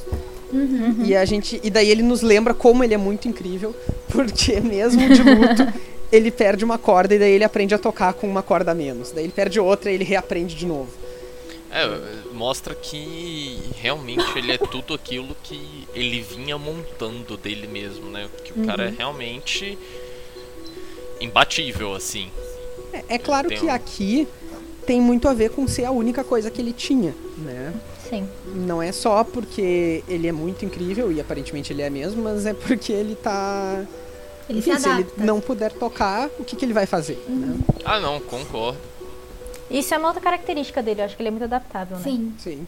Uhum. 0.52 1.04
E 1.06 1.15
a 1.15 1.26
gente 1.26 1.60
e 1.63 1.69
daí 1.69 1.89
ele 1.89 2.02
nos 2.02 2.21
lembra 2.21 2.54
como 2.54 2.84
ele 2.84 2.93
é 2.93 2.97
muito 2.97 3.28
incrível, 3.28 3.76
porque 4.10 4.60
mesmo 4.60 5.08
de 5.10 5.21
luto 5.21 5.73
ele 6.12 6.32
perde 6.32 6.63
uma 6.65 6.78
corda 6.78 7.13
e 7.15 7.19
daí 7.19 7.32
ele 7.34 7.43
aprende 7.43 7.76
a 7.76 7.78
tocar 7.78 8.13
com 8.13 8.28
uma 8.28 8.41
corda 8.41 8.71
a 8.71 8.76
menos. 8.76 9.12
Daí 9.12 9.26
ele 9.26 9.34
perde 9.34 9.60
outra 9.60 9.91
e 9.91 9.93
ele 9.93 10.04
reaprende 10.04 10.56
de 10.56 10.65
novo. 10.65 10.89
É, 11.71 12.34
mostra 12.34 12.73
que 12.73 13.60
realmente 13.75 14.23
ele 14.38 14.51
é 14.53 14.58
tudo 14.58 14.93
aquilo 14.93 15.36
que 15.43 15.88
ele 15.93 16.21
vinha 16.21 16.58
montando 16.58 17.36
dele 17.38 17.67
mesmo, 17.67 18.10
né? 18.10 18.30
Que 18.43 18.53
o 18.53 18.65
cara 18.65 18.86
é 18.86 18.89
realmente 18.97 19.77
imbatível, 21.19 21.93
assim. 21.95 22.30
É, 22.93 23.15
é 23.15 23.17
claro 23.17 23.49
que 23.49 23.65
um- 23.65 23.71
aqui 23.71 24.27
tem 24.86 25.01
muito 25.01 25.27
a 25.27 25.34
ver 25.34 25.49
com 25.49 25.67
ser 25.67 25.86
a 25.86 25.91
única 25.91 26.23
coisa 26.23 26.49
que 26.49 26.62
ele 26.62 26.71
tinha, 26.73 27.13
né? 27.38 27.73
Sim. 28.10 28.27
Não 28.56 28.82
é 28.82 28.91
só 28.93 29.23
porque 29.23 30.03
ele 30.08 30.27
é 30.27 30.32
muito 30.32 30.63
incrível 30.63 31.12
e 31.12 31.19
aparentemente 31.19 31.73
ele 31.73 31.82
é 31.82 31.89
mesmo, 31.89 32.23
mas 32.23 32.45
é 32.45 32.53
porque 32.53 32.93
ele 32.93 33.15
tá 33.15 33.84
Ele 34.49 34.60
Enfim, 34.60 34.75
se 34.75 34.82
se 34.84 34.88
ele 34.89 35.01
adapta. 35.01 35.25
não 35.25 35.41
puder 35.41 35.73
tocar, 35.73 36.30
o 36.39 36.45
que, 36.45 36.56
que 36.56 36.63
ele 36.63 36.71
vai 36.73 36.86
fazer? 36.86 37.21
né? 37.27 37.58
Ah, 37.84 37.99
não, 37.99 38.21
concordo. 38.21 38.77
Isso 39.69 39.93
é 39.93 39.97
uma 39.97 40.08
outra 40.08 40.21
característica 40.21 40.82
dele, 40.82 41.01
eu 41.01 41.06
acho 41.06 41.15
que 41.15 41.21
ele 41.21 41.27
é 41.30 41.32
muito 41.32 41.43
adaptável, 41.43 41.97
né? 41.97 42.03
Sim. 42.03 42.34
Sim. 42.38 42.67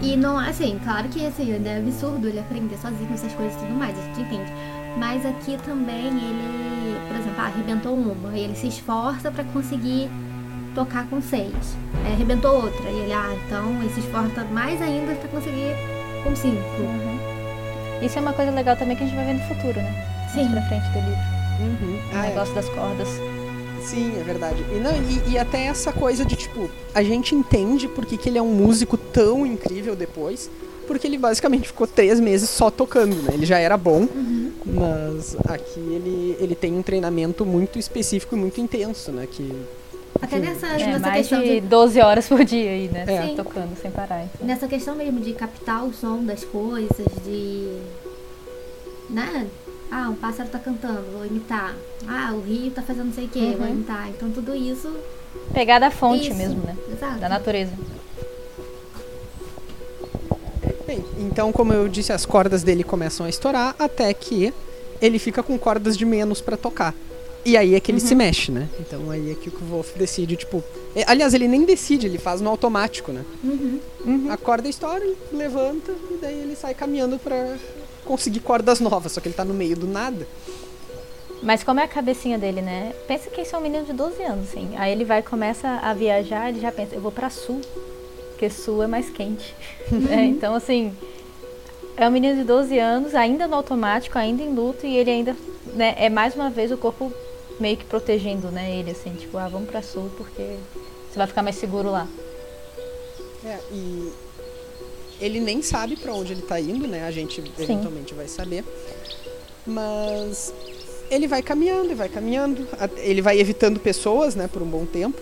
E 0.00 0.16
não, 0.16 0.38
assim, 0.38 0.78
claro 0.84 1.08
que 1.08 1.24
assim, 1.26 1.52
é 1.52 1.78
absurdo 1.78 2.28
ele 2.28 2.38
aprender 2.38 2.76
sozinho 2.76 3.12
essas 3.12 3.32
coisas 3.32 3.54
e 3.56 3.58
tudo 3.66 3.74
mais, 3.74 3.98
a 3.98 4.02
gente 4.02 4.20
entende. 4.20 4.52
Mas 4.96 5.24
aqui 5.26 5.56
também 5.64 6.06
ele, 6.06 6.98
por 7.08 7.16
exemplo, 7.16 7.34
ah, 7.40 7.46
arrebentou 7.46 7.94
uma, 7.94 8.36
e 8.36 8.40
ele 8.44 8.54
se 8.54 8.68
esforça 8.68 9.30
pra 9.30 9.42
conseguir 9.44 10.08
tocar 10.74 11.06
com 11.08 11.20
seis. 11.20 11.52
Aí 12.04 12.12
arrebentou 12.12 12.62
outra, 12.64 12.88
e 12.90 12.96
ele, 13.00 13.12
ah, 13.12 13.36
então 13.46 13.70
ele 13.80 13.92
se 13.92 14.00
esforça 14.00 14.44
mais 14.52 14.80
ainda 14.80 15.14
pra 15.14 15.28
conseguir 15.28 15.74
com 16.22 16.36
cinco. 16.36 16.62
Uhum. 16.78 17.18
Isso 18.02 18.18
é 18.18 18.20
uma 18.22 18.32
coisa 18.32 18.52
legal 18.52 18.76
também 18.76 18.96
que 18.96 19.02
a 19.02 19.06
gente 19.06 19.16
vai 19.16 19.24
ver 19.24 19.34
no 19.34 19.48
futuro, 19.48 19.80
né? 19.80 20.28
Sim. 20.32 20.44
Mais 20.48 20.52
pra 20.52 20.62
frente 20.68 20.88
do 20.90 20.98
livro. 21.00 21.38
Uhum. 21.60 21.96
O 21.96 22.16
Ah, 22.16 22.26
é. 22.26 22.28
negócio 22.28 22.54
das 22.54 22.68
cordas. 22.68 23.08
Sim, 23.82 24.12
é 24.20 24.22
verdade. 24.22 24.64
E, 24.74 24.78
não, 24.78 24.92
e, 24.92 25.32
e 25.32 25.38
até 25.38 25.64
essa 25.66 25.92
coisa 25.92 26.24
de, 26.24 26.36
tipo, 26.36 26.70
a 26.94 27.02
gente 27.02 27.34
entende 27.34 27.88
por 27.88 28.04
que, 28.04 28.16
que 28.16 28.28
ele 28.28 28.38
é 28.38 28.42
um 28.42 28.52
músico 28.52 28.96
tão 28.96 29.46
incrível 29.46 29.94
depois, 29.96 30.50
porque 30.86 31.06
ele 31.06 31.18
basicamente 31.18 31.68
ficou 31.68 31.86
três 31.86 32.18
meses 32.20 32.48
só 32.50 32.70
tocando, 32.70 33.14
né? 33.22 33.34
Ele 33.34 33.46
já 33.46 33.58
era 33.58 33.76
bom, 33.76 34.08
mas 34.64 35.36
aqui 35.46 35.80
ele, 35.80 36.36
ele 36.40 36.54
tem 36.54 36.72
um 36.74 36.82
treinamento 36.82 37.44
muito 37.44 37.78
específico 37.78 38.34
e 38.34 38.38
muito 38.38 38.60
intenso, 38.60 39.12
né? 39.12 39.26
Que, 39.30 39.52
Até 40.20 40.36
Sim. 40.36 40.42
nessa, 40.42 40.66
É, 40.66 40.86
nessa 40.86 40.98
mais 40.98 41.16
questão 41.18 41.42
de 41.42 41.60
de 41.60 41.66
12 41.66 42.00
horas 42.00 42.28
por 42.28 42.44
dia 42.44 42.70
aí, 42.70 42.88
né? 42.88 43.04
É. 43.06 43.26
Sim. 43.28 43.36
Tocando 43.36 43.76
sem 43.80 43.90
parar. 43.90 44.24
Então. 44.24 44.46
Nessa 44.46 44.66
questão 44.66 44.94
mesmo 44.96 45.20
de 45.20 45.32
captar 45.34 45.84
o 45.84 45.92
som 45.92 46.24
das 46.24 46.42
coisas, 46.44 47.06
de. 47.24 47.68
Né? 49.10 49.46
Ah, 49.90 50.08
um 50.10 50.14
pássaro 50.14 50.48
tá 50.50 50.58
cantando, 50.58 51.02
vou 51.12 51.24
imitar. 51.24 51.74
Ah, 52.06 52.32
o 52.34 52.40
rio 52.40 52.70
tá 52.70 52.82
fazendo 52.82 53.06
não 53.06 53.12
sei 53.12 53.24
o 53.24 53.28
que, 53.28 53.40
vou 53.56 53.66
Uhum. 53.66 53.72
imitar. 53.74 54.08
Então 54.10 54.30
tudo 54.30 54.54
isso. 54.54 54.92
Pegar 55.54 55.78
da 55.78 55.90
fonte 55.90 56.28
isso. 56.28 56.34
mesmo, 56.36 56.60
né? 56.62 56.76
Exato. 56.92 57.18
Da 57.18 57.28
natureza. 57.28 57.72
Bem, 60.86 61.04
então, 61.18 61.52
como 61.52 61.72
eu 61.72 61.88
disse, 61.88 62.12
as 62.12 62.24
cordas 62.24 62.62
dele 62.62 62.82
começam 62.82 63.26
a 63.26 63.28
estourar 63.28 63.74
até 63.78 64.12
que 64.14 64.52
ele 65.00 65.18
fica 65.18 65.42
com 65.42 65.58
cordas 65.58 65.96
de 65.96 66.04
menos 66.04 66.40
pra 66.40 66.56
tocar. 66.56 66.94
E 67.44 67.56
aí 67.56 67.74
é 67.74 67.80
que 67.80 67.90
ele 67.90 68.00
se 68.00 68.14
mexe, 68.14 68.50
né? 68.50 68.68
Então 68.80 69.10
aí 69.10 69.30
é 69.30 69.34
que 69.34 69.48
o 69.48 69.52
Wolf 69.70 69.94
decide, 69.96 70.36
tipo. 70.36 70.62
é, 70.94 71.04
aliás, 71.06 71.32
ele 71.34 71.46
nem 71.48 71.64
decide, 71.64 72.06
ele 72.06 72.18
faz 72.18 72.40
no 72.40 72.50
automático, 72.50 73.12
né? 73.12 73.24
Uhum. 73.44 73.80
A 74.30 74.36
corda 74.36 74.68
estoura, 74.68 75.02
ele 75.04 75.16
levanta 75.32 75.92
e 76.10 76.18
daí 76.20 76.40
ele 76.40 76.56
sai 76.56 76.74
caminhando 76.74 77.18
pra 77.18 77.56
conseguir 78.08 78.40
cordas 78.40 78.80
novas, 78.80 79.12
só 79.12 79.20
que 79.20 79.28
ele 79.28 79.34
tá 79.34 79.44
no 79.44 79.52
meio 79.52 79.76
do 79.76 79.86
nada. 79.86 80.26
Mas 81.42 81.62
como 81.62 81.78
é 81.78 81.84
a 81.84 81.88
cabecinha 81.88 82.38
dele, 82.38 82.62
né? 82.62 82.94
Pensa 83.06 83.28
que 83.28 83.42
isso 83.42 83.54
é 83.54 83.58
um 83.58 83.62
menino 83.62 83.84
de 83.84 83.92
12 83.92 84.22
anos, 84.22 84.48
assim. 84.48 84.70
Aí 84.76 84.90
ele 84.90 85.04
vai, 85.04 85.22
começa 85.22 85.68
a 85.68 85.92
viajar, 85.92 86.48
ele 86.48 86.58
já 86.58 86.72
pensa, 86.72 86.94
eu 86.94 87.00
vou 87.02 87.12
pra 87.12 87.28
sul, 87.28 87.60
porque 88.30 88.48
sul 88.48 88.82
é 88.82 88.86
mais 88.86 89.10
quente. 89.10 89.54
né? 89.92 90.24
Então, 90.32 90.54
assim, 90.54 90.96
é 91.96 92.08
um 92.08 92.10
menino 92.10 92.38
de 92.38 92.44
12 92.44 92.78
anos, 92.78 93.14
ainda 93.14 93.46
no 93.46 93.56
automático, 93.56 94.18
ainda 94.18 94.42
em 94.42 94.54
luto, 94.54 94.86
e 94.86 94.96
ele 94.96 95.10
ainda, 95.10 95.36
né, 95.74 95.94
é 95.98 96.08
mais 96.08 96.34
uma 96.34 96.48
vez 96.48 96.72
o 96.72 96.78
corpo 96.78 97.12
meio 97.60 97.76
que 97.76 97.84
protegendo, 97.84 98.50
né, 98.50 98.74
ele, 98.74 98.90
assim, 98.90 99.12
tipo, 99.14 99.36
ah, 99.36 99.48
vamos 99.48 99.68
pra 99.68 99.82
sul, 99.82 100.10
porque 100.16 100.56
você 101.10 101.18
vai 101.18 101.26
ficar 101.26 101.42
mais 101.42 101.56
seguro 101.56 101.90
lá. 101.90 102.08
É, 103.44 103.58
e 103.70 104.12
ele 105.20 105.40
nem 105.40 105.62
sabe 105.62 105.96
pra 105.96 106.12
onde 106.14 106.32
ele 106.32 106.42
tá 106.42 106.60
indo, 106.60 106.86
né? 106.86 107.04
A 107.06 107.10
gente 107.10 107.42
eventualmente 107.58 108.14
vai 108.14 108.28
saber. 108.28 108.64
Mas 109.66 110.52
ele 111.10 111.26
vai 111.26 111.42
caminhando, 111.42 111.86
ele 111.86 111.94
vai 111.94 112.08
caminhando, 112.08 112.66
a- 112.78 112.88
ele 112.98 113.20
vai 113.22 113.38
evitando 113.38 113.78
pessoas, 113.80 114.34
né, 114.34 114.48
por 114.50 114.62
um 114.62 114.66
bom 114.66 114.84
tempo. 114.86 115.20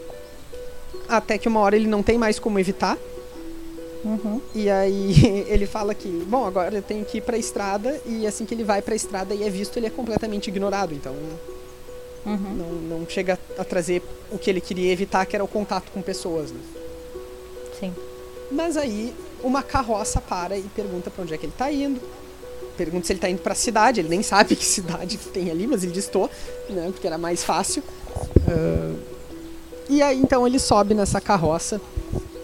Até 1.08 1.38
que 1.38 1.48
uma 1.48 1.60
hora 1.60 1.76
ele 1.76 1.86
não 1.88 2.02
tem 2.02 2.18
mais 2.18 2.38
como 2.38 2.58
evitar. 2.58 2.98
Uhum. 4.04 4.40
E 4.54 4.70
aí 4.70 5.12
ele 5.48 5.66
fala 5.66 5.94
que, 5.94 6.08
bom, 6.08 6.44
agora 6.44 6.74
eu 6.76 6.82
tenho 6.82 7.04
que 7.04 7.18
ir 7.18 7.20
pra 7.22 7.36
estrada 7.36 8.00
e 8.06 8.26
assim 8.26 8.44
que 8.44 8.54
ele 8.54 8.62
vai 8.64 8.80
pra 8.82 8.94
estrada 8.94 9.34
e 9.34 9.42
é 9.42 9.50
visto, 9.50 9.76
ele 9.78 9.86
é 9.86 9.90
completamente 9.90 10.48
ignorado, 10.48 10.94
então 10.94 11.14
Uhum. 12.24 12.36
não, 12.90 12.98
não 12.98 13.08
chega 13.08 13.38
a 13.56 13.62
trazer 13.64 14.02
o 14.32 14.36
que 14.38 14.50
ele 14.50 14.60
queria 14.60 14.90
evitar, 14.92 15.24
que 15.26 15.36
era 15.36 15.44
o 15.44 15.48
contato 15.48 15.92
com 15.92 16.02
pessoas, 16.02 16.50
né? 16.50 16.58
Sim. 17.78 17.94
Mas 18.50 18.76
aí 18.76 19.14
uma 19.42 19.62
carroça 19.62 20.20
para 20.20 20.56
e 20.56 20.62
pergunta 20.62 21.10
pra 21.10 21.22
onde 21.22 21.34
é 21.34 21.38
que 21.38 21.46
ele 21.46 21.54
tá 21.56 21.70
indo. 21.70 22.00
Pergunta 22.76 23.06
se 23.06 23.12
ele 23.12 23.20
tá 23.20 23.28
indo 23.28 23.40
pra 23.40 23.54
cidade, 23.54 24.00
ele 24.00 24.08
nem 24.08 24.22
sabe 24.22 24.54
que 24.56 24.64
cidade 24.64 25.16
que 25.16 25.28
tem 25.28 25.50
ali, 25.50 25.66
mas 25.66 25.82
ele 25.82 25.92
distou, 25.92 26.30
né? 26.68 26.88
Porque 26.92 27.06
era 27.06 27.18
mais 27.18 27.42
fácil. 27.42 27.82
Ah, 28.48 28.94
e 29.88 30.02
aí 30.02 30.18
então 30.18 30.46
ele 30.46 30.58
sobe 30.58 30.94
nessa 30.94 31.20
carroça 31.20 31.80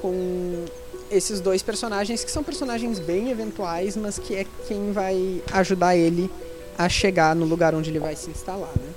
com 0.00 0.64
esses 1.10 1.40
dois 1.40 1.62
personagens 1.62 2.24
que 2.24 2.30
são 2.30 2.42
personagens 2.42 2.98
bem 2.98 3.30
eventuais, 3.30 3.96
mas 3.96 4.18
que 4.18 4.34
é 4.34 4.46
quem 4.66 4.92
vai 4.92 5.42
ajudar 5.52 5.96
ele 5.96 6.30
a 6.78 6.88
chegar 6.88 7.36
no 7.36 7.44
lugar 7.44 7.74
onde 7.74 7.90
ele 7.90 7.98
vai 7.98 8.16
se 8.16 8.30
instalar, 8.30 8.72
né? 8.76 8.92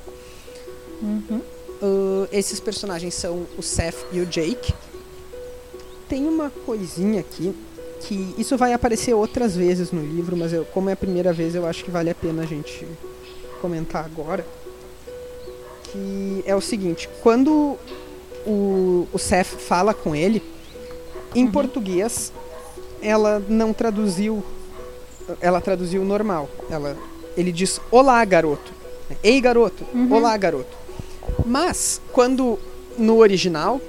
Uhum. 1.02 1.42
Uh, 1.82 2.28
esses 2.32 2.60
personagens 2.60 3.14
são 3.14 3.46
o 3.58 3.62
Seth 3.62 4.06
e 4.12 4.22
o 4.22 4.26
Jake. 4.26 4.74
Tem 6.08 6.26
uma 6.26 6.50
coisinha 6.50 7.20
aqui 7.20 7.54
que 8.02 8.36
isso 8.38 8.58
vai 8.58 8.74
aparecer 8.74 9.14
outras 9.14 9.56
vezes 9.56 9.92
no 9.92 10.02
livro, 10.02 10.36
mas 10.36 10.54
eu, 10.54 10.66
como 10.66 10.90
é 10.90 10.94
a 10.94 10.98
primeira 10.98 11.34
vez, 11.34 11.56
eu 11.56 11.66
acho 11.66 11.84
que 11.84 11.92
vale 11.92 12.10
a 12.10 12.16
pena 12.16 12.44
a 12.44 12.46
gente 12.46 12.88
comentar 13.62 14.06
agora. 14.06 14.46
Que 15.84 16.44
é 16.46 16.56
o 16.56 16.62
seguinte, 16.62 17.10
quando 17.24 17.78
o, 18.46 19.08
o 19.12 19.18
Seth 19.18 19.48
fala 19.48 19.94
com 19.94 20.16
ele, 20.16 20.42
em 21.34 21.48
português, 21.48 22.32
ela 23.02 23.44
não 23.48 23.74
traduziu. 23.74 24.44
Ela 25.42 25.60
traduziu 25.60 26.04
normal. 26.06 26.50
Ela, 26.70 26.96
ele 27.36 27.52
diz 27.52 27.82
olá, 27.92 28.24
garoto. 28.24 28.74
Ei, 29.24 29.42
garoto. 29.42 29.86
Olá, 30.12 30.36
garoto. 30.38 30.78
Mas, 31.46 32.02
quando 32.12 32.58
no 32.98 33.18
original, 33.18 33.82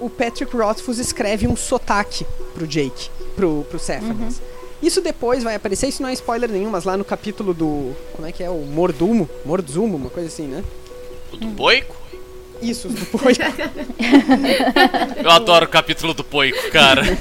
o 0.00 0.08
Patrick 0.08 0.54
Rothfuss 0.56 0.98
escreve 0.98 1.46
um 1.46 1.56
sotaque 1.56 2.26
pro 2.54 2.66
Jake, 2.66 3.10
pro, 3.34 3.64
pro 3.68 3.78
Cephas. 3.78 4.40
Isso 4.82 5.00
depois 5.00 5.42
vai 5.42 5.56
aparecer, 5.56 5.88
isso 5.88 6.02
não 6.02 6.08
é 6.08 6.12
spoiler 6.12 6.50
nenhum, 6.50 6.70
mas 6.70 6.84
lá 6.84 6.96
no 6.96 7.04
capítulo 7.04 7.52
do. 7.52 7.94
Como 8.12 8.26
é 8.26 8.32
que 8.32 8.44
é? 8.44 8.50
O 8.50 8.64
Mordumo? 8.64 9.28
Mordumo, 9.44 9.96
uma 9.96 10.10
coisa 10.10 10.28
assim, 10.28 10.46
né? 10.46 10.62
O 11.32 11.36
do 11.36 11.48
Poico? 11.48 11.96
Isso, 12.62 12.88
do 12.88 13.06
Poico. 13.06 13.42
Eu 15.22 15.30
adoro 15.30 15.66
o 15.66 15.68
capítulo 15.68 16.14
do 16.14 16.24
Poico, 16.24 16.70
cara. 16.70 17.02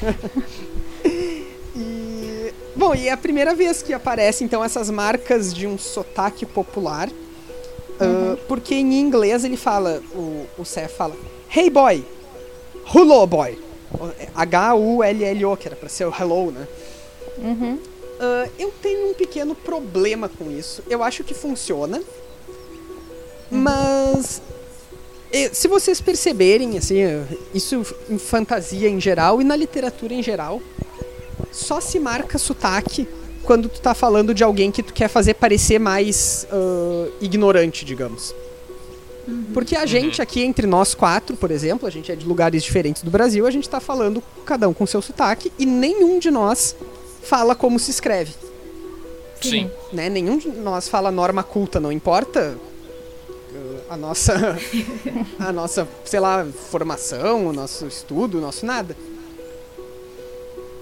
E, 1.79 2.51
bom, 2.75 2.95
e 2.95 3.07
é 3.07 3.11
a 3.11 3.17
primeira 3.17 3.53
vez 3.53 3.83
que 3.83 3.93
aparece 3.93 4.43
então 4.43 4.63
essas 4.63 4.89
marcas 4.89 5.53
de 5.53 5.67
um 5.67 5.77
sotaque 5.77 6.43
popular. 6.43 7.07
ah, 7.99 8.35
porque 8.47 8.73
em 8.73 8.99
inglês 8.99 9.43
ele 9.43 9.55
fala, 9.55 10.01
o, 10.15 10.47
o 10.57 10.65
Seth 10.65 10.89
fala, 10.89 11.15
Hey 11.55 11.69
boy, 11.69 12.03
hello 12.93 13.25
boy. 13.27 13.57
H-U-L-L-O, 14.35 15.57
que 15.57 15.67
era 15.67 15.75
pra 15.75 15.89
ser 15.89 16.05
o 16.05 16.13
hello, 16.13 16.51
né? 16.51 16.67
Uhum. 17.37 17.79
Ah, 18.19 18.47
eu 18.57 18.71
tenho 18.81 19.09
um 19.11 19.13
pequeno 19.13 19.55
problema 19.55 20.27
com 20.29 20.51
isso. 20.51 20.83
Eu 20.89 21.03
acho 21.03 21.23
que 21.23 21.33
funciona. 21.33 22.01
Mas. 23.49 24.41
eh, 25.31 25.49
Se 25.53 25.67
vocês 25.67 26.01
perceberem, 26.01 26.77
assim, 26.77 26.99
eh, 27.01 27.23
isso 27.53 27.85
em 28.09 28.17
fantasia 28.17 28.89
em 28.89 28.99
geral 28.99 29.41
e 29.41 29.43
na 29.43 29.55
literatura 29.55 30.13
em 30.13 30.21
geral, 30.23 30.61
só 31.51 31.79
se 31.79 31.99
marca 31.99 32.37
sotaque 32.37 33.07
quando 33.43 33.69
tu 33.69 33.79
tá 33.79 33.93
falando 33.93 34.33
de 34.33 34.43
alguém 34.43 34.69
que 34.71 34.83
tu 34.83 34.93
quer 34.93 35.07
fazer 35.07 35.35
parecer 35.35 35.79
mais 35.79 36.45
ah, 36.51 37.07
ignorante, 37.21 37.85
digamos. 37.85 38.35
Porque 39.53 39.75
a 39.75 39.85
gente 39.85 40.21
aqui, 40.21 40.41
entre 40.41 40.65
nós 40.65 40.95
quatro, 40.95 41.35
por 41.35 41.51
exemplo, 41.51 41.87
a 41.87 41.91
gente 41.91 42.11
é 42.11 42.15
de 42.15 42.25
lugares 42.25 42.63
diferentes 42.63 43.03
do 43.03 43.11
Brasil, 43.11 43.45
a 43.45 43.51
gente 43.51 43.67
tá 43.67 43.79
falando 43.79 44.23
cada 44.45 44.69
um 44.69 44.73
com 44.73 44.85
seu 44.85 45.01
sotaque 45.01 45.51
e 45.59 45.65
nenhum 45.65 46.19
de 46.19 46.31
nós 46.31 46.75
fala 47.23 47.53
como 47.53 47.77
se 47.77 47.91
escreve 47.91 48.33
Sim. 49.41 49.69
né? 49.93 50.09
Nenhum 50.09 50.37
de 50.37 50.49
nós 50.49 50.87
fala 50.87 51.11
norma 51.11 51.43
culta, 51.43 51.79
não 51.79 51.91
importa 51.91 52.57
uh, 53.51 53.81
a 53.89 53.97
nossa, 53.97 54.57
a 55.39 55.51
nossa, 55.51 55.87
sei 56.05 56.19
lá, 56.19 56.45
formação, 56.45 57.47
o 57.47 57.53
nosso 57.53 57.85
estudo, 57.87 58.37
o 58.37 58.41
nosso 58.41 58.65
nada. 58.65 58.95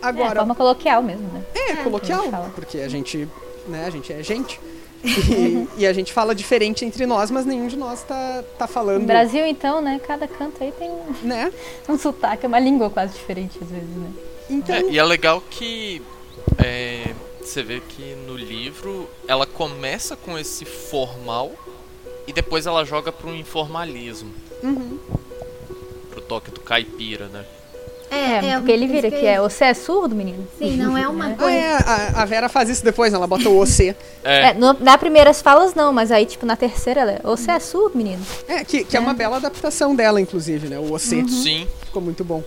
É, 0.02 0.06
a 0.06 0.10
Agora, 0.10 0.36
forma 0.36 0.56
coloquial 0.56 1.02
mesmo, 1.02 1.28
né? 1.34 1.44
é, 1.54 1.76
coloquial, 1.78 2.28
a 2.34 2.50
porque 2.56 2.80
a 2.80 2.88
gente, 2.88 3.28
né, 3.68 3.86
a 3.86 3.90
gente 3.90 4.14
é 4.14 4.22
gente. 4.22 4.60
E, 5.06 5.68
e 5.84 5.88
a 5.88 5.94
gente 5.94 6.12
fala 6.12 6.34
diferente 6.34 6.84
entre 6.84 7.06
nós, 7.06 7.30
mas 7.30 7.46
nenhum 7.46 7.68
de 7.68 7.78
nós 7.78 8.04
tá, 8.04 8.44
tá 8.58 8.68
falando, 8.68 9.02
No 9.02 9.08
Brasil, 9.08 9.46
então, 9.46 9.82
né? 9.82 10.02
Cada 10.06 10.28
canto 10.28 10.64
aí 10.64 10.72
tem 10.72 10.90
um, 10.90 11.06
né? 11.24 11.54
um 11.88 11.98
sotaque, 11.98 12.48
uma 12.48 12.60
língua 12.60 12.90
quase 12.90 13.14
diferente 13.14 13.58
às 13.62 13.70
vezes, 13.70 13.96
né? 13.96 14.12
Então, 14.50 14.76
É, 14.76 14.82
e 14.84 14.98
é 14.98 15.04
legal 15.04 15.42
que 15.50 16.02
é, 16.64 17.14
você 17.42 17.62
vê 17.64 17.80
que 17.80 18.16
no 18.28 18.36
livro 18.36 19.08
ela 19.28 19.46
começa 19.46 20.16
com 20.16 20.38
esse 20.38 20.66
formal 20.66 21.52
e 22.28 22.34
depois 22.34 22.66
ela 22.66 22.84
joga 22.84 23.12
para 23.12 23.28
um 23.28 23.36
informalismo. 23.36 24.34
Uhum. 24.64 25.00
Pro 26.10 26.22
toque 26.22 26.52
do 26.52 26.60
caipira, 26.60 27.28
né? 27.28 27.46
É, 28.16 28.58
porque 28.58 28.72
ele 28.72 28.88
vira 28.88 29.10
que 29.10 29.26
é, 29.26 29.40
você 29.40 29.66
é 29.66 29.74
surdo, 29.74 30.16
menino? 30.16 30.48
Sim, 30.58 30.78
não 30.78 30.98
é 30.98 31.08
uma 31.08 31.28
ah, 31.34 31.36
coisa. 31.36 31.52
é, 31.54 31.74
a, 31.74 32.22
a 32.22 32.26
Vera 32.26 32.50
faz 32.50 32.70
isso 32.70 32.84
depois, 32.84 33.14
ela 33.14 33.28
bota 33.28 33.50
o 33.50 33.62
OC. 33.62 33.96
É, 34.24 34.50
É, 34.50 34.54
no, 34.54 34.74
na 34.74 34.98
primeiras 34.98 35.42
falas 35.42 35.74
não, 35.74 35.92
mas 35.94 36.12
aí, 36.12 36.26
tipo, 36.26 36.46
na 36.46 36.56
terceira 36.56 37.02
ela 37.02 37.12
é, 37.12 37.20
você 37.24 37.52
é 37.52 37.60
surdo, 37.60 37.98
menino? 37.98 38.26
É, 38.48 38.64
que, 38.64 38.84
que 38.84 38.98
é 38.98 39.00
uma 39.00 39.14
bela 39.14 39.38
adaptação 39.38 39.96
dela, 39.96 40.20
inclusive, 40.20 40.68
né? 40.68 40.80
O 40.80 40.94
OC. 40.94 41.28
sim. 41.30 41.68
Ficou 41.86 42.02
muito 42.02 42.24
bom. 42.24 42.44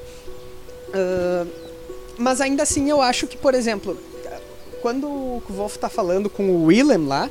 Ah, 0.93 1.47
mas 2.17 2.41
ainda 2.41 2.63
assim, 2.65 2.91
eu 2.91 3.01
acho 3.01 3.27
que, 3.27 3.37
por 3.37 3.55
exemplo, 3.55 3.97
quando 4.83 5.07
o 5.07 5.43
Wolf 5.49 5.77
tá 5.77 5.89
falando 5.89 6.29
com 6.29 6.51
o 6.51 6.65
Willem 6.65 7.07
lá, 7.07 7.31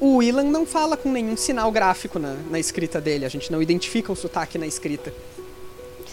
o 0.00 0.16
Willem 0.16 0.46
não 0.46 0.66
fala 0.66 0.96
com 0.96 1.10
nenhum 1.12 1.36
sinal 1.36 1.70
gráfico 1.70 2.18
na, 2.18 2.34
na 2.50 2.58
escrita 2.58 3.00
dele. 3.00 3.24
A 3.24 3.28
gente 3.28 3.52
não 3.52 3.62
identifica 3.62 4.10
o 4.10 4.16
sotaque 4.16 4.58
na 4.58 4.66
escrita. 4.66 5.12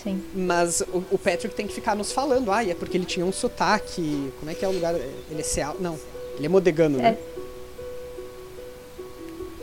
Sim. 0.03 0.23
Mas 0.33 0.81
o, 0.81 1.03
o 1.11 1.17
Patrick 1.17 1.53
tem 1.55 1.67
que 1.67 1.73
ficar 1.73 1.95
nos 1.95 2.11
falando. 2.11 2.51
Ah, 2.51 2.65
é 2.65 2.73
porque 2.73 2.97
ele 2.97 3.05
tinha 3.05 3.25
um 3.25 3.31
sotaque. 3.31 4.31
Como 4.39 4.49
é 4.49 4.55
que 4.55 4.63
é 4.63 4.67
o 4.67 4.71
lugar? 4.71 4.95
Ele 4.95 5.39
é 5.39 5.43
Seal? 5.43 5.75
Não. 5.79 5.99
Ele 6.37 6.45
é 6.45 6.49
modegano, 6.49 6.97
né? 6.97 7.17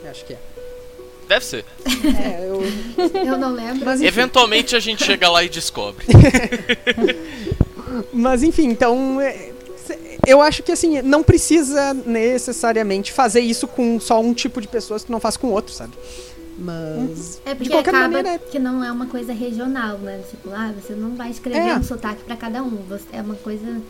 Eu 0.04 0.10
Acho 0.10 0.24
que 0.24 0.34
é. 0.34 0.38
Deve 1.28 1.44
ser. 1.44 1.64
É, 2.22 2.48
eu, 2.48 2.62
Eu 3.26 3.38
não 3.38 3.52
lembro. 3.52 3.84
mas. 3.84 4.00
Eventualmente 4.00 4.76
a 4.76 4.80
gente 4.80 5.02
chega 5.04 5.28
lá 5.28 5.42
e 5.42 5.48
descobre. 5.48 6.06
Mas 8.12 8.42
enfim, 8.42 8.68
então. 8.68 9.20
é, 9.20 9.52
Eu 10.26 10.42
acho 10.42 10.62
que 10.62 10.72
assim, 10.72 11.00
não 11.02 11.22
precisa 11.22 11.94
necessariamente 11.94 13.12
fazer 13.12 13.40
isso 13.40 13.66
com 13.66 13.98
só 13.98 14.20
um 14.20 14.34
tipo 14.34 14.60
de 14.60 14.68
pessoas 14.68 15.04
que 15.04 15.10
não 15.10 15.20
faz 15.20 15.36
com 15.36 15.48
outro, 15.48 15.72
sabe? 15.72 15.92
Mas. 16.58 17.40
É 17.44 17.50
porque 17.50 17.64
de 17.64 17.70
qualquer 17.70 17.90
acaba 17.94 18.08
maneira. 18.08 18.38
que 18.38 18.58
não 18.58 18.82
é 18.82 18.90
uma 18.90 19.06
coisa 19.06 19.32
regional, 19.32 19.98
né? 19.98 20.20
Tipo, 20.30 20.50
ah, 20.52 20.72
você 20.80 20.94
não 20.94 21.14
vai 21.14 21.30
escrever 21.30 21.58
É. 21.68 21.76
um 21.76 21.82
sotaque 21.82 22.22
pra 22.24 22.36
cada 22.36 22.62
um. 22.62 22.76
Você, 22.88 23.04
é 23.12 23.20
uma 23.20 23.34
coisa. 23.36 23.80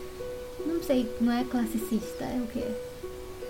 Não 0.67 0.83
sei, 0.83 1.09
não 1.21 1.33
é 1.33 1.45
classicista, 1.45 2.25
é 2.25 2.39
o 2.43 2.47
quê? 2.53 2.65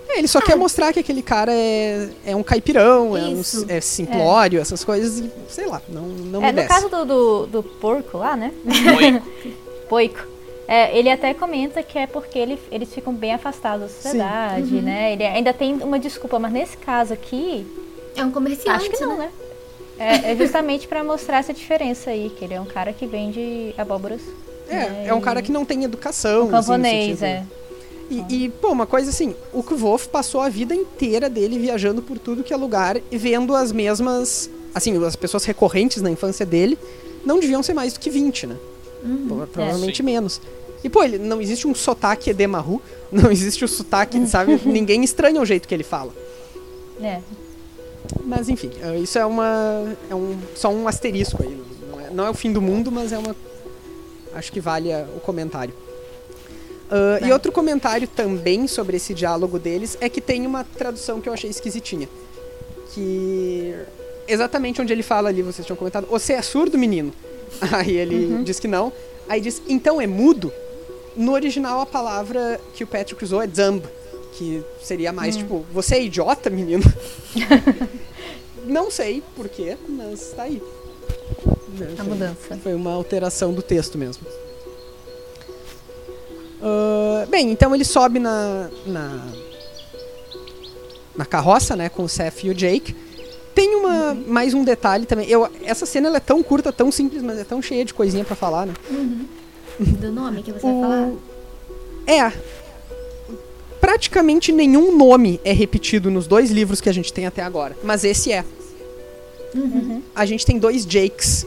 É, 0.09 0.19
ele 0.19 0.27
só 0.27 0.39
quer 0.39 0.55
mostrar 0.55 0.93
que 0.93 0.99
aquele 0.99 1.21
cara 1.21 1.51
é, 1.51 2.09
é 2.25 2.35
um 2.35 2.43
caipirão, 2.43 3.17
é, 3.17 3.23
um, 3.23 3.41
Isso. 3.41 3.65
é 3.67 3.81
simplório, 3.81 4.61
essas 4.61 4.81
coisas, 4.83 5.19
e 5.19 5.29
sei 5.49 5.65
lá, 5.65 5.81
não, 5.89 6.03
não 6.03 6.41
É, 6.41 6.45
me 6.45 6.61
no 6.61 6.67
desce. 6.67 6.67
caso 6.69 6.87
do, 6.89 7.03
do, 7.05 7.47
do 7.47 7.63
porco 7.63 8.17
lá, 8.19 8.37
né? 8.37 8.53
Poico. 8.95 9.27
Poico. 9.89 10.19
É, 10.67 10.97
ele 10.97 11.09
até 11.09 11.33
comenta 11.33 11.81
que 11.83 11.97
é 11.97 12.05
porque 12.07 12.37
ele, 12.39 12.59
eles 12.71 12.93
ficam 12.93 13.13
bem 13.13 13.33
afastados 13.33 13.81
da 13.81 13.87
sociedade, 13.89 14.75
Uhum. 14.75 14.81
né? 14.81 15.13
Ele 15.13 15.25
ainda 15.25 15.51
tem 15.53 15.73
uma 15.75 15.97
desculpa, 15.99 16.37
mas 16.39 16.51
nesse 16.53 16.77
caso 16.77 17.13
aqui, 17.13 17.65
É 18.17 18.25
um 18.25 18.31
comerciante, 18.31 18.69
acho 18.69 18.89
que 18.89 18.99
não, 18.99 19.17
né? 19.17 19.31
É, 19.99 20.31
é 20.31 20.35
justamente 20.35 20.87
pra 20.87 21.03
mostrar 21.03 21.39
essa 21.39 21.53
diferença 21.53 22.11
aí, 22.11 22.31
que 22.37 22.45
ele 22.45 22.53
é 22.53 22.61
um 22.61 22.65
cara 22.65 22.93
que 22.93 23.05
vende 23.05 23.73
abóboras. 23.77 24.21
É, 24.69 24.75
né? 24.75 25.05
é 25.07 25.13
um 25.13 25.21
cara 25.21 25.41
que 25.41 25.51
não 25.51 25.65
tem 25.65 25.83
educação. 25.83 26.47
Um 26.47 26.49
camponês, 26.49 27.23
assim, 27.23 27.33
no 27.33 27.39
é. 27.39 27.45
E, 28.09 28.45
e, 28.45 28.49
pô, 28.49 28.71
uma 28.71 28.85
coisa 28.85 29.09
assim, 29.09 29.35
o 29.51 29.61
Kvolf 29.61 30.07
passou 30.07 30.39
a 30.39 30.49
vida 30.49 30.73
inteira 30.73 31.29
dele 31.29 31.59
viajando 31.59 32.01
por 32.01 32.17
tudo 32.17 32.43
que 32.43 32.53
é 32.53 32.57
lugar 32.57 32.97
e 33.11 33.17
vendo 33.17 33.55
as 33.55 33.71
mesmas. 33.71 34.49
Assim, 34.73 35.03
as 35.03 35.15
pessoas 35.15 35.43
recorrentes 35.43 36.01
na 36.01 36.09
infância 36.09 36.45
dele 36.45 36.77
não 37.25 37.39
deviam 37.39 37.61
ser 37.63 37.73
mais 37.73 37.93
do 37.93 37.99
que 37.99 38.09
20, 38.09 38.47
né? 38.47 38.55
Pô, 39.27 39.47
Provavelmente 39.47 39.97
Sim. 39.97 40.03
menos. 40.03 40.41
E, 40.83 40.89
pô, 40.89 41.03
ele, 41.03 41.17
não 41.17 41.41
existe 41.41 41.67
um 41.67 41.75
sotaque 41.75 42.29
edemaru, 42.29 42.81
não 43.11 43.31
existe 43.31 43.65
o 43.65 43.67
sotaque, 43.67 44.25
sabe? 44.27 44.59
Ninguém 44.65 45.03
estranha 45.03 45.41
o 45.41 45.45
jeito 45.45 45.67
que 45.67 45.73
ele 45.73 45.83
fala. 45.83 46.13
É. 47.01 47.19
Mas, 48.27 48.49
enfim, 48.49 48.69
eh, 48.81 48.97
isso 48.99 49.17
é 49.17 49.25
uma. 49.25 49.95
É 50.09 50.13
um, 50.13 50.37
só 50.53 50.69
um 50.69 50.87
asterisco 50.87 51.41
aí. 51.41 51.63
Não 51.89 51.99
é, 52.01 52.09
não 52.11 52.25
é 52.25 52.29
o 52.29 52.33
fim 52.33 52.51
do 52.51 52.61
mundo, 52.61 52.91
mas 52.91 53.11
é 53.13 53.17
uma. 53.17 53.35
Acho 54.33 54.51
que 54.51 54.59
vale 54.59 54.91
a- 54.93 55.07
o 55.15 55.19
comentário. 55.21 55.73
Ah, 56.89 57.19
e 57.25 57.31
outro 57.31 57.51
comentário 57.51 58.07
também 58.07 58.67
sobre 58.67 58.97
esse 58.97 59.13
diálogo 59.13 59.57
deles 59.59 59.97
é 60.01 60.07
que 60.09 60.21
tem 60.21 60.45
uma 60.45 60.63
tradução 60.63 61.19
que 61.21 61.27
eu 61.29 61.33
achei 61.33 61.49
esquisitinha. 61.49 62.07
Que. 62.93 63.73
Exatamente 64.27 64.81
onde 64.81 64.91
ele 64.91 65.03
fala 65.03 65.29
ali, 65.29 65.41
vocês 65.41 65.65
tinham 65.65 65.77
comentado, 65.77 66.05
você 66.07 66.33
é 66.33 66.41
surdo, 66.41 66.77
menino? 66.77 67.13
Aí 67.71 67.95
ele 67.95 68.43
diz 68.43 68.59
que 68.59 68.67
não. 68.67 68.91
Aí 69.29 69.39
diz, 69.39 69.61
então 69.69 70.01
é 70.01 70.07
mudo? 70.07 70.51
No 71.15 71.31
original 71.31 71.79
a 71.79 71.85
palavra 71.85 72.59
que 72.73 72.83
o 72.83 72.87
Patrick 72.87 73.23
usou 73.23 73.41
é 73.41 73.47
zamb, 73.47 73.83
que 74.33 74.61
seria 74.83 75.11
mais 75.13 75.35
tipo, 75.37 75.65
você 75.73 75.95
é 75.95 76.03
idiota, 76.03 76.49
menino? 76.49 76.83
não 78.67 78.91
sei 78.91 79.23
porquê, 79.35 79.77
mas 79.87 80.31
tá 80.35 80.43
aí. 80.43 80.61
Né, 81.77 81.89
A 81.93 82.03
foi- 82.03 82.05
mudança. 82.13 82.57
Foi 82.61 82.73
uma 82.73 82.93
alteração 82.93 83.53
do 83.53 83.61
texto 83.61 83.97
mesmo. 83.97 84.25
Ah, 86.61 87.25
bem, 87.29 87.51
então 87.51 87.73
ele 87.75 87.85
sobe 87.85 88.19
na, 88.19 88.69
na 88.85 89.25
na 91.15 91.25
carroça, 91.25 91.75
né, 91.75 91.89
com 91.89 92.03
o 92.03 92.09
Seth 92.09 92.43
e 92.43 92.49
o 92.49 92.53
Jake. 92.53 92.95
Tem 93.55 93.73
uma 93.75 94.13
mais 94.13 94.53
um 94.53 94.63
detalhe 94.63 95.05
também. 95.07 95.27
Eu, 95.27 95.49
essa 95.63 95.85
cena 95.85 96.07
ela 96.07 96.17
é 96.17 96.19
tão 96.19 96.43
curta, 96.43 96.71
tão 96.71 96.91
simples, 96.91 97.23
mas 97.23 97.39
é 97.39 97.43
tão 97.43 97.59
cheia 97.61 97.83
de 97.83 97.91
coisinha 97.93 98.23
pra 98.23 98.35
falar, 98.35 98.67
né? 98.67 98.73
Do 99.79 100.11
nome 100.11 100.43
que 100.43 100.51
você 100.51 100.59
vai 100.59 100.81
falar? 100.81 101.07
O... 101.07 101.19
É. 102.05 102.31
praticamente 103.81 104.51
nenhum 104.51 104.95
nome 104.95 105.41
é 105.43 105.51
repetido 105.51 106.09
nos 106.11 106.27
dois 106.27 106.51
livros 106.51 106.79
que 106.79 106.87
a 106.89 106.93
gente 106.93 107.11
tem 107.11 107.25
até 107.25 107.41
agora. 107.41 107.75
Mas 107.83 108.03
esse 108.03 108.31
é. 108.31 108.45
A 110.15 110.25
gente 110.25 110.45
tem 110.45 110.57
dois 110.59 110.83
Jakes. 110.83 111.45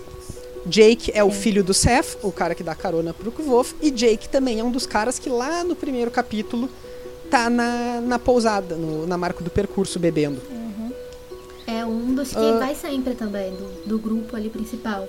Jake 0.66 1.10
é 1.14 1.24
o 1.24 1.30
filho 1.30 1.64
do 1.64 1.72
Seth, 1.72 2.18
o 2.22 2.30
cara 2.30 2.54
que 2.54 2.62
dá 2.62 2.74
carona 2.74 3.14
pro 3.14 3.32
Kvof, 3.32 3.74
e 3.80 3.90
Jake 3.90 4.28
também 4.28 4.60
é 4.60 4.64
um 4.64 4.70
dos 4.70 4.84
caras 4.84 5.18
que 5.18 5.30
lá 5.30 5.64
no 5.64 5.74
primeiro 5.74 6.10
capítulo 6.10 6.68
tá 7.30 7.48
na, 7.48 8.00
na 8.02 8.18
pousada, 8.18 8.74
no, 8.76 9.06
na 9.06 9.16
marca 9.16 9.42
do 9.42 9.48
percurso, 9.50 9.98
bebendo. 9.98 10.40
É 11.66 11.84
um 11.84 12.14
dos 12.14 12.30
que 12.30 12.36
Ah. 12.36 12.58
vai 12.58 12.74
sempre 12.74 13.14
também, 13.14 13.52
do, 13.54 13.86
do 13.86 13.98
grupo 13.98 14.36
ali 14.36 14.50
principal. 14.50 15.08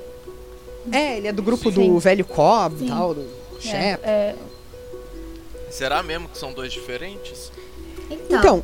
É, 0.91 1.17
ele 1.17 1.27
é 1.27 1.33
do 1.33 1.43
grupo 1.43 1.69
Sim. 1.71 1.87
do 1.93 1.99
velho 1.99 2.23
Cobb 2.23 2.75
e 2.75 2.79
Sim. 2.79 2.87
tal, 2.87 3.13
do 3.13 3.21
É, 3.21 3.59
Shep. 3.61 4.03
é, 4.05 4.35
Será 5.69 6.01
mesmo 6.01 6.29
que 6.29 6.37
são 6.37 6.53
dois 6.53 6.71
diferentes? 6.71 7.51
Então, 8.09 8.39
Então. 8.39 8.63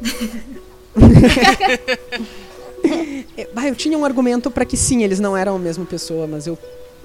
É, 3.38 3.70
eu 3.70 3.76
tinha 3.76 3.96
um 3.96 4.04
argumento 4.04 4.50
pra 4.50 4.66
que 4.66 4.76
sim, 4.76 5.04
eles 5.04 5.20
não 5.20 5.38
eram 5.38 5.56
a 5.56 5.60
mesma 5.60 5.86
pessoa, 5.86 6.26
mas 6.26 6.48
eu 6.48 6.58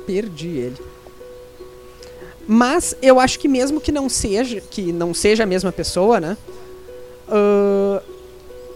perdi 0.06 0.48
ele. 0.48 0.76
Mas 2.46 2.96
eu 3.02 3.20
acho 3.20 3.38
que 3.38 3.46
mesmo 3.48 3.82
que 3.82 3.92
não 3.92 4.08
seja, 4.08 4.60
que 4.60 4.92
não 4.92 5.12
seja 5.12 5.42
a 5.42 5.46
mesma 5.46 5.70
pessoa, 5.70 6.18
né? 6.18 6.38
ãh, 7.32 8.02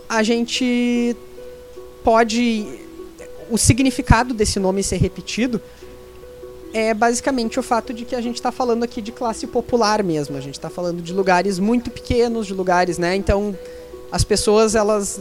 a 0.09 0.22
gente 0.22 1.16
pode. 2.03 2.66
O 3.51 3.59
significado 3.59 4.34
desse 4.34 4.59
nome 4.59 4.82
ser 4.82 4.97
repetido 4.97 5.61
é 6.72 6.92
basicamente 6.92 7.61
o 7.61 7.62
fato 7.62 7.94
de 7.94 8.05
que 8.05 8.14
a 8.14 8.20
gente 8.20 8.36
está 8.36 8.51
falando 8.51 8.82
aqui 8.82 9.01
de 9.01 9.12
classe 9.12 9.47
popular 9.47 10.03
mesmo. 10.03 10.36
A 10.36 10.40
gente 10.40 10.55
está 10.55 10.68
falando 10.68 11.01
de 11.01 11.12
lugares 11.12 11.59
muito 11.59 11.90
pequenos, 11.90 12.47
de 12.47 12.55
lugares, 12.55 12.99
né? 12.99 13.14
Então 13.14 13.57
as 14.11 14.24
pessoas 14.24 14.74
elas 14.74 15.20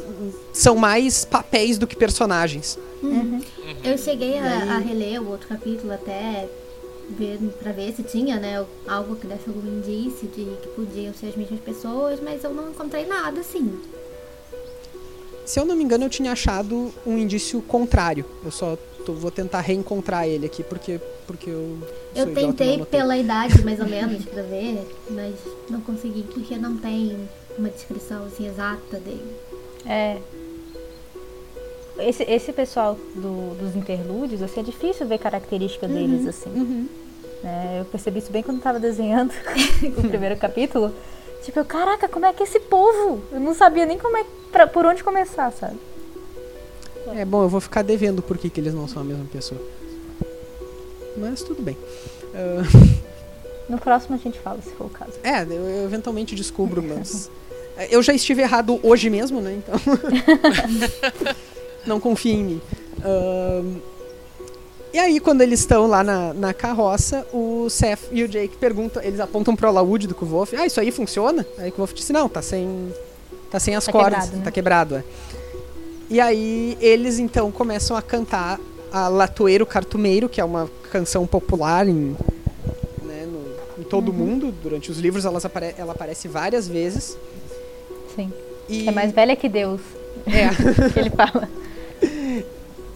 são 0.54 0.76
mais 0.76 1.26
papéis 1.26 1.78
do 1.78 1.88
que 1.88 1.96
personagens. 1.96 2.78
eu 3.84 3.98
cheguei 3.98 4.40
a, 4.40 4.76
a 4.76 4.78
reler 4.80 5.22
o 5.22 5.30
outro 5.30 5.48
capítulo 5.48 5.92
até 5.94 6.48
ver, 7.10 7.38
pra 7.62 7.72
ver 7.72 7.94
se 7.96 8.04
tinha, 8.04 8.38
né, 8.40 8.66
algo 8.88 9.16
que 9.16 9.28
desse 9.28 9.48
algum 9.48 9.68
indício 9.68 10.28
de 10.28 10.44
que 10.62 10.68
podiam 10.76 11.14
ser 11.14 11.28
as 11.28 11.36
mesmas 11.36 11.60
pessoas, 11.60 12.20
mas 12.22 12.44
eu 12.44 12.54
não 12.54 12.70
encontrei 12.70 13.06
nada 13.06 13.42
assim. 13.42 13.80
Se 15.46 15.60
eu 15.60 15.66
não 15.66 15.76
me 15.76 15.84
engano, 15.84 16.06
eu 16.06 16.10
tinha 16.10 16.32
achado 16.32 16.92
um 17.06 17.18
indício 17.18 17.62
contrário. 17.62 18.26
Eu 18.44 18.50
só 18.52 18.76
tô- 19.06 19.14
vou 19.14 19.30
tentar 19.30 19.62
reencontrar 19.62 20.28
ele 20.28 20.46
aqui 20.48 20.64
porque 20.64 21.00
porque 21.28 21.50
eu 21.50 21.78
Eu 22.16 22.34
tentei 22.36 22.84
pela 22.86 23.18
idade, 23.18 23.64
mais 23.66 23.80
ou 23.80 23.88
menos, 23.88 24.24
pra 24.26 24.44
ver, 24.44 24.80
mas 25.10 25.34
não 25.70 25.82
consegui, 25.82 26.24
porque 26.24 26.56
não 26.56 26.78
tem 26.78 27.18
uma 27.58 27.70
descrição 27.70 28.26
assim 28.26 28.48
exata 28.48 28.98
dele. 29.00 29.36
é. 29.86 30.18
Esse, 31.98 32.24
esse 32.24 32.52
pessoal 32.52 32.96
do- 33.16 33.56
dos 33.56 33.74
interlúdios, 33.74 34.42
assim, 34.42 34.60
é 34.60 34.64
difícil 34.64 35.08
ver 35.08 35.18
característica 35.18 35.88
deles, 35.88 36.28
assim. 36.28 36.50
Uhum. 36.50 36.90
né? 37.42 37.78
Eu 37.80 37.86
percebi 37.86 38.20
isso 38.20 38.30
bem 38.30 38.44
quando 38.44 38.60
tava 38.62 38.82
desenhando 38.82 39.32
o 39.98 40.02
primeiro 40.10 40.36
capítulo. 40.36 40.94
Tipo, 41.44 41.60
eu, 41.60 41.64
caraca, 41.66 42.10
como 42.10 42.26
é 42.26 42.34
que 42.34 42.44
é 42.44 42.46
esse 42.46 42.60
povo? 42.60 43.22
Eu 43.32 43.40
não 43.40 43.54
sabia 43.56 43.86
nem 43.86 43.98
como 43.98 44.18
é, 44.18 44.26
pra, 44.52 44.68
por 44.68 44.86
onde 44.86 45.06
começar, 45.06 45.50
sabe? 45.54 45.78
É 47.16 47.24
bom, 47.24 47.44
eu 47.44 47.50
vou 47.50 47.62
ficar 47.62 47.82
devendo 47.82 48.22
por 48.22 48.38
que, 48.38 48.50
que 48.50 48.60
eles 48.60 48.74
não 48.74 48.90
são 48.90 49.02
a 49.02 49.06
mesma 49.06 49.26
pessoa. 49.32 49.62
Mas 51.16 51.44
tudo 51.44 51.62
bem. 51.64 51.78
Ah, 52.34 52.98
No 53.70 53.78
próximo 53.80 54.16
a 54.16 54.20
gente 54.20 54.38
fala, 54.40 54.62
se 54.62 54.72
for 54.72 54.88
o 54.88 54.90
caso. 54.90 55.14
é, 55.24 55.44
eu, 55.44 55.64
eu 55.64 55.86
eventualmente 55.86 56.36
descubro, 56.36 56.84
mas. 56.84 57.32
Eu 57.90 58.02
já 58.02 58.14
estive 58.14 58.42
errado 58.42 58.80
hoje 58.84 59.10
mesmo, 59.10 59.42
né? 59.42 59.58
Então. 59.58 59.76
não 61.86 62.00
confie 62.00 62.32
em 62.34 62.44
mim. 62.44 62.62
Ahn, 63.04 63.78
e 64.94 65.00
aí, 65.00 65.20
quando 65.20 65.42
eles 65.42 65.60
estão 65.60 65.88
lá 65.88 66.02
na, 66.06 66.34
na 66.34 66.54
carroça, 66.54 67.28
o 67.34 67.70
Seth 67.70 68.00
e 68.14 68.24
o 68.24 68.30
Jake 68.30 68.56
perguntam, 68.56 69.04
eles 69.04 69.20
apontam 69.20 69.54
pro 69.54 69.68
alaúde 69.68 70.08
do 70.08 70.16
Kvolf. 70.16 70.54
Ah, 70.56 70.66
isso 70.66 70.80
aí 70.80 70.90
funciona? 70.90 71.46
Aí 71.58 71.70
o 71.70 71.74
Kvolf 71.74 71.94
disse, 71.94 72.14
não, 72.14 72.30
tá 72.30 72.42
sem. 72.42 72.94
Tá 73.52 73.60
sem 73.60 73.76
as 73.76 73.86
Tá 73.86 73.92
cordas, 73.92 74.14
quebrado, 74.24 74.38
né? 74.38 74.44
tá 74.46 74.52
quebrado, 74.52 74.96
é. 74.96 75.04
E 76.10 76.22
aí 76.22 76.78
eles 76.80 77.20
então 77.20 77.52
começam 77.52 77.98
a 77.98 78.02
cantar 78.02 78.58
a 78.92 79.08
Latoeiro 79.10 79.66
Cartumeiro, 79.66 80.30
que 80.30 80.40
é 80.40 80.46
uma 80.46 80.70
canção 80.92 81.28
popular 81.28 81.86
em, 81.88 82.16
né, 83.04 83.26
no- 83.26 83.82
em 83.82 83.84
todo 83.84 84.10
o 84.10 84.12
Uhum. 84.12 84.18
mundo. 84.18 84.54
Durante 84.64 84.90
os 84.92 84.98
livros 84.98 85.26
elas 85.26 85.44
apare- 85.46 85.76
ela 85.78 85.92
aparece 85.92 86.28
várias 86.30 86.68
vezes. 86.70 87.18
Sim. 88.16 88.32
E, 88.70 88.88
É 88.88 88.92
mais 88.92 89.12
velha 89.12 89.36
que 89.36 89.48
Deus, 89.50 89.82
é. 90.26 90.50
que 90.92 91.00
ele 91.00 91.10
fala. 91.10 91.48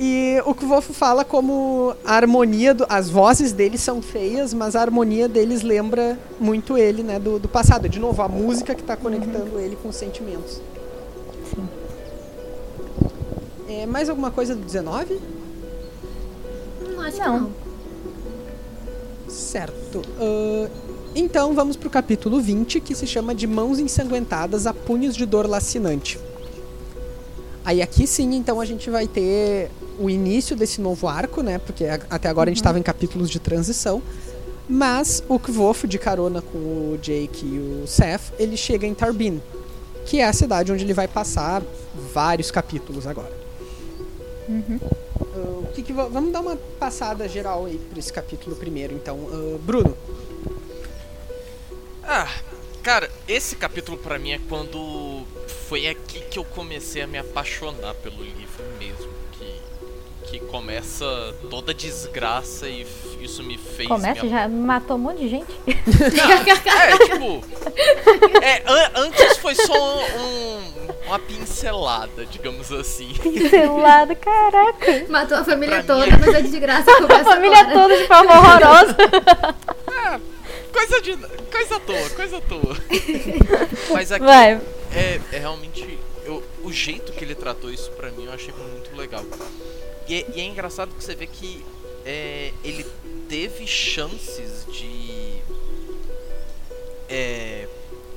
E 0.02 0.42
o 0.46 0.56
Kvolf 0.56 0.92
fala 0.94 1.26
como 1.26 1.94
a 2.06 2.14
harmonia, 2.16 2.74
do, 2.74 2.86
as 2.88 3.10
vozes 3.10 3.52
deles 3.52 3.82
são 3.82 4.02
feias, 4.02 4.54
mas 4.54 4.74
a 4.76 4.82
harmonia 4.82 5.28
deles 5.28 5.62
lembra 5.62 6.18
muito 6.40 6.78
ele, 6.78 7.04
né, 7.04 7.20
do, 7.20 7.38
do 7.38 7.50
passado. 7.50 7.90
De 7.90 8.00
novo, 8.00 8.22
a 8.22 8.28
música 8.30 8.74
que 8.74 8.80
está 8.82 8.96
conectando 8.96 9.60
ele 9.60 9.76
com 9.76 9.90
os 9.90 9.96
sentimentos. 9.98 10.62
Sim. 11.54 11.68
É, 13.68 13.86
mais 13.86 14.10
alguma 14.10 14.32
coisa 14.32 14.56
do 14.56 14.62
19? 14.64 15.20
Não 16.88 17.02
acho 17.02 17.18
Não. 17.18 17.26
que 17.26 17.40
não. 17.42 17.52
Certo. 19.28 20.02
Ahn, 20.20 20.70
então 21.16 21.54
vamos 21.54 21.76
pro 21.76 21.90
capítulo 21.90 22.40
20, 22.42 22.80
que 22.80 22.96
se 22.96 23.06
chama 23.08 23.34
de 23.34 23.48
Mãos 23.48 23.80
Ensanguentadas 23.80 24.66
a 24.68 24.74
Punhos 24.74 25.16
de 25.16 25.26
Dor 25.26 25.48
Lacinante. 25.48 26.20
Aí 27.66 27.82
aqui 27.82 28.08
sim, 28.08 28.36
então 28.36 28.60
a 28.62 28.66
gente 28.66 28.90
vai 28.90 29.08
ter 29.08 29.70
o 30.00 30.10
início 30.10 30.56
desse 30.56 30.80
novo 30.82 31.08
arco, 31.08 31.42
né? 31.42 31.60
Porque 31.60 31.86
até 32.10 32.30
agora 32.30 32.50
a 32.50 32.52
gente 32.52 32.58
estava 32.62 32.80
em 32.80 32.84
capítulos 32.84 33.30
de 33.30 33.40
transição. 33.40 34.02
Mas 34.68 35.24
o 35.28 35.40
Kvof, 35.40 35.88
de 35.88 35.98
carona 35.98 36.42
com 36.42 36.58
o 36.58 37.00
Jake 37.02 37.44
e 37.46 37.60
o 37.84 37.88
Seth, 37.88 38.32
ele 38.38 38.56
chega 38.56 38.86
em 38.86 38.94
Tarbin, 38.94 39.42
que 40.06 40.20
é 40.20 40.26
a 40.26 40.34
cidade 40.34 40.72
onde 40.72 40.84
ele 40.84 40.94
vai 40.94 41.08
passar 41.08 41.64
vários 42.14 42.52
capítulos 42.52 43.08
agora. 43.08 43.32
Ah, 44.50 45.60
o 45.64 45.68
que 45.74 45.82
que 45.82 45.92
va- 45.92 46.06
vamos 46.08 46.32
dar 46.32 46.42
uma 46.42 46.56
passada 46.80 47.28
geral 47.28 47.66
aí 47.66 47.80
por 47.90 47.98
esse 47.98 48.14
capítulo 48.14 48.56
primeiro, 48.56 48.94
então. 48.94 49.18
Ah, 49.32 49.58
Bruno, 49.66 49.96
Ah, 52.12 52.28
cara, 52.82 53.08
esse 53.28 53.56
capítulo 53.56 53.96
pra 53.98 54.18
mim 54.18 54.32
é 54.32 54.40
quando 54.50 55.24
foi 55.68 55.88
aqui 55.88 56.22
que 56.22 56.40
eu 56.40 56.44
comecei 56.44 57.04
a 57.04 57.08
me 57.08 57.20
apaixonar 57.20 57.94
pelo 57.96 58.24
livro 58.24 58.64
mesmo. 58.80 59.08
Que, 59.34 59.62
que 60.32 60.40
começa 60.48 61.06
toda 61.52 61.72
a 61.72 61.76
desgraça 61.76 62.68
e 62.68 62.86
isso 63.22 63.44
me 63.44 63.60
fez. 63.60 63.88
Começa, 63.88 64.24
me 64.24 64.30
já 64.30 64.48
matou 64.48 64.96
um 64.96 65.00
monte 65.02 65.20
de 65.20 65.30
gente. 65.30 65.52
É, 65.68 66.98
tipo. 67.06 67.44
É, 68.42 68.64
an- 68.66 68.92
antes 68.96 69.38
foi 69.38 69.54
só 69.54 69.98
um- 70.18 70.90
uma 71.06 71.20
pincelada, 71.20 72.26
digamos 72.26 72.72
assim. 72.72 73.14
Pincelado, 73.22 74.16
caraca. 74.16 75.06
Matou 75.10 75.38
a 75.38 75.44
família 75.46 75.84
Pra 75.84 75.96
mim 75.96 76.02
toda, 76.10 76.16
é- 76.16 76.18
mas 76.26 76.36
a 76.36 76.40
desgraça 76.42 76.90
A 76.92 77.02
começa 77.02 77.24
família 77.26 77.60
agora. 77.60 77.80
toda 77.82 77.98
de 77.98 78.08
forma 78.08 78.32
horrorosa. 78.40 78.98
Coisa 80.72 81.02
de. 81.02 81.18
coisa 81.18 81.76
à 81.76 81.80
toa, 81.80 82.10
coisa 82.12 82.38
à 82.38 82.42
toa. 82.42 82.78
Mas 83.92 84.12
aqui 84.12 84.26
Vai. 84.26 84.54
é, 84.94 85.20
é 85.32 85.38
realmente. 85.40 85.98
eu- 86.26 86.44
o 86.64 86.72
jeito 86.72 87.12
que 87.14 87.24
ele 87.24 87.36
tratou 87.36 87.72
isso 87.72 87.90
pra 87.92 88.12
mim 88.12 88.26
eu 88.26 88.32
achei 88.34 88.54
muito 88.54 88.96
legal. 88.96 89.24
E 90.08 90.16
é, 90.16 90.26
e 90.36 90.42
é 90.42 90.46
engraçado 90.46 90.94
que 90.96 91.04
você 91.04 91.16
vê 91.16 91.28
que 91.28 91.64
é, 92.06 92.52
ele 92.64 92.86
teve 93.28 93.66
chances 93.68 94.66
de. 94.72 95.40
É, 97.10 97.68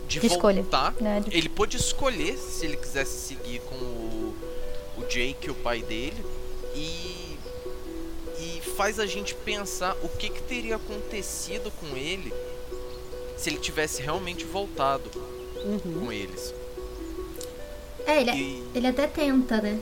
de, 0.06 0.20
De 0.20 0.28
voltar. 0.28 0.94
Né, 1.00 1.22
Ele 1.30 1.48
pôde 1.48 1.76
escolher 1.78 2.36
se 2.36 2.66
ele 2.66 2.76
quisesse 2.76 3.28
seguir 3.28 3.60
com 3.60 3.74
o, 3.76 4.34
o 4.98 5.02
Jake, 5.08 5.50
o 5.50 5.54
pai 5.54 5.80
dele, 5.82 6.22
e 6.74 7.11
faz 8.82 8.98
a 8.98 9.06
gente 9.06 9.32
pensar 9.32 9.96
o 10.02 10.08
que, 10.08 10.28
que 10.28 10.42
teria 10.42 10.74
acontecido 10.74 11.70
com 11.78 11.96
ele 11.96 12.32
se 13.36 13.48
ele 13.48 13.58
tivesse 13.58 14.02
realmente 14.02 14.44
voltado 14.44 15.08
Uhum. 15.64 16.00
com 16.00 16.12
eles. 16.12 16.52
É, 18.04 18.20
ele, 18.22 18.30
E- 18.32 18.64
ele 18.74 18.86
até 18.88 19.06
tenta, 19.06 19.60
né? 19.60 19.78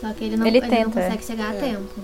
Só 0.00 0.10
que 0.14 0.24
ele 0.24 0.36
não, 0.38 0.46
Ele 0.46 0.62
não 0.62 0.68
tenta, 0.70 0.84
consegue 0.98 1.24
chegar 1.26 1.54
É. 1.54 1.58
a 1.58 1.60
tempo. 1.60 2.00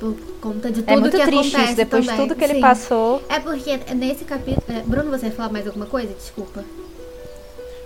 Por 0.00 0.14
conta 0.40 0.70
de 0.70 0.80
tudo 0.80 0.90
É 0.90 0.96
muito 0.96 1.14
que 1.18 1.22
triste 1.26 1.48
acontece 1.56 1.64
isso, 1.66 1.76
depois 1.76 2.04
de 2.04 2.10
também. 2.10 2.26
tudo 2.26 2.38
que 2.38 2.44
ele 2.44 2.54
Sim. 2.54 2.60
passou. 2.62 3.22
É 3.28 3.38
porque 3.38 3.76
nesse 3.94 4.24
capítulo... 4.24 4.64
é, 4.78 4.80
Bruno, 4.80 5.10
você 5.10 5.26
vai 5.26 5.30
falar 5.36 5.50
mais 5.50 5.66
alguma 5.66 5.84
coisa? 5.84 6.14
Desculpa. 6.14 6.64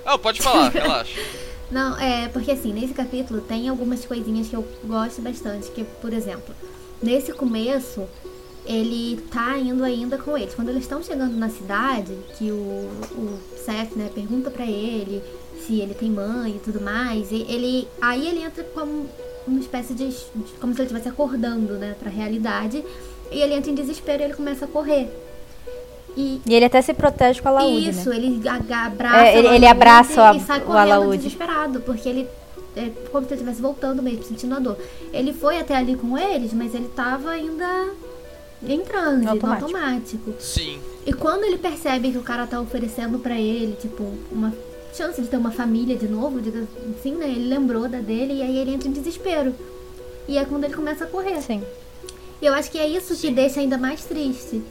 Ah, 0.07 0.17
pode 0.17 0.41
falar, 0.41 0.69
relaxa. 0.71 1.21
Não, 1.73 1.99
é 1.99 2.29
porque 2.29 2.53
assim, 2.53 2.73
nesse 2.73 2.95
capítulo 2.95 3.41
tem 3.41 3.69
algumas 3.69 4.05
coisinhas 4.05 4.47
que 4.47 4.55
eu 4.55 4.65
gosto 4.85 5.21
bastante. 5.21 5.69
Que, 5.73 5.83
por 5.83 6.13
exemplo, 6.13 6.55
nesse 7.03 7.33
começo, 7.33 8.05
ele 8.67 9.19
tá 9.33 9.57
indo 9.57 9.83
ainda 9.83 10.19
com 10.19 10.37
eles. 10.37 10.55
Quando 10.55 10.69
eles 10.69 10.83
estão 10.83 11.03
chegando 11.03 11.37
na 11.37 11.49
cidade, 11.49 12.13
que 12.37 12.51
o, 12.53 12.55
o 12.55 13.39
Seth, 13.65 13.97
né, 13.97 14.11
pergunta 14.15 14.51
para 14.51 14.67
ele 14.67 15.23
se 15.67 15.81
ele 15.81 15.95
tem 15.95 16.11
mãe 16.11 16.57
e 16.57 16.59
tudo 16.61 16.81
mais, 16.81 17.31
e 17.31 17.47
ele 17.49 17.89
aí 18.01 18.27
ele 18.27 18.43
entra 18.43 18.63
como 18.65 19.07
uma 19.47 19.61
espécie 19.61 19.95
de 19.95 20.15
como 20.61 20.73
se 20.75 20.81
ele 20.81 20.87
estivesse 20.87 21.09
acordando, 21.09 21.75
né, 21.75 21.95
para 21.99 22.09
a 22.09 22.13
realidade, 22.13 22.85
e 23.31 23.41
ele 23.41 23.55
entra 23.55 23.71
em 23.71 23.75
desespero 23.75 24.23
e 24.23 24.25
ele 24.27 24.35
começa 24.35 24.65
a 24.67 24.69
correr. 24.69 25.09
E, 26.17 26.41
e 26.45 26.55
ele 26.55 26.65
até 26.65 26.83
se 26.83 26.93
protege 26.95 27.41
com 27.41 27.49
a 27.49 27.53
Alaúde, 27.53 27.91
Isso, 27.91 28.11
né? 28.11 28.17
ele 28.17 28.49
abraça, 28.49 29.27
é, 29.27 29.39
ele, 29.39 29.49
ele 29.49 29.67
abraça 29.67 30.35
e 30.35 30.41
sai 30.41 30.59
o 30.59 30.63
correndo 30.63 30.79
Alaúde. 30.93 31.19
desesperado, 31.19 31.81
porque 31.81 32.09
ele 32.09 32.29
é 32.79 32.93
como 33.11 33.27
se 33.27 33.35
ele 33.35 33.41
estivesse 33.41 33.61
voltando 33.61 34.03
mesmo, 34.03 34.23
sentindo 34.23 34.55
a 34.55 34.59
dor. 34.59 34.79
Ele 35.13 35.33
foi 35.33 35.59
até 35.59 35.75
ali 35.75 35.97
com 35.97 36.17
eles, 36.17 36.53
mas 36.53 36.75
ele 36.75 36.89
tava 36.89 37.31
ainda 37.31 37.91
em 38.63 38.81
transe, 38.81 39.25
no 39.25 39.31
automático. 39.31 39.65
automático. 39.65 40.35
Sim. 40.39 40.81
E 41.07 41.13
quando 41.13 41.45
ele 41.45 41.59
percebe 41.59 42.11
que 42.11 42.19
o 42.19 42.23
cara 42.23 42.47
tá 42.47 42.61
oferecendo 42.61 43.19
pra 43.19 43.39
ele, 43.39 43.77
tipo, 43.81 44.05
uma 44.31 44.53
chance 44.95 45.21
de 45.21 45.29
ter 45.29 45.37
uma 45.37 45.51
família 45.51 45.97
de 45.97 46.09
novo, 46.09 46.41
diga 46.41 46.67
assim, 46.99 47.13
né? 47.13 47.29
Ele 47.29 47.49
lembrou 47.49 47.89
da 47.89 48.01
dele 48.01 48.35
e 48.35 48.43
aí 48.43 48.59
ele 48.59 48.73
entra 48.73 48.89
em 48.89 48.93
desespero. 48.93 49.55
E 50.27 50.37
é 50.37 50.45
quando 50.45 50.65
ele 50.65 50.75
começa 50.75 51.05
a 51.05 51.07
correr. 51.07 51.41
Sim. 51.41 51.63
E 52.41 52.47
eu 52.47 52.55
acho 52.55 52.71
que 52.71 52.79
é 52.79 52.87
isso 52.87 53.17
que 53.17 53.31
deixa 53.31 53.61
ainda 53.61 53.79
mais 53.79 54.05
triste. 54.05 54.63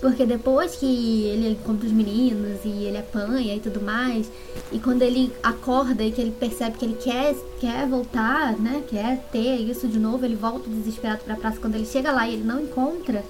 Porque 0.00 0.26
depois 0.26 0.76
que 0.76 1.24
ele 1.28 1.50
encontra 1.52 1.86
os 1.86 1.92
meninos 1.92 2.60
e 2.64 2.84
ele 2.84 2.98
apanha 2.98 3.54
e 3.56 3.60
tudo 3.60 3.80
mais, 3.80 4.30
e 4.70 4.78
quando 4.78 5.00
ele 5.02 5.32
acorda 5.42 6.02
e 6.04 6.12
que 6.12 6.20
ele 6.20 6.30
percebe 6.32 6.76
que 6.76 6.84
ele 6.84 6.96
quer, 7.02 7.34
quer 7.58 7.86
voltar, 7.86 8.52
né? 8.58 8.82
Quer 8.88 9.18
ter 9.32 9.56
isso 9.56 9.88
de 9.88 9.98
novo, 9.98 10.24
ele 10.26 10.34
volta 10.36 10.68
desesperado 10.68 11.24
pra 11.24 11.36
praça. 11.36 11.58
Quando 11.58 11.76
ele 11.76 11.86
chega 11.86 12.12
lá 12.12 12.28
e 12.28 12.34
ele 12.34 12.44
não 12.44 12.60
encontra, 12.60 13.24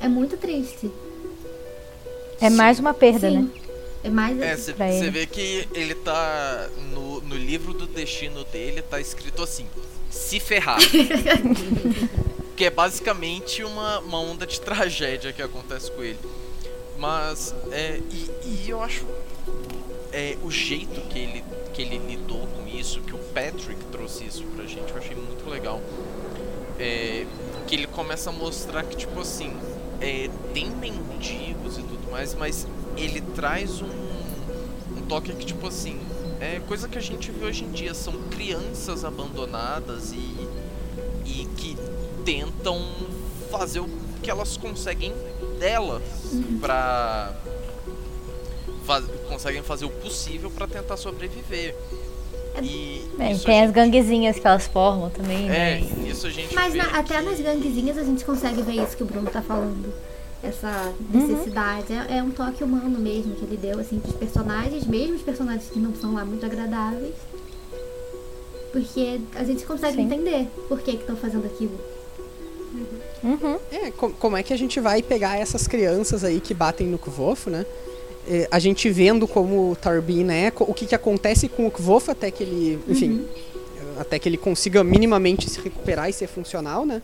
é 0.00 0.08
muito 0.08 0.36
triste. 0.36 0.90
É 2.40 2.50
mais 2.50 2.80
uma 2.80 2.92
perda, 2.92 3.30
Sim. 3.30 3.38
né? 3.42 3.48
É 4.04 4.10
mais. 4.10 4.40
É, 4.40 4.56
você 4.56 4.72
Pra 4.72 4.92
ele. 4.92 5.10
vê 5.10 5.26
que 5.26 5.68
ele 5.74 5.94
tá. 5.94 6.68
No, 6.92 7.20
no 7.22 7.36
livro 7.36 7.72
do 7.72 7.86
destino 7.86 8.44
dele 8.44 8.82
tá 8.82 9.00
escrito 9.00 9.42
assim: 9.42 9.66
se 10.10 10.38
ferrar. 10.40 10.78
que 12.56 12.64
é 12.64 12.70
basicamente 12.70 13.62
uma, 13.62 14.00
uma 14.00 14.18
onda 14.18 14.46
de 14.46 14.58
tragédia 14.62 15.32
que 15.32 15.42
acontece 15.42 15.90
com 15.92 16.02
ele. 16.02 16.18
Mas, 16.98 17.54
é, 17.70 18.00
e, 18.10 18.30
e 18.46 18.70
eu 18.70 18.82
acho. 18.82 19.04
É, 20.12 20.38
o 20.42 20.50
jeito 20.50 20.98
que 21.08 21.18
ele, 21.18 21.44
que 21.74 21.82
ele 21.82 21.98
lidou 21.98 22.46
com 22.46 22.66
isso, 22.66 23.02
que 23.02 23.14
o 23.14 23.18
Patrick 23.18 23.84
trouxe 23.92 24.24
isso 24.24 24.42
pra 24.54 24.64
gente, 24.64 24.90
eu 24.90 24.96
achei 24.96 25.14
muito 25.14 25.48
legal. 25.48 25.80
É, 26.78 27.26
que 27.66 27.74
ele 27.74 27.86
começa 27.86 28.30
a 28.30 28.32
mostrar 28.32 28.82
que, 28.84 28.96
tipo 28.96 29.20
assim, 29.20 29.54
é, 30.00 30.30
tem 30.54 30.70
mendigos 30.70 31.76
e 31.76 31.82
tudo 31.82 32.10
mais, 32.10 32.34
mas 32.34 32.66
ele 32.96 33.20
traz 33.20 33.82
um, 33.82 33.88
um 34.96 35.02
toque 35.06 35.34
que, 35.34 35.44
tipo 35.44 35.66
assim, 35.66 36.00
é 36.40 36.60
coisa 36.66 36.88
que 36.88 36.96
a 36.96 37.00
gente 37.00 37.30
vê 37.30 37.44
hoje 37.44 37.64
em 37.64 37.70
dia, 37.72 37.92
são 37.92 38.14
crianças 38.30 39.04
abandonadas 39.04 40.12
e, 40.12 40.48
e 41.26 41.46
que 41.56 41.76
tentam 42.26 42.82
fazer 43.50 43.80
o 43.80 43.88
que 44.22 44.30
elas 44.30 44.56
conseguem 44.58 45.14
delas 45.58 46.02
pra. 46.60 47.32
Faz, 48.84 49.04
conseguem 49.28 49.62
fazer 49.62 49.84
o 49.86 49.90
possível 49.90 50.50
pra 50.50 50.66
tentar 50.66 50.96
sobreviver. 50.96 51.74
E 52.62 53.02
É, 53.18 53.32
isso 53.32 53.42
a 53.42 53.46
tem 53.46 53.60
as 53.60 53.66
gente- 53.66 53.74
ganguezinhas 53.74 54.38
que 54.38 54.46
elas 54.46 54.66
formam 54.66 55.10
também, 55.10 55.44
É, 55.48 55.80
né? 55.80 55.80
isso 56.08 56.26
a 56.26 56.30
gente 56.30 56.54
Mas 56.54 56.72
vê 56.72 56.78
na- 56.78 56.98
até 56.98 57.16
que- 57.18 57.22
nas 57.22 57.40
ganguezinhas 57.40 57.98
a 57.98 58.02
gente 58.04 58.24
consegue 58.24 58.62
ver 58.62 58.82
isso 58.82 58.96
que 58.96 59.02
o 59.02 59.06
Bruno 59.06 59.30
tá 59.30 59.42
falando. 59.42 59.92
Essa 60.42 60.92
necessidade. 61.12 61.92
É, 61.92 62.18
é 62.18 62.22
um 62.22 62.30
toque 62.30 62.62
humano 62.64 62.98
mesmo 62.98 63.34
que 63.34 63.44
ele 63.44 63.56
deu, 63.56 63.78
assim, 63.80 63.98
pros 63.98 64.14
personagens, 64.14 64.86
mesmo 64.86 65.16
os 65.16 65.22
personagens 65.22 65.68
que 65.70 65.78
não 65.78 65.94
são 65.94 66.14
lá 66.14 66.24
muito 66.24 66.44
agradáveis. 66.46 67.14
Porque 68.72 69.20
a 69.34 69.44
gente 69.44 69.64
consegue 69.64 69.94
Sim. 69.96 70.02
entender 70.02 70.46
por 70.68 70.80
que 70.80 70.92
que 70.92 70.98
estão 71.00 71.16
fazendo 71.16 71.46
aquilo. 71.46 71.78
Uhum. 73.22 73.58
É, 73.72 73.90
co- 73.90 74.10
como 74.10 74.36
é 74.36 74.42
que 74.42 74.52
a 74.52 74.58
gente 74.58 74.78
vai 74.80 75.02
pegar 75.02 75.38
essas 75.38 75.66
crianças 75.66 76.22
aí 76.24 76.40
que 76.40 76.54
batem 76.54 76.86
no 76.86 76.98
Kvolf, 76.98 77.46
né? 77.48 77.64
É, 78.28 78.48
a 78.50 78.58
gente 78.58 78.88
vendo 78.90 79.26
como 79.28 79.70
o 79.70 79.76
Tarbin 79.76 80.28
é, 80.30 80.52
o 80.58 80.74
que, 80.74 80.86
que 80.86 80.94
acontece 80.94 81.48
com 81.48 81.66
o 81.66 81.70
Kvolf 81.70 82.08
até 82.08 82.30
que 82.30 82.42
ele, 82.42 82.78
enfim, 82.88 83.24
até 83.98 84.18
que 84.18 84.28
ele 84.28 84.36
consiga 84.36 84.82
minimamente 84.82 85.48
se 85.48 85.60
recuperar 85.60 86.08
e 86.08 86.12
ser 86.12 86.26
funcional, 86.26 86.84
né? 86.84 87.00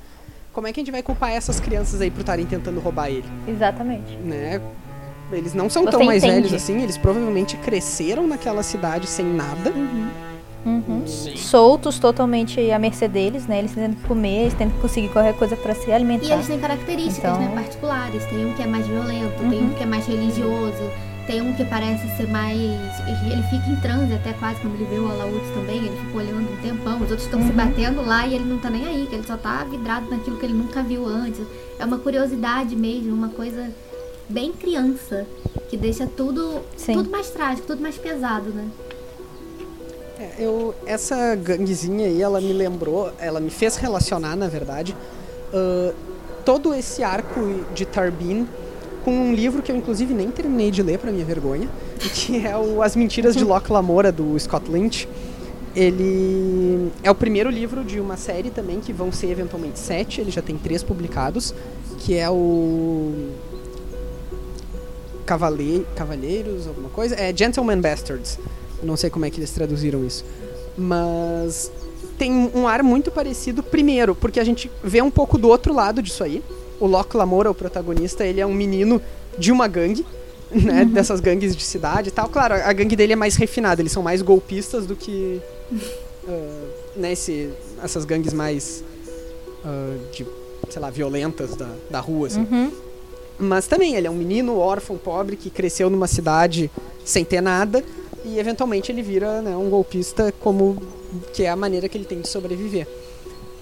Como 0.52 0.66
é 0.66 0.72
que 0.72 0.80
a 0.80 0.82
gente 0.82 0.90
vai 0.92 1.02
culpar 1.02 1.30
essas 1.30 1.58
crianças 1.60 2.00
aí 2.00 2.10
por 2.10 2.20
estarem 2.20 2.44
tentando 2.44 2.78
roubar 2.80 3.08
ele, 3.08 3.24
Exatamente. 3.48 4.14
né? 4.16 4.60
Eles 5.32 5.54
não 5.54 5.70
são 5.70 5.84
Você 5.84 5.90
tão 5.92 6.04
mais 6.04 6.22
entende. 6.22 6.42
velhos 6.48 6.52
assim, 6.62 6.82
eles 6.82 6.98
provavelmente 6.98 7.56
cresceram 7.56 8.26
naquela 8.26 8.62
cidade 8.62 9.06
sem 9.06 9.24
nada. 9.24 9.70
Uhum. 9.70 10.08
Sim. 11.06 11.36
Soltos 11.36 11.98
totalmente 11.98 12.70
à 12.70 12.78
mercê 12.78 13.08
deles, 13.08 13.46
né? 13.46 13.58
Eles 13.58 13.72
tendo 13.72 13.96
que 13.96 14.02
comer, 14.06 14.42
eles 14.42 14.54
tendo 14.54 14.72
que 14.74 14.80
conseguir 14.80 15.08
qualquer 15.08 15.34
coisa 15.34 15.56
pra 15.56 15.74
se 15.74 15.90
alimentar. 15.90 16.26
E 16.26 16.32
eles 16.32 16.46
têm 16.46 16.58
características, 16.58 17.30
Então- 17.32 17.40
né, 17.40 17.50
particulares. 17.54 18.24
Tem 18.26 18.46
um 18.46 18.52
que 18.54 18.62
é 18.62 18.66
mais 18.66 18.86
violento, 18.86 19.38
tem 19.50 19.62
um 19.64 19.70
que 19.70 19.82
é 19.82 19.86
mais 19.86 20.06
religioso, 20.06 20.90
tem 21.26 21.40
um 21.40 21.52
que 21.54 21.64
parece 21.64 22.06
ser 22.16 22.28
mais. 22.28 22.56
Ele 22.58 23.42
fica 23.50 23.68
em 23.70 23.76
transe 23.76 24.12
até 24.14 24.32
quase 24.34 24.60
quando 24.60 24.74
ele 24.74 24.84
vê 24.84 24.98
o 24.98 25.10
Alaúde 25.10 25.44
também, 25.54 25.78
ele 25.78 25.96
fica 25.96 26.16
olhando 26.18 26.52
um 26.52 26.56
tempão, 26.62 26.94
os 26.96 27.10
outros 27.10 27.22
estão 27.24 27.42
se 27.44 27.52
batendo 27.52 28.04
lá 28.04 28.26
e 28.26 28.34
ele 28.34 28.44
não 28.44 28.58
tá 28.58 28.70
nem 28.70 28.86
aí, 28.86 29.06
que 29.08 29.14
ele 29.16 29.26
só 29.26 29.36
tá 29.36 29.64
vidrado 29.64 30.08
naquilo 30.10 30.36
que 30.36 30.46
ele 30.46 30.54
nunca 30.54 30.82
viu 30.82 31.06
antes. 31.06 31.40
É 31.78 31.84
uma 31.84 31.98
curiosidade 31.98 32.76
mesmo, 32.76 33.12
uma 33.14 33.28
coisa 33.28 33.70
bem 34.28 34.52
criança, 34.52 35.26
que 35.68 35.76
deixa 35.76 36.06
tudo, 36.06 36.60
Sim. 36.76 36.94
tudo 36.94 37.10
mais 37.10 37.28
trágico, 37.30 37.66
tudo 37.66 37.82
mais 37.82 37.98
pesado, 37.98 38.50
né? 38.50 38.64
É, 40.22 40.34
eu, 40.38 40.72
essa 40.86 41.34
ganguezinha 41.34 42.06
aí, 42.06 42.22
ela 42.22 42.40
me 42.40 42.52
lembrou, 42.52 43.12
ela 43.18 43.40
me 43.40 43.50
fez 43.50 43.74
relacionar, 43.74 44.36
na 44.36 44.46
verdade, 44.46 44.96
ah, 45.52 45.92
todo 46.44 46.72
esse 46.72 47.02
arco 47.02 47.40
de 47.74 47.84
Tarbin 47.84 48.46
com 49.04 49.10
um 49.10 49.34
livro 49.34 49.62
que 49.62 49.72
eu, 49.72 49.76
inclusive, 49.76 50.14
nem 50.14 50.30
terminei 50.30 50.70
de 50.70 50.80
ler, 50.80 50.98
pra 50.98 51.10
minha 51.10 51.24
vergonha, 51.24 51.68
que 51.98 52.46
é 52.46 52.56
o 52.56 52.80
As 52.80 52.94
Mentiras 52.94 53.34
de 53.34 53.42
Locke 53.42 53.72
Lamora, 53.72 54.12
do 54.12 54.38
Scott 54.38 54.70
Lynch. 54.70 55.08
Ele 55.74 56.92
é 57.02 57.10
o 57.10 57.14
primeiro 57.14 57.50
livro 57.50 57.82
de 57.82 57.98
uma 57.98 58.16
série 58.16 58.50
também, 58.50 58.78
que 58.78 58.92
vão 58.92 59.10
ser 59.10 59.28
eventualmente 59.28 59.78
sete, 59.80 60.20
ele 60.20 60.30
já 60.30 60.42
tem 60.42 60.56
três 60.56 60.84
publicados, 60.84 61.52
que 61.98 62.14
é 62.14 62.30
o 62.30 63.30
Cavale... 65.26 65.84
Cavalheiros, 65.96 66.68
alguma 66.68 66.90
coisa? 66.90 67.16
É 67.16 67.34
Gentleman 67.34 67.80
Bastards. 67.80 68.38
Não 68.82 68.96
sei 68.96 69.10
como 69.10 69.24
é 69.24 69.30
que 69.30 69.38
eles 69.38 69.50
traduziram 69.50 70.04
isso. 70.04 70.24
Mas 70.76 71.70
tem 72.18 72.32
um 72.54 72.66
ar 72.66 72.82
muito 72.82 73.10
parecido, 73.10 73.62
primeiro, 73.62 74.14
porque 74.14 74.40
a 74.40 74.44
gente 74.44 74.70
vê 74.82 75.02
um 75.02 75.10
pouco 75.10 75.38
do 75.38 75.48
outro 75.48 75.72
lado 75.74 76.02
disso 76.02 76.22
aí. 76.24 76.42
O 76.80 76.86
Locke 76.86 77.16
Lamora, 77.16 77.50
o 77.50 77.54
protagonista, 77.54 78.24
ele 78.24 78.40
é 78.40 78.46
um 78.46 78.52
menino 78.54 79.00
de 79.38 79.52
uma 79.52 79.68
gangue, 79.68 80.04
né? 80.50 80.84
Dessas 80.84 81.20
gangues 81.20 81.54
de 81.54 81.62
cidade 81.62 82.08
e 82.08 82.12
tal. 82.12 82.28
Claro, 82.28 82.54
a 82.54 82.72
gangue 82.72 82.96
dele 82.96 83.12
é 83.12 83.16
mais 83.16 83.36
refinada, 83.36 83.80
eles 83.80 83.92
são 83.92 84.02
mais 84.02 84.20
golpistas 84.22 84.86
do 84.86 84.96
que. 84.96 85.40
ah, 86.28 86.64
né, 86.96 87.12
esse- 87.12 87.50
essas 87.82 88.04
gangues 88.04 88.32
mais. 88.32 88.82
ah, 89.64 89.96
de, 90.12 90.26
sei 90.70 90.80
lá, 90.82 90.90
violentas 90.90 91.54
da, 91.54 91.68
da 91.90 92.00
rua, 92.00 92.26
assim. 92.26 92.46
Uhum. 92.50 92.70
Mas 93.38 93.66
também 93.66 93.94
ele 93.96 94.06
é 94.06 94.10
um 94.10 94.14
menino 94.16 94.56
órfão, 94.58 94.96
pobre, 94.96 95.36
que 95.36 95.50
cresceu 95.50 95.88
numa 95.90 96.06
cidade 96.06 96.70
sem 97.04 97.24
ter 97.24 97.40
nada 97.40 97.82
e 98.24 98.38
eventualmente 98.38 98.90
ele 98.92 99.02
vira 99.02 99.42
né, 99.42 99.56
um 99.56 99.68
golpista 99.68 100.32
como 100.40 100.80
que 101.32 101.44
é 101.44 101.50
a 101.50 101.56
maneira 101.56 101.88
que 101.88 101.96
ele 101.98 102.04
tem 102.04 102.20
de 102.20 102.28
sobreviver. 102.28 102.86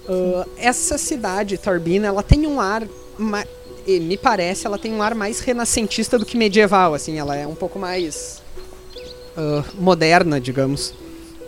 Ah, 0.07 0.45
essa 0.57 0.97
cidade, 0.97 1.57
Tarbina, 1.57 2.07
ela 2.07 2.23
tem 2.23 2.45
um 2.47 2.59
ar, 2.59 2.87
ma- 3.17 3.45
e 3.85 3.99
me 3.99 4.17
parece, 4.17 4.65
ela 4.67 4.77
tem 4.77 4.93
um 4.93 5.01
ar 5.01 5.15
mais 5.15 5.39
renascentista 5.39 6.17
do 6.19 6.25
que 6.25 6.37
medieval, 6.37 6.93
assim, 6.93 7.17
ela 7.19 7.35
é 7.35 7.45
um 7.47 7.55
pouco 7.55 7.77
mais 7.79 8.41
ah, 9.37 9.63
moderna, 9.75 10.39
digamos, 10.39 10.93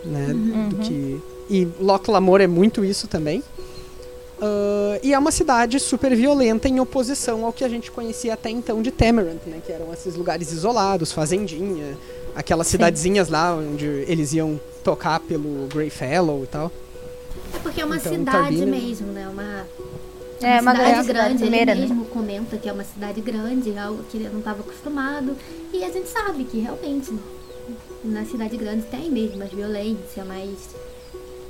né, 0.04 0.26
do 0.70 0.76
que 0.76 1.20
e 1.50 1.68
Loch 1.78 2.10
Lamor 2.10 2.40
é 2.40 2.46
muito 2.46 2.84
isso 2.84 3.06
também. 3.06 3.42
Ah, 4.40 4.98
e 5.02 5.12
é 5.12 5.18
uma 5.18 5.30
cidade 5.30 5.78
super 5.78 6.14
violenta 6.16 6.68
em 6.68 6.80
oposição 6.80 7.44
ao 7.44 7.52
que 7.52 7.64
a 7.64 7.68
gente 7.68 7.90
conhecia 7.90 8.34
até 8.34 8.50
então 8.50 8.82
de 8.82 8.90
Temerant, 8.90 9.40
né? 9.46 9.60
Que 9.64 9.72
eram 9.72 9.92
esses 9.92 10.14
lugares 10.16 10.50
isolados, 10.52 11.12
fazendinha, 11.12 11.96
aquelas 12.34 12.66
cidadezinhas 12.66 13.28
lá 13.28 13.54
onde 13.54 13.86
eles 13.86 14.32
iam 14.32 14.58
tocar 14.82 15.20
pelo 15.20 15.66
Greyfellow 15.68 16.44
e 16.44 16.46
tal. 16.46 16.70
É 17.54 17.58
porque 17.58 17.80
é 17.80 17.84
uma 17.84 17.96
Então, 17.96 18.12
cidade 18.12 18.38
Tarbina- 18.56 18.66
mesmo, 18.76 19.06
né? 19.08 19.28
Uma, 19.28 19.66
É, 20.42 20.60
uma 20.60 20.72
cidade 20.72 20.90
grande 20.90 21.12
grande. 21.12 21.38
primeira, 21.38 21.70
ele 21.72 21.80
né? 21.80 21.86
mesmo 21.88 22.04
comenta 22.06 22.56
que 22.56 22.68
é 22.68 22.72
uma 22.72 22.84
cidade 22.84 23.20
grande, 23.20 23.76
algo 23.78 24.02
que 24.10 24.16
ele 24.18 24.28
não 24.28 24.38
estava 24.40 24.60
acostumado. 24.60 25.36
E 25.72 25.82
a 25.84 25.90
gente 25.90 26.08
sabe 26.08 26.44
que 26.44 26.58
realmente 26.60 27.12
na 28.04 28.24
cidade 28.24 28.56
grande 28.56 28.82
tem 28.86 29.10
mesmo 29.10 29.38
mais 29.38 29.50
violência, 29.52 30.24
mais. 30.24 30.50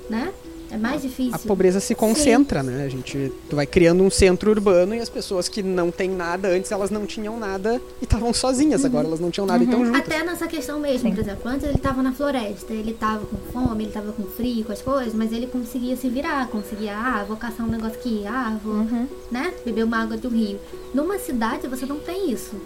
né? 0.08 0.32
É 0.70 0.76
mais 0.76 1.02
difícil. 1.02 1.34
A 1.34 1.38
pobreza 1.38 1.78
se 1.78 1.94
concentra, 1.94 2.62
né? 2.62 2.84
A 2.84 2.88
gente 2.88 3.32
tu 3.48 3.54
vai 3.54 3.66
criando 3.66 4.02
um 4.02 4.10
centro 4.10 4.50
urbano 4.50 4.94
e 4.94 5.00
as 5.00 5.08
pessoas 5.08 5.48
que 5.48 5.62
não 5.62 5.90
têm 5.90 6.10
nada 6.10 6.48
antes 6.48 6.72
elas 6.72 6.90
não 6.90 7.06
tinham 7.06 7.38
nada 7.38 7.80
e 8.00 8.04
estavam 8.04 8.32
sozinhas. 8.34 8.84
Agora 8.84 9.06
elas 9.06 9.20
não 9.20 9.30
tinham 9.30 9.46
nada 9.46 9.62
e 9.62 9.66
estão 9.66 9.84
juntas. 9.84 10.00
Até 10.00 10.24
nessa 10.24 10.48
questão 10.48 10.80
mesmo, 10.80 11.12
por 11.14 11.20
exemplo, 11.20 11.48
antes 11.48 11.68
ele 11.68 11.78
tava 11.78 12.02
na 12.02 12.12
floresta, 12.12 12.72
ele 12.72 12.92
tava 12.92 13.24
com 13.26 13.36
fome, 13.52 13.84
ele 13.84 13.92
tava 13.92 14.12
com 14.12 14.24
frio, 14.24 14.64
com 14.64 14.72
as 14.72 14.82
coisas, 14.82 15.14
mas 15.14 15.32
ele 15.32 15.46
conseguia 15.46 15.94
se 15.96 16.08
virar, 16.08 16.48
conseguia, 16.48 16.96
ah, 16.96 17.24
vou 17.26 17.36
caçar 17.36 17.64
um 17.66 17.70
negócio 17.70 17.98
aqui, 17.98 18.24
ah, 18.26 18.58
vou, 18.62 18.74
Uhum. 18.74 19.06
né, 19.30 19.54
beber 19.64 19.84
uma 19.84 20.02
água 20.02 20.16
do 20.16 20.28
rio. 20.28 20.58
Numa 20.92 21.18
cidade 21.18 21.68
você 21.68 21.86
não 21.86 21.98
tem 22.00 22.30
isso. 22.32 22.56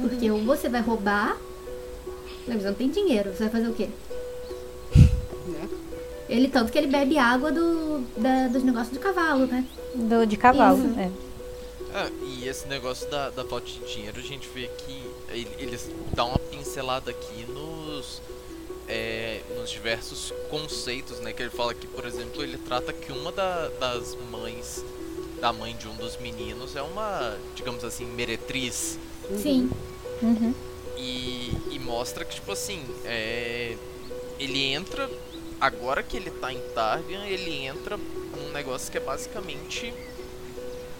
Porque 0.00 0.30
ou 0.30 0.42
você 0.42 0.68
vai 0.68 0.80
roubar, 0.80 1.36
mas 2.48 2.62
você 2.62 2.66
não 2.68 2.74
tem 2.74 2.90
dinheiro, 2.90 3.30
você 3.32 3.44
vai 3.44 3.50
fazer 3.50 3.68
o 3.68 3.74
quê? 3.74 3.88
Ele, 6.32 6.48
tanto 6.48 6.72
que 6.72 6.78
ele 6.78 6.86
bebe 6.86 7.18
água 7.18 7.52
do, 7.52 8.00
da- 8.16 8.48
dos 8.48 8.62
negócios 8.62 8.92
de 8.92 8.98
cavalo, 8.98 9.46
né? 9.46 9.64
Do, 9.94 10.26
de 10.26 10.36
cavalo. 10.36 10.78
Isso. 10.88 10.98
É. 10.98 11.10
Ah, 11.94 12.08
e 12.26 12.48
esse 12.48 12.66
negócio 12.68 13.06
da, 13.10 13.28
da 13.28 13.44
falta 13.44 13.66
de 13.66 13.78
dinheiro, 13.80 14.18
a 14.18 14.22
gente 14.22 14.48
vê 14.54 14.66
que 14.78 15.02
ele- 15.28 15.50
eles 15.58 15.90
dão 16.14 16.28
uma 16.30 16.38
pincelada 16.38 17.10
aqui 17.10 17.44
nos, 17.52 18.22
é, 18.88 19.40
nos 19.58 19.68
diversos 19.70 20.32
conceitos, 20.48 21.20
né? 21.20 21.34
Que 21.34 21.42
ele 21.42 21.50
fala 21.50 21.74
que, 21.74 21.86
por 21.86 22.06
exemplo, 22.06 22.42
ele 22.42 22.56
trata 22.56 22.94
que 22.94 23.12
uma 23.12 23.30
da- 23.30 23.68
das 23.78 24.16
mães, 24.30 24.82
da 25.38 25.52
mãe 25.52 25.76
de 25.76 25.86
um 25.86 25.94
dos 25.96 26.16
meninos, 26.16 26.74
é 26.76 26.80
uma, 26.82 27.36
digamos 27.54 27.84
assim, 27.84 28.06
meretriz. 28.06 28.98
Sim. 29.36 29.68
Uhum. 30.22 30.54
E, 30.96 31.52
e 31.72 31.78
mostra 31.78 32.24
que, 32.24 32.36
tipo 32.36 32.52
assim, 32.52 32.82
é, 33.04 33.76
ele 34.38 34.72
entra, 34.72 35.10
agora 35.62 36.02
que 36.02 36.16
ele 36.16 36.30
tá 36.30 36.52
em 36.52 36.58
Tarvian, 36.74 37.24
ele 37.24 37.64
entra 37.64 37.96
num 37.96 38.52
negócio 38.52 38.90
que 38.90 38.98
é 38.98 39.00
basicamente 39.00 39.94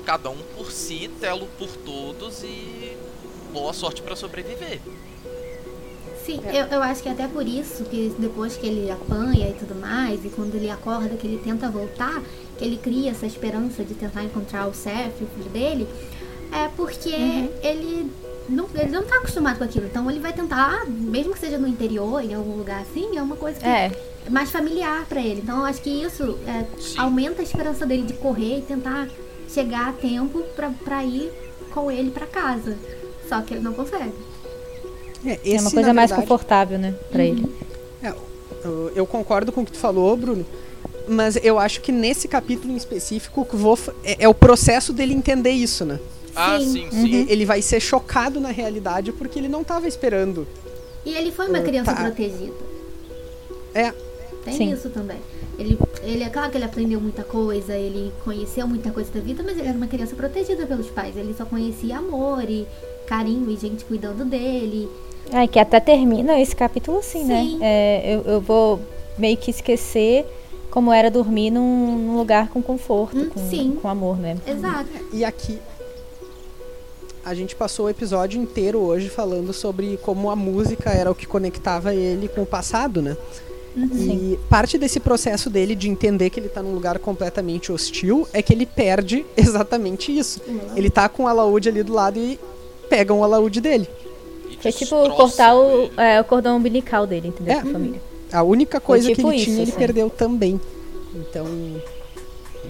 cada 0.07 0.31
um 0.31 0.39
por 0.57 0.71
si, 0.71 1.11
telo 1.21 1.49
por 1.59 1.69
todos 1.69 2.45
e 2.45 2.97
boa 3.53 3.73
sorte 3.73 4.01
pra 4.03 4.15
sobreviver. 4.15 4.81
Sim, 6.25 6.41
É. 6.45 6.63
eu, 6.63 6.67
eu 6.67 6.83
acho 6.83 7.03
que 7.03 7.09
até 7.09 7.27
por 7.27 7.45
isso 7.45 7.85
que 7.85 8.15
depois 8.17 8.57
que 8.57 8.65
ele 8.65 8.89
apanha 8.89 9.49
e 9.49 9.55
tudo 9.55 9.75
mais, 9.75 10.25
e 10.25 10.29
quando 10.29 10.55
ele 10.55 10.71
acorda 10.71 11.17
que 11.17 11.27
ele 11.27 11.41
tenta 11.43 11.69
voltar, 11.69 12.23
que 12.57 12.65
ele 12.65 12.77
cria 12.77 13.11
essa 13.11 13.27
esperança 13.27 13.83
de 13.85 13.95
tentar 13.95 14.23
encontrar 14.23 14.69
o 14.69 14.73
Seth, 14.75 15.21
o 15.21 15.27
filho 15.27 15.51
dele, 15.51 15.89
é 16.53 16.69
porque 16.77 17.11
ele 17.63 18.13
não, 18.53 18.67
ele 18.75 18.91
não 18.91 19.05
tá 19.05 19.17
acostumado 19.17 19.59
com 19.59 19.65
aquilo. 19.65 19.87
Então 19.87 20.11
ele 20.11 20.21
vai 20.21 20.33
tentar, 20.33 20.85
mesmo 20.87 21.33
que 21.33 21.39
seja 21.41 21.59
no 21.59 21.67
interior, 21.67 22.23
em 22.23 22.35
algum 22.35 22.57
lugar 22.57 22.83
assim, 22.83 23.17
é 23.17 23.23
uma 23.23 23.37
coisa 23.37 23.59
que 23.59 23.67
É. 23.67 23.91
é 24.27 24.31
mais 24.31 24.51
familiar 24.51 25.05
pra 25.09 25.21
ele. 25.21 25.41
Então 25.43 25.59
eu 25.59 25.65
acho 25.65 25.81
que 25.83 25.91
isso 25.91 26.39
é, 26.47 26.65
aumenta 26.99 27.41
a 27.41 27.45
esperança 27.45 27.85
dele 27.87 28.03
de 28.03 28.15
correr 28.15 28.59
e 28.59 28.63
tentar 28.63 29.09
chegar 29.49 29.89
a 29.89 29.93
tempo 29.93 30.41
pra, 30.57 30.71
pra 30.85 31.05
ir 31.05 31.31
com 31.73 31.91
ele 31.91 32.11
pra 32.11 32.27
casa. 32.27 32.77
Só 33.29 33.41
que 33.41 33.55
ele 33.55 33.63
não 33.63 33.73
consegue. 33.73 34.13
É, 35.25 35.33
É 35.33 35.41
esse, 35.45 35.65
uma 35.65 35.71
coisa 35.71 35.93
mais 35.95 36.11
verdade, 36.11 36.29
confortável, 36.29 36.79
né? 36.79 36.95
Pra 37.11 37.25
ele. 37.25 37.47
É, 38.03 38.13
eu, 38.65 38.93
eu 38.95 39.07
concordo 39.07 39.53
com 39.53 39.63
o 39.63 39.65
que 39.65 39.73
tu 39.73 39.79
falou, 39.79 40.17
Bruno. 40.17 40.45
Mas 41.09 41.37
eu 41.43 41.59
acho 41.59 41.81
que 41.81 41.91
nesse 41.91 42.29
capítulo 42.29 42.73
em 42.73 42.77
específico, 42.77 43.47
é, 44.05 44.25
é 44.25 44.29
o 44.29 44.35
processo 44.35 44.93
dele 44.93 45.13
entender 45.15 45.51
isso, 45.51 45.85
né? 45.85 45.99
Ah, 46.35 46.59
Sim. 46.59 46.89
sim. 46.91 47.07
E- 47.07 47.27
Ele 47.31 47.45
vai 47.45 47.61
ser 47.63 47.81
chocado 47.81 48.41
na 48.41 48.51
realidade 48.51 49.13
porque 49.13 49.39
ele 49.39 49.49
não 49.49 49.63
estava 49.63 49.87
esperando. 49.87 50.47
E 51.05 51.15
ele 51.15 51.31
foi 51.33 51.49
uma 51.49 51.59
Uh, 51.59 51.65
criança 51.65 51.93
tá. 51.95 52.03
protegida. 52.03 52.53
É, 53.75 53.93
Tem 54.45 54.55
Sim. 54.55 54.73
isso 54.73 54.91
também. 54.91 55.19
Ele, 55.59 55.79
ele 56.03 56.25
é 56.25 56.29
claro 56.29 56.51
que 56.51 56.57
ele 56.57 56.65
aprendeu 56.65 57.01
muita 57.01 57.23
coisa, 57.23 57.77
ele 57.77 58.13
conheceu 58.25 58.67
muita 58.67 58.91
coisa 58.91 59.11
da 59.13 59.21
vida, 59.21 59.43
mas 59.45 59.57
ele 59.57 59.69
era 59.69 59.77
uma 59.77 59.87
criança 59.87 60.17
protegida 60.17 60.67
pelos 60.67 60.89
pais. 60.89 61.17
Ele 61.17 61.33
só 61.37 61.45
conhecia 61.45 61.99
amor 61.99 62.43
e 62.49 62.67
carinho 63.07 63.49
e 63.51 63.57
gente 63.57 63.85
cuidando 63.85 64.25
dele. 64.25 64.89
É, 65.33 65.47
que 65.47 65.59
até 65.61 65.79
termina 65.79 66.41
esse 66.41 66.57
capítulo 66.57 66.99
assim, 66.99 67.25
né? 67.25 67.41
Sim. 67.43 67.59
É, 67.63 68.15
eu, 68.17 68.23
eu 68.33 68.41
vou 68.41 68.81
meio 69.17 69.37
que 69.37 69.51
esquecer 69.51 70.27
como 70.71 70.93
era 70.93 71.09
dormir 71.11 71.51
num, 71.51 71.99
num 71.99 72.17
lugar 72.17 72.49
com 72.49 72.61
conforto, 72.63 73.17
Hum, 73.17 73.29
com, 73.31 73.49
sim. 73.51 73.79
com 73.81 73.89
amor, 73.89 74.17
né? 74.19 74.37
Exato. 74.47 74.89
E 75.13 75.25
aqui 75.25 75.59
a 77.25 77.35
gente 77.35 77.55
passou 77.55 77.87
o 77.87 77.89
episódio 77.89 78.41
inteiro 78.41 78.79
hoje 78.79 79.09
falando 79.09 79.53
sobre 79.53 79.99
como 80.03 80.31
a 80.31 80.37
música 80.37 80.91
era 80.91 81.11
o 81.11 81.15
que 81.15 81.27
conectava 81.27 81.95
ele 81.95 82.29
com 82.29 82.43
o 82.43 82.47
passado, 82.47 83.01
né? 83.01 83.17
E 83.75 84.39
parte 84.51 84.77
desse 84.77 85.01
processo 85.01 85.49
dele 85.49 85.75
de 85.75 85.89
entender 85.89 86.29
que 86.29 86.39
ele 86.39 86.49
tá 86.49 86.63
num 86.63 86.75
lugar 86.75 86.99
completamente 86.99 87.73
hostil 87.73 88.29
é 88.33 88.43
que 88.43 88.53
ele 88.53 88.67
perde 88.67 89.25
exatamente 89.37 90.17
isso. 90.17 90.41
Ele 90.77 90.91
tá 90.91 91.09
com 91.09 91.25
o 91.25 91.29
alaúde 91.29 91.69
ali 91.69 91.83
do 91.83 91.93
lado 91.93 92.19
e 92.19 92.39
pegam 92.91 93.21
o 93.21 93.25
alaúde 93.25 93.61
dele. 93.61 93.89
Foi 94.61 94.71
tipo 94.73 95.11
cortar 95.11 95.57
o, 95.57 95.91
é, 95.97 96.21
o 96.21 96.25
cordão 96.25 96.57
umbilical 96.57 97.07
dele, 97.07 97.29
entendeu? 97.29 97.59
É. 97.59 97.65
Família. 97.65 98.01
A 98.33 98.43
única 98.43 98.81
coisa 98.81 99.09
tipo 99.09 99.23
que 99.23 99.27
ele 99.29 99.37
isso, 99.37 99.45
tinha, 99.45 99.63
ele 99.63 99.71
assim. 99.71 99.79
perdeu 99.79 100.11
também. 100.11 100.61
Então, 101.15 101.47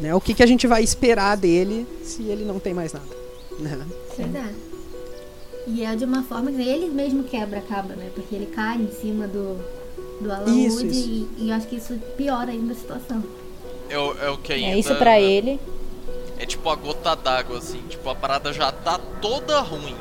né, 0.00 0.14
o 0.14 0.20
que, 0.20 0.34
que 0.34 0.42
a 0.42 0.46
gente 0.46 0.66
vai 0.66 0.82
esperar 0.82 1.36
dele 1.36 1.86
se 2.03 2.22
ele 2.22 2.44
não 2.44 2.59
tem 2.59 2.72
mais 2.72 2.92
nada? 2.92 3.07
Né? 3.59 3.86
Pois 4.16 4.34
é. 4.34 4.54
E 5.66 5.84
é 5.84 5.94
de 5.94 6.04
uma 6.04 6.22
forma 6.24 6.50
que 6.50 6.60
ele 6.60 6.86
mesmo 6.90 7.22
quebra 7.24 7.58
a 7.60 7.62
caba, 7.62 7.94
né? 7.94 8.10
Porque 8.14 8.34
ele 8.34 8.46
cai 8.46 8.76
em 8.78 8.90
cima 8.90 9.26
do, 9.28 9.56
do 10.20 10.30
alaúde 10.32 10.66
Isso, 10.66 10.86
isso. 10.86 11.08
E, 11.08 11.28
e 11.38 11.50
eu 11.50 11.54
acho 11.56 11.68
que 11.68 11.76
isso 11.76 11.94
piora 12.16 12.50
ainda 12.50 12.72
a 12.72 12.76
situação. 12.76 13.22
É, 13.88 13.98
o- 13.98 14.16
é 14.18 14.30
o 14.30 14.38
que 14.38 14.52
ainda... 14.52 14.76
É 14.76 14.78
isso 14.78 14.94
pra 14.96 15.20
ele. 15.20 15.60
É 16.38 16.44
tipo 16.46 16.68
a 16.68 16.74
gota 16.74 17.14
d'água, 17.14 17.58
assim. 17.58 17.80
Tipo, 17.88 18.10
a 18.10 18.14
parada 18.14 18.52
já 18.52 18.72
tá 18.72 18.98
toda 19.20 19.60
ruim. 19.60 19.94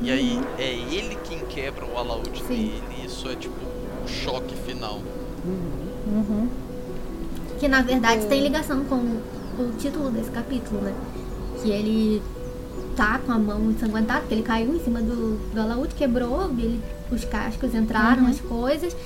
E 0.00 0.10
aí 0.10 0.40
é 0.58 0.70
ele 0.72 1.16
quem 1.24 1.40
quebra 1.40 1.84
o 1.84 1.98
alaúde 1.98 2.40
Sim. 2.42 2.46
dele. 2.48 2.82
E 3.02 3.04
isso 3.06 3.28
é 3.28 3.34
tipo 3.36 3.54
o 4.04 4.08
choque 4.08 4.54
final. 4.64 5.00
Uhum. 5.44 6.48
Que 7.58 7.68
na 7.68 7.82
verdade 7.82 8.24
tem 8.26 8.40
ligação 8.42 8.84
com 8.84 8.96
o 8.96 9.72
título 9.78 10.10
desse 10.10 10.30
capítulo, 10.30 10.80
né? 10.80 10.94
Que 11.60 11.70
ele 11.70 12.22
tá 12.98 13.20
com 13.24 13.30
a 13.30 13.38
mão 13.38 13.70
ensanguentada, 13.70 14.20
porque 14.22 14.34
ele 14.34 14.42
caiu 14.42 14.74
em 14.74 14.80
cima 14.80 15.00
do, 15.00 15.38
do 15.54 15.60
alaúde, 15.60 15.94
quebrou, 15.94 16.50
ele, 16.58 16.82
os 17.12 17.24
cascos 17.24 17.72
entraram, 17.72 18.26
as 18.26 18.40
coisas. 18.40 18.96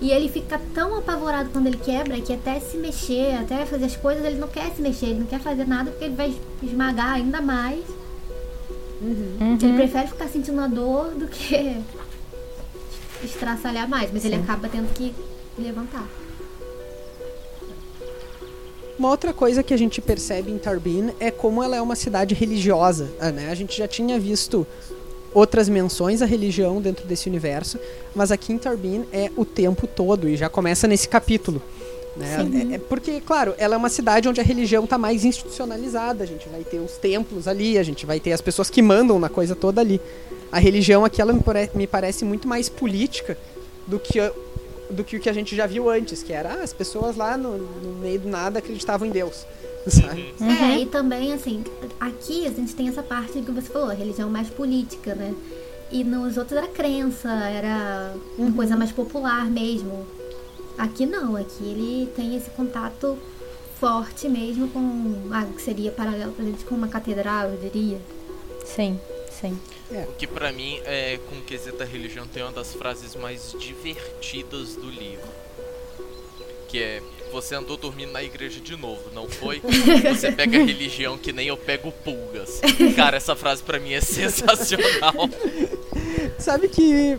E 0.00 0.12
ele 0.12 0.28
fica 0.28 0.58
tão 0.72 0.96
apavorado 0.96 1.50
quando 1.50 1.66
ele 1.66 1.76
quebra 1.76 2.20
que 2.20 2.32
até 2.32 2.60
se 2.60 2.76
mexer, 2.76 3.36
até 3.36 3.66
fazer 3.66 3.86
as 3.86 3.96
coisas, 3.96 4.24
ele 4.24 4.38
não 4.38 4.46
quer 4.46 4.70
se 4.70 4.80
mexer, 4.80 5.06
ele 5.06 5.18
não 5.20 5.26
quer 5.26 5.40
fazer 5.40 5.66
nada 5.66 5.90
porque 5.90 6.04
ele 6.04 6.14
vai 6.14 6.32
esmagar 6.62 7.14
ainda 7.14 7.40
mais. 7.40 7.84
Uhum. 9.02 9.58
Ele 9.60 9.72
prefere 9.74 10.06
ficar 10.06 10.28
sentindo 10.28 10.60
a 10.60 10.68
dor 10.68 11.10
do 11.10 11.26
que 11.26 11.76
estraçalhar 13.24 13.88
mais, 13.88 14.12
mas 14.12 14.24
ele 14.24 14.36
acaba 14.36 14.68
tendo 14.68 14.94
que 14.94 15.12
levantar. 15.58 16.06
Uma 19.00 19.08
outra 19.08 19.32
coisa 19.32 19.62
que 19.62 19.72
a 19.72 19.78
gente 19.78 19.98
percebe 19.98 20.50
em 20.52 20.58
Tarbin 20.58 21.08
é 21.18 21.30
como 21.30 21.62
ela 21.62 21.74
é 21.74 21.80
uma 21.80 21.96
cidade 21.96 22.34
religiosa. 22.34 23.08
ah, 23.18 23.32
Né? 23.32 23.48
A 23.50 23.54
gente 23.54 23.74
já 23.74 23.88
tinha 23.88 24.20
visto 24.20 24.66
outras 25.32 25.70
menções 25.70 26.20
à 26.20 26.26
religião 26.26 26.82
dentro 26.82 27.06
desse 27.06 27.26
universo, 27.26 27.78
mas 28.14 28.30
aqui 28.30 28.52
em 28.52 28.58
Tarbin 28.58 29.06
é 29.10 29.30
o 29.38 29.44
tempo 29.46 29.86
todo 29.86 30.28
e 30.28 30.36
já 30.36 30.50
começa 30.50 30.86
nesse 30.86 31.08
capítulo. 31.08 31.62
Né? 32.14 32.26
É, 32.72 32.74
é 32.74 32.78
porque, 32.78 33.22
claro, 33.22 33.54
ela 33.56 33.74
é 33.74 33.78
uma 33.78 33.88
cidade 33.88 34.28
onde 34.28 34.38
a 34.38 34.44
religião 34.44 34.84
está 34.84 34.98
mais 34.98 35.24
institucionalizada. 35.24 36.22
A 36.22 36.26
gente 36.26 36.46
vai 36.50 36.62
ter 36.62 36.78
os 36.78 36.98
templos 36.98 37.48
ali, 37.48 37.78
a 37.78 37.82
gente 37.82 38.04
vai 38.04 38.20
ter 38.20 38.32
as 38.32 38.42
pessoas 38.42 38.68
que 38.68 38.82
mandam 38.82 39.18
na 39.18 39.30
coisa 39.30 39.56
toda 39.56 39.80
ali. 39.80 39.98
A 40.52 40.58
religião 40.58 41.06
aqui 41.06 41.22
ela 41.22 41.32
me, 41.32 41.40
pare- 41.40 41.70
me 41.74 41.86
parece 41.86 42.22
muito 42.22 42.46
mais 42.46 42.68
política 42.68 43.38
do 43.86 43.98
que 43.98 44.18
do 44.90 45.04
que 45.04 45.16
o 45.16 45.20
que 45.20 45.28
a 45.28 45.32
gente 45.32 45.54
já 45.54 45.66
viu 45.66 45.88
antes, 45.88 46.22
que 46.22 46.32
era 46.32 46.54
ah, 46.54 46.62
as 46.62 46.72
pessoas 46.72 47.16
lá 47.16 47.36
no, 47.36 47.58
no 47.58 47.98
meio 48.00 48.20
do 48.20 48.28
nada 48.28 48.58
acreditavam 48.58 49.06
em 49.06 49.10
Deus. 49.10 49.46
Sabe? 49.86 50.34
É, 50.40 50.78
e 50.78 50.86
também, 50.86 51.32
assim, 51.32 51.64
aqui 51.98 52.46
a 52.46 52.50
gente 52.50 52.74
tem 52.74 52.88
essa 52.88 53.02
parte 53.02 53.40
que 53.40 53.50
você 53.50 53.68
falou, 53.70 53.90
a 53.90 53.94
religião 53.94 54.28
mais 54.28 54.48
política, 54.50 55.14
né? 55.14 55.34
E 55.90 56.04
nos 56.04 56.36
outros 56.36 56.56
era 56.56 56.68
crença, 56.68 57.28
era 57.28 58.14
uma 58.38 58.52
coisa 58.52 58.76
mais 58.76 58.92
popular 58.92 59.50
mesmo. 59.50 60.06
Aqui 60.78 61.06
não, 61.06 61.34
aqui 61.34 61.64
ele 61.64 62.10
tem 62.14 62.36
esse 62.36 62.50
contato 62.50 63.18
forte 63.80 64.28
mesmo 64.28 64.68
com. 64.68 65.14
Ah, 65.32 65.46
que 65.46 65.62
seria 65.62 65.90
paralelo 65.90 66.32
pra 66.32 66.44
gente 66.44 66.64
com 66.64 66.74
uma 66.74 66.88
catedral, 66.88 67.48
eu 67.48 67.56
diria. 67.56 67.98
Sim, 68.64 69.00
sim. 69.30 69.58
O 70.08 70.12
que 70.12 70.26
pra 70.26 70.52
mim, 70.52 70.80
é, 70.84 71.18
com 71.28 71.36
o 71.36 71.42
quesito 71.42 71.78
da 71.78 71.84
religião, 71.84 72.26
tem 72.26 72.42
uma 72.42 72.52
das 72.52 72.74
frases 72.74 73.14
mais 73.16 73.54
divertidas 73.58 74.76
do 74.76 74.88
livro. 74.88 75.28
Que 76.68 76.80
é, 76.80 77.02
você 77.32 77.54
andou 77.54 77.76
dormindo 77.76 78.12
na 78.12 78.22
igreja 78.22 78.60
de 78.60 78.76
novo, 78.76 79.02
não 79.12 79.28
foi? 79.28 79.60
Você 80.14 80.30
pega 80.30 80.58
a 80.58 80.64
religião 80.64 81.18
que 81.18 81.32
nem 81.32 81.48
eu 81.48 81.56
pego 81.56 81.90
pulgas. 81.90 82.60
Cara, 82.94 83.16
essa 83.16 83.34
frase 83.34 83.62
pra 83.62 83.78
mim 83.80 83.92
é 83.92 84.00
sensacional. 84.00 85.28
Sabe 86.38 86.68
que 86.68 87.18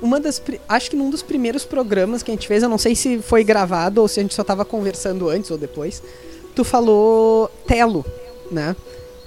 uma 0.00 0.18
das. 0.18 0.42
Acho 0.68 0.90
que 0.90 0.96
num 0.96 1.10
dos 1.10 1.22
primeiros 1.22 1.64
programas 1.64 2.22
que 2.22 2.30
a 2.30 2.34
gente 2.34 2.48
fez, 2.48 2.62
eu 2.62 2.68
não 2.68 2.78
sei 2.78 2.94
se 2.94 3.18
foi 3.18 3.44
gravado 3.44 4.00
ou 4.00 4.08
se 4.08 4.20
a 4.20 4.22
gente 4.22 4.34
só 4.34 4.42
tava 4.42 4.64
conversando 4.64 5.28
antes 5.28 5.50
ou 5.50 5.58
depois. 5.58 6.02
Tu 6.54 6.64
falou 6.64 7.50
Telo, 7.66 8.04
né? 8.50 8.74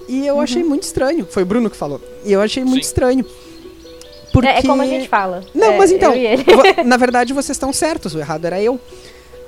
E 0.07 0.25
eu 0.27 0.39
achei 0.39 0.63
muito 0.63 0.83
estranho. 0.83 1.25
Foi 1.29 1.43
o 1.43 1.45
Bruno 1.45 1.69
que 1.69 1.77
falou. 1.77 2.01
E 2.25 2.31
eu 2.33 2.41
achei 2.41 2.63
muito 2.63 2.83
Sim. 2.83 2.89
estranho. 2.89 3.25
Porque... 4.31 4.47
É, 4.47 4.59
é 4.59 4.61
como 4.63 4.81
a 4.81 4.85
gente 4.85 5.07
fala. 5.07 5.43
Não, 5.53 5.73
É, 5.73 5.77
mas 5.77 5.91
então, 5.91 6.13
na 6.85 6.97
verdade 6.97 7.33
vocês 7.33 7.55
estão 7.55 7.71
certos, 7.71 8.15
o 8.15 8.19
errado 8.19 8.45
era 8.45 8.61
eu. 8.61 8.79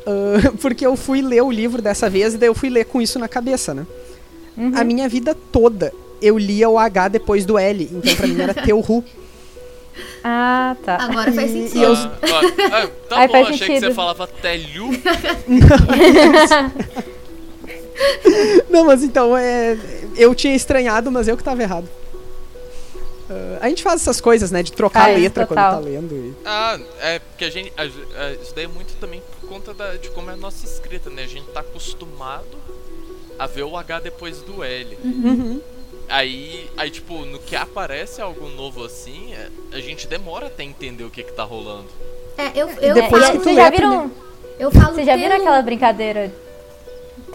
Ah, 0.05 0.51
porque 0.61 0.85
eu 0.85 0.95
fui 0.95 1.21
ler 1.21 1.41
o 1.41 1.51
livro 1.51 1.81
dessa 1.81 2.09
vez 2.09 2.35
e 2.35 2.37
daí 2.37 2.47
eu 2.49 2.53
fui 2.55 2.69
ler 2.69 2.85
com 2.85 3.01
isso 3.01 3.17
na 3.17 3.27
cabeça, 3.27 3.73
né? 3.73 3.85
Uhum. 4.55 4.71
A 4.75 4.83
minha 4.83 5.09
vida 5.09 5.35
toda 5.51 5.91
eu 6.21 6.37
lia 6.37 6.69
o 6.69 6.77
H 6.79 7.07
depois 7.09 7.45
do 7.45 7.57
L, 7.57 7.89
então 7.91 8.15
pra 8.15 8.27
mim 8.27 8.39
era 8.39 8.53
Teuhu. 8.63 9.03
Ah, 10.23 10.75
tá. 10.85 10.97
Agora 11.01 11.31
faz 11.31 11.51
sentido. 11.51 11.77
e 11.77 11.83
eu- 11.83 11.93
Ah, 11.93 12.11
ah, 12.23 12.83
ah, 12.83 12.87
tá 13.09 13.17
Aí 13.19 13.27
bom, 13.27 13.33
faz 13.33 13.47
achei 13.47 13.57
que 13.59 13.65
sentido. 13.73 13.87
você 13.89 13.93
falava 13.93 14.27
telhu. 14.27 14.89
Não, 18.69 18.85
mas 18.85 19.03
então 19.03 19.35
é. 19.37 19.77
Eu 20.17 20.33
tinha 20.35 20.55
estranhado, 20.55 21.11
mas 21.11 21.27
eu 21.27 21.35
que 21.37 21.43
tava 21.43 21.61
errado. 21.61 21.87
Ah, 23.29 23.57
a 23.61 23.69
gente 23.69 23.81
faz 23.83 24.01
essas 24.01 24.21
coisas, 24.21 24.51
né? 24.51 24.61
De 24.61 24.71
trocar 24.71 25.05
Faz, 25.05 25.19
letra 25.21 25.45
total. 25.47 25.73
quando 25.73 25.83
tá 25.83 25.89
lendo. 25.89 26.13
e- 26.15 26.33
Ah, 26.45 26.79
é 27.01 27.19
porque 27.19 27.45
a 27.45 27.49
gente. 27.49 27.71
a- 27.75 27.81
a- 27.83 28.31
isso 28.33 28.53
daí 28.55 28.65
é 28.65 28.67
muito 28.67 28.93
também 28.99 29.21
por 29.41 29.49
conta 29.49 29.73
da- 29.73 29.95
de 29.95 30.09
como 30.09 30.29
é 30.29 30.33
a 30.33 30.37
nossa 30.37 30.65
escrita, 30.65 31.09
né? 31.09 31.23
A 31.23 31.27
gente 31.27 31.47
tá 31.47 31.61
acostumado 31.61 32.45
a 33.39 33.47
ver 33.47 33.63
o 33.63 33.75
H 33.75 33.99
depois 34.01 34.41
do 34.41 34.63
L. 34.63 34.97
Uhum. 35.03 35.61
Aí, 36.07 36.69
aí, 36.77 36.91
tipo, 36.91 37.25
no 37.25 37.39
que 37.39 37.55
aparece 37.55 38.21
algo 38.21 38.47
novo 38.49 38.83
assim, 38.85 39.33
é- 39.33 39.49
a 39.75 39.79
gente 39.79 40.05
demora 40.07 40.45
até 40.47 40.63
entender 40.63 41.03
o 41.03 41.09
que 41.09 41.23
que 41.23 41.31
tá 41.33 41.43
rolando. 41.43 41.87
É, 42.37 42.51
eu, 42.53 42.69
eu 42.79 42.93
depois 42.93 43.23
É, 43.23 43.31
que 43.31 43.39
tu 43.39 43.55
já 43.55 43.67
a 43.67 43.69
viram, 43.71 44.11
eu 44.59 44.69
falo 44.69 44.93
vocês 44.93 45.07
já 45.07 45.15
viram 45.15 45.35
aquela 45.37 45.61
brincadeira 45.63 46.31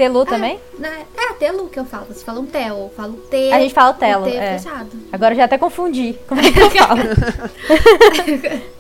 Telu 0.01 0.25
também? 0.25 0.59
Né? 0.79 1.05
É, 1.15 1.35
telu 1.35 1.69
que 1.69 1.79
eu 1.79 1.85
falo. 1.85 2.07
Vocês 2.07 2.23
falam 2.23 2.47
tel, 2.47 2.75
eu 2.79 2.93
falo 2.97 3.13
T. 3.31 3.53
A 3.53 3.61
gente 3.61 3.75
fala 3.75 3.91
o 3.91 3.95
telo, 3.95 4.25
T 4.25 4.31
é. 4.35 4.59
fechado. 4.59 4.89
Agora 5.13 5.35
eu 5.35 5.37
já 5.37 5.45
até 5.45 5.59
confundi. 5.59 6.17
Como 6.27 6.41
é 6.41 6.51
que 6.51 6.59
eu 6.59 6.71
falo? 6.73 7.01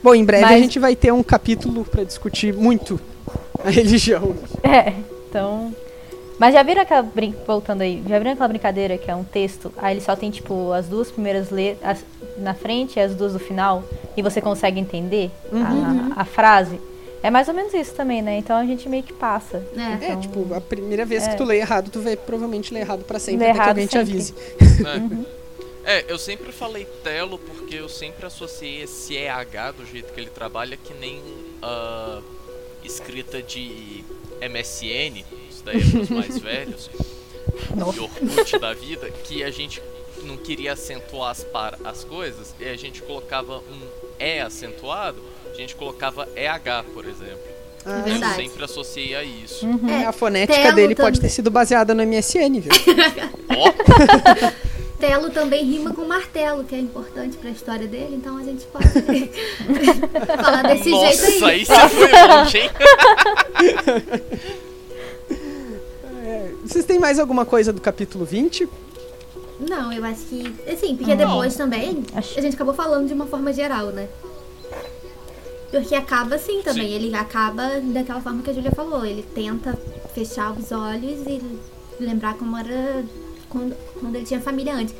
Bom, 0.00 0.14
em 0.14 0.24
breve 0.24 0.44
a 0.44 0.48
Mas- 0.50 0.60
gente 0.60 0.78
vai 0.78 0.94
ter 0.94 1.12
um 1.12 1.22
capítulo 1.22 1.84
pra 1.84 2.04
discutir 2.04 2.54
muito 2.54 3.00
a 3.64 3.70
religião. 3.70 4.36
É, 4.62 4.92
então. 5.28 5.74
Mas 6.38 6.54
já 6.54 6.62
viram 6.62 6.82
aquela. 6.82 7.02
brin- 7.02 7.34
Voltando 7.44 7.80
aí, 7.82 8.00
já 8.08 8.18
viram 8.18 8.32
aquela 8.32 8.48
brincadeira 8.48 8.96
que 8.96 9.10
é 9.10 9.14
um 9.16 9.24
texto? 9.24 9.72
Aí 9.78 9.94
ele 9.94 10.00
só 10.00 10.14
tem, 10.14 10.30
tipo, 10.30 10.70
as 10.72 10.86
duas 10.86 11.10
primeiras 11.10 11.50
letras 11.50 12.04
na 12.36 12.54
frente 12.54 12.98
e 12.98 13.00
as 13.00 13.14
duas 13.16 13.32
do 13.32 13.40
final. 13.40 13.82
E 14.16 14.22
você 14.22 14.40
consegue 14.40 14.78
entender 14.78 15.30
a, 16.16 16.20
a 16.20 16.24
frase? 16.24 16.80
É 17.22 17.30
mais 17.30 17.48
ou 17.48 17.54
menos 17.54 17.74
isso 17.74 17.94
também, 17.94 18.22
né? 18.22 18.38
Então 18.38 18.56
a 18.56 18.64
gente 18.64 18.88
meio 18.88 19.02
que 19.02 19.12
passa. 19.12 19.62
É. 19.76 19.80
É, 20.04 20.08
Então, 20.10 20.20
tipo, 20.20 20.54
a 20.54 20.60
primeira 20.60 21.04
vez 21.04 21.26
É. 21.26 21.30
que 21.30 21.36
tu 21.36 21.44
lê 21.44 21.58
errado, 21.58 21.90
tu 21.90 22.00
vai 22.00 22.16
provavelmente 22.16 22.72
ler 22.72 22.80
errado 22.80 23.04
pra 23.04 23.18
sempre, 23.18 23.44
Lê 23.44 23.50
até 23.50 23.52
que 23.54 23.58
errado 23.58 23.68
alguém 23.70 23.86
te 23.86 23.92
sempre. 23.92 24.12
avise. 24.12 24.34
né? 24.82 25.24
É, 25.84 26.04
eu 26.06 26.18
sempre 26.18 26.52
falei 26.52 26.84
telo 27.02 27.38
porque 27.38 27.74
eu 27.76 27.88
sempre 27.88 28.26
associei 28.26 28.82
esse 28.82 29.16
EH 29.16 29.72
do 29.76 29.86
jeito 29.86 30.12
que 30.12 30.20
ele 30.20 30.28
trabalha 30.30 30.76
que 30.76 30.92
nem 30.94 31.20
ah, 31.62 32.20
escrita 32.84 33.42
de 33.42 34.04
MSN, 34.42 35.24
isso 35.50 35.62
daí 35.64 35.78
é 35.80 35.90
pros 35.90 36.10
mais 36.10 36.38
velhos, 36.38 36.90
de 37.94 38.00
Orkut 38.00 38.58
da 38.58 38.74
vida, 38.74 39.10
que 39.24 39.42
a 39.42 39.50
gente 39.50 39.82
não 40.24 40.36
queria 40.36 40.74
acentuar 40.74 41.30
as, 41.30 41.42
par 41.44 41.78
as 41.84 42.04
coisas 42.04 42.54
e 42.60 42.64
a 42.68 42.76
gente 42.76 43.00
colocava 43.02 43.58
um 43.58 43.80
E 44.20 44.40
acentuado, 44.40 45.22
gente 45.60 45.74
colocava 45.76 46.26
EH, 46.36 46.84
por 46.94 47.04
exemplo. 47.04 47.38
Ah, 47.84 48.02
É 48.06 48.10
Eu 48.12 48.34
sempre 48.34 48.64
associei 48.64 49.14
a 49.14 49.22
isso. 49.22 49.66
é, 49.88 50.06
a 50.06 50.12
fonética 50.12 50.60
telo 50.62 50.74
dele 50.76 50.94
pode 50.94 51.18
também. 51.18 51.30
ter 51.30 51.34
sido 51.34 51.50
baseada 51.50 51.94
no 51.94 52.02
MSN, 52.06 52.60
viu? 52.60 52.72
Telo 54.98 55.30
também 55.30 55.64
rima 55.64 55.94
com 55.94 56.04
martelo, 56.04 56.64
que 56.64 56.74
é 56.74 56.78
importante 56.80 57.36
pra 57.36 57.50
história 57.50 57.86
dele, 57.86 58.16
então 58.16 58.36
a 58.36 58.42
gente 58.42 58.64
pode 58.66 58.88
falar 60.42 60.62
desse 60.64 60.90
nossa, 60.90 61.30
jeito 61.30 61.44
aí. 61.44 61.60
aí 61.60 61.64
você 61.64 61.88
foi 61.88 62.28
longe, 62.28 62.58
hein? 62.58 62.70
Vocês 66.64 66.84
têm 66.84 66.98
mais 66.98 67.18
alguma 67.20 67.44
coisa 67.46 67.72
do 67.72 67.80
capítulo 67.80 68.24
20? 68.24 68.68
Não, 69.60 69.92
eu 69.92 70.04
acho 70.04 70.22
que. 70.22 70.54
Assim, 70.70 70.96
porque 70.96 71.14
Não. 71.14 71.26
depois 71.28 71.56
também 71.56 72.04
Acho- 72.14 72.38
a 72.38 72.42
gente 72.42 72.54
acabou 72.54 72.74
falando 72.74 73.06
de 73.08 73.14
uma 73.14 73.26
forma 73.26 73.52
geral, 73.52 73.86
né? 73.86 74.08
Porque 75.70 75.94
acaba 75.94 76.36
assim 76.36 76.62
também. 76.62 76.88
Sim. 76.88 76.94
Ele 76.94 77.14
acaba 77.14 77.80
daquela 77.82 78.20
forma 78.20 78.42
que 78.42 78.50
a 78.50 78.52
Julia 78.54 78.70
falou. 78.72 79.04
Ele 79.04 79.22
tenta 79.34 79.78
fechar 80.14 80.52
os 80.52 80.72
olhos 80.72 81.26
e 81.26 81.42
lembrar 82.00 82.34
como 82.34 82.56
era 82.56 83.04
quando, 83.50 83.76
quando 84.00 84.14
ele 84.14 84.24
tinha 84.24 84.40
família 84.40 84.74
antes. 84.74 84.94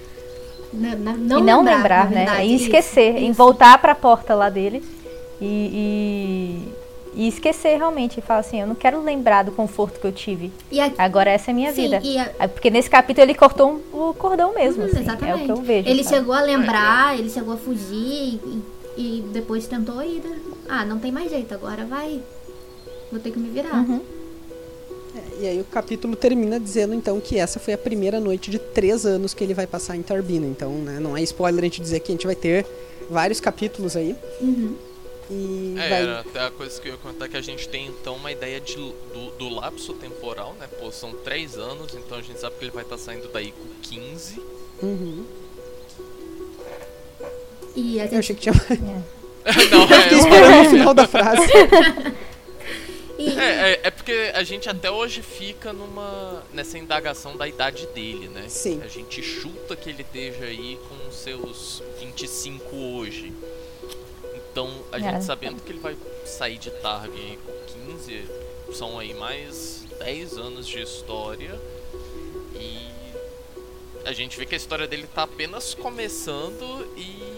Na- 0.73 0.95
na- 0.97 1.13
não 1.15 1.39
e 1.39 1.43
não 1.43 1.59
lembrar, 1.61 1.77
lembrar, 1.77 2.11
né? 2.11 2.17
verdade, 2.27 2.43
E 2.47 2.55
isso, 2.55 2.65
esquecer, 2.65 3.17
em 3.17 3.31
isso. 3.31 3.39
voltar 3.39 3.79
pra 3.79 3.95
porta 3.95 4.35
lá 4.35 4.51
dele 4.51 4.85
e, 5.41 6.69
e, 7.15 7.23
e 7.25 7.29
esquecer 7.29 7.79
realmente. 7.79 8.19
E 8.19 8.21
falar 8.21 8.41
assim, 8.41 8.61
eu 8.61 8.67
não 8.67 8.75
quero 8.75 9.03
lembrar 9.03 9.45
do 9.45 9.53
conforto 9.53 9.99
que 9.99 10.07
eu 10.07 10.13
tive. 10.13 10.53
E 10.71 10.79
a- 10.79 10.93
Agora 10.99 11.31
essa 11.31 11.51
é 11.51 11.53
a 11.53 11.55
minha 11.55 11.73
Sim, 11.73 11.85
vida. 11.85 12.01
e 12.05 12.19
a- 12.19 12.47
Porque 12.49 12.69
nesse 12.71 12.91
capítulo 12.91 13.25
ele 13.25 13.35
cortou 13.35 13.71
um- 13.93 14.09
o 14.11 14.13
cordão 14.13 14.53
mesmo, 14.55 14.83
Hum, 14.83 14.87
assim, 14.87 15.01
exatamente. 15.01 15.41
É 15.41 15.43
o 15.43 15.47
que 15.47 15.53
eu 15.53 15.57
vejo. 15.63 15.89
Ele 15.89 16.05
sabe? 16.05 16.17
chegou 16.17 16.35
a 16.35 16.43
lembrar, 16.43 17.19
ele 17.19 17.31
chegou 17.31 17.55
a 17.55 17.57
fugir 17.57 18.39
e, 18.45 18.63
e 18.99 19.25
depois 19.33 19.67
tentou 19.67 20.03
ir. 20.03 20.21
Ah, 20.69 20.85
não 20.85 20.99
tem 20.99 21.11
mais 21.11 21.31
jeito, 21.31 21.53
agora 21.55 21.85
vai. 21.85 22.23
Vou 23.11 23.21
ter 23.21 23.31
que 23.31 23.39
me 23.39 23.49
virar. 23.49 23.75
Uhum. 23.75 24.01
E 25.41 25.47
aí 25.47 25.61
o 25.61 25.65
capítulo 25.65 26.15
termina 26.15 26.61
dizendo 26.61 26.95
então 26.95 27.21
que 27.21 27.39
essa 27.39 27.59
foi 27.59 27.73
a 27.75 27.79
primeira 27.79 28.21
noite 28.21 28.51
de 28.51 28.59
três 28.59 29.07
anos 29.07 29.33
que 29.35 29.43
ele 29.43 29.55
vai 29.55 29.67
passar 29.67 29.97
em 29.97 30.03
Tarbina. 30.03 30.47
Então, 30.47 30.71
né, 30.73 30.99
não 31.01 31.17
é 31.17 31.23
spoiler 31.23 31.61
a 31.61 31.65
gente 31.65 31.81
dizer 31.81 32.01
que 32.01 32.13
a 32.13 32.15
gente 32.15 32.27
vai 32.27 32.37
ter 32.37 32.67
vários 33.09 33.41
capítulos 33.41 33.97
aí. 33.97 34.15
Uhum. 34.41 34.77
E 35.31 35.75
É, 35.79 35.89
vai. 35.89 36.03
era 36.03 36.21
até 36.21 36.41
a 36.41 36.51
coisa 36.51 36.81
que 36.81 36.89
eu 36.89 36.93
ia 36.93 36.99
comentar 36.99 37.29
que 37.29 37.37
a 37.37 37.41
gente 37.41 37.69
tem 37.69 37.87
então 37.87 38.17
uma 38.17 38.31
ideia 38.33 38.61
de, 38.61 38.77
do, 38.77 39.31
do 39.39 39.49
lapso 39.49 39.93
temporal, 39.95 40.55
né? 40.59 40.67
Pô, 40.81 40.91
são 40.91 41.13
três 41.13 41.57
anos, 41.57 41.95
então 41.95 42.19
a 42.19 42.23
gente 42.23 42.41
sabe 42.41 42.57
que 42.59 42.65
ele 42.65 42.73
vai 42.73 42.83
estar 42.85 42.99
saindo 42.99 43.29
daí 43.33 43.53
com 43.53 43.67
15. 43.83 44.41
Uhum. 44.83 45.25
E 47.77 48.01
a 48.01 48.05
Eu 48.05 48.09
gente 48.11 48.19
achei 48.19 48.37
que 48.37 48.43
tinha. 48.43 49.05
Não, 49.71 49.83
Eu 49.83 49.89
fiquei 49.89 50.19
é, 50.19 50.21
esperando 50.21 50.67
o 50.67 50.71
final 50.71 50.95
da 50.95 51.07
frase. 51.09 51.47
É, 53.21 53.73
é, 53.73 53.81
é 53.83 53.91
porque 53.91 54.31
a 54.33 54.45
gente 54.45 54.69
até 54.69 54.89
hoje 54.89 55.23
fica 55.23 55.73
numa 55.73 56.41
nessa 56.53 56.79
indagação 56.79 57.37
da 57.37 57.49
idade 57.49 57.87
dele, 57.89 58.29
né? 58.29 58.45
Sim. 58.49 58.81
A 58.83 58.87
gente 58.87 59.21
chuta 59.21 59.75
que 59.75 59.91
ele 59.91 60.03
esteja 60.03 60.45
aí 60.45 60.79
com 60.89 61.11
seus 61.11 61.83
25 61.99 62.77
hoje. 62.77 63.33
Então, 64.53 64.73
a 64.93 64.99
É. 64.99 65.01
gente 65.01 65.25
sabendo 65.25 65.61
que 65.61 65.73
ele 65.73 65.81
vai 65.81 65.97
sair 66.25 66.59
de 66.59 66.71
Targ 66.71 67.11
aí 67.13 67.39
com 67.45 67.97
15, 67.97 68.25
são 68.73 68.97
aí 68.99 69.13
mais 69.15 69.85
10 69.99 70.39
anos 70.39 70.67
de 70.67 70.81
história. 70.81 71.59
E 72.55 72.79
a 74.05 74.13
gente 74.13 74.39
vê 74.39 74.47
que 74.47 74.55
a 74.55 74.59
história 74.59 74.87
dele 74.87 75.09
tá 75.13 75.25
apenas 75.25 75.75
começando 75.75 76.87
e 76.97 77.38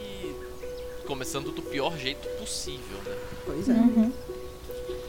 começando 1.10 1.50
do 1.50 1.60
pior 1.60 1.98
jeito 1.98 2.28
possível, 2.38 2.96
né? 3.04 3.16
Pois 3.44 3.68
é. 3.68 3.72
Uhum. 3.72 4.12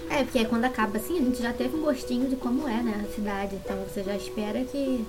é, 0.09 0.23
porque 0.23 0.43
quando 0.45 0.65
acaba 0.65 0.97
assim, 0.97 1.19
a 1.19 1.21
gente 1.21 1.39
já 1.43 1.53
teve 1.53 1.75
um 1.77 1.81
gostinho 1.83 2.27
de 2.27 2.35
como 2.37 2.67
é, 2.67 2.81
né, 2.81 3.05
a 3.07 3.13
cidade. 3.13 3.55
Então 3.63 3.77
você 3.87 4.01
já 4.01 4.15
espera 4.15 4.63
que 4.63 5.05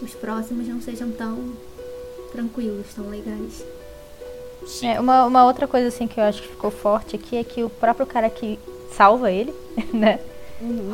os 0.00 0.12
próximos 0.14 0.66
não 0.66 0.80
sejam 0.80 1.10
tão 1.12 1.52
tranquilos, 2.32 2.86
tão 2.96 3.10
legais. 3.10 3.62
Sim. 4.66 4.88
É, 4.88 4.98
uma, 4.98 5.26
uma 5.26 5.44
outra 5.44 5.68
coisa 5.68 5.88
assim 5.88 6.08
que 6.08 6.18
eu 6.18 6.24
acho 6.24 6.40
que 6.40 6.48
ficou 6.48 6.70
forte 6.70 7.14
aqui 7.14 7.36
é 7.36 7.44
que 7.44 7.62
o 7.62 7.68
próprio 7.68 8.06
cara 8.06 8.30
que 8.30 8.58
salva 8.96 9.30
ele, 9.30 9.54
né? 9.92 10.20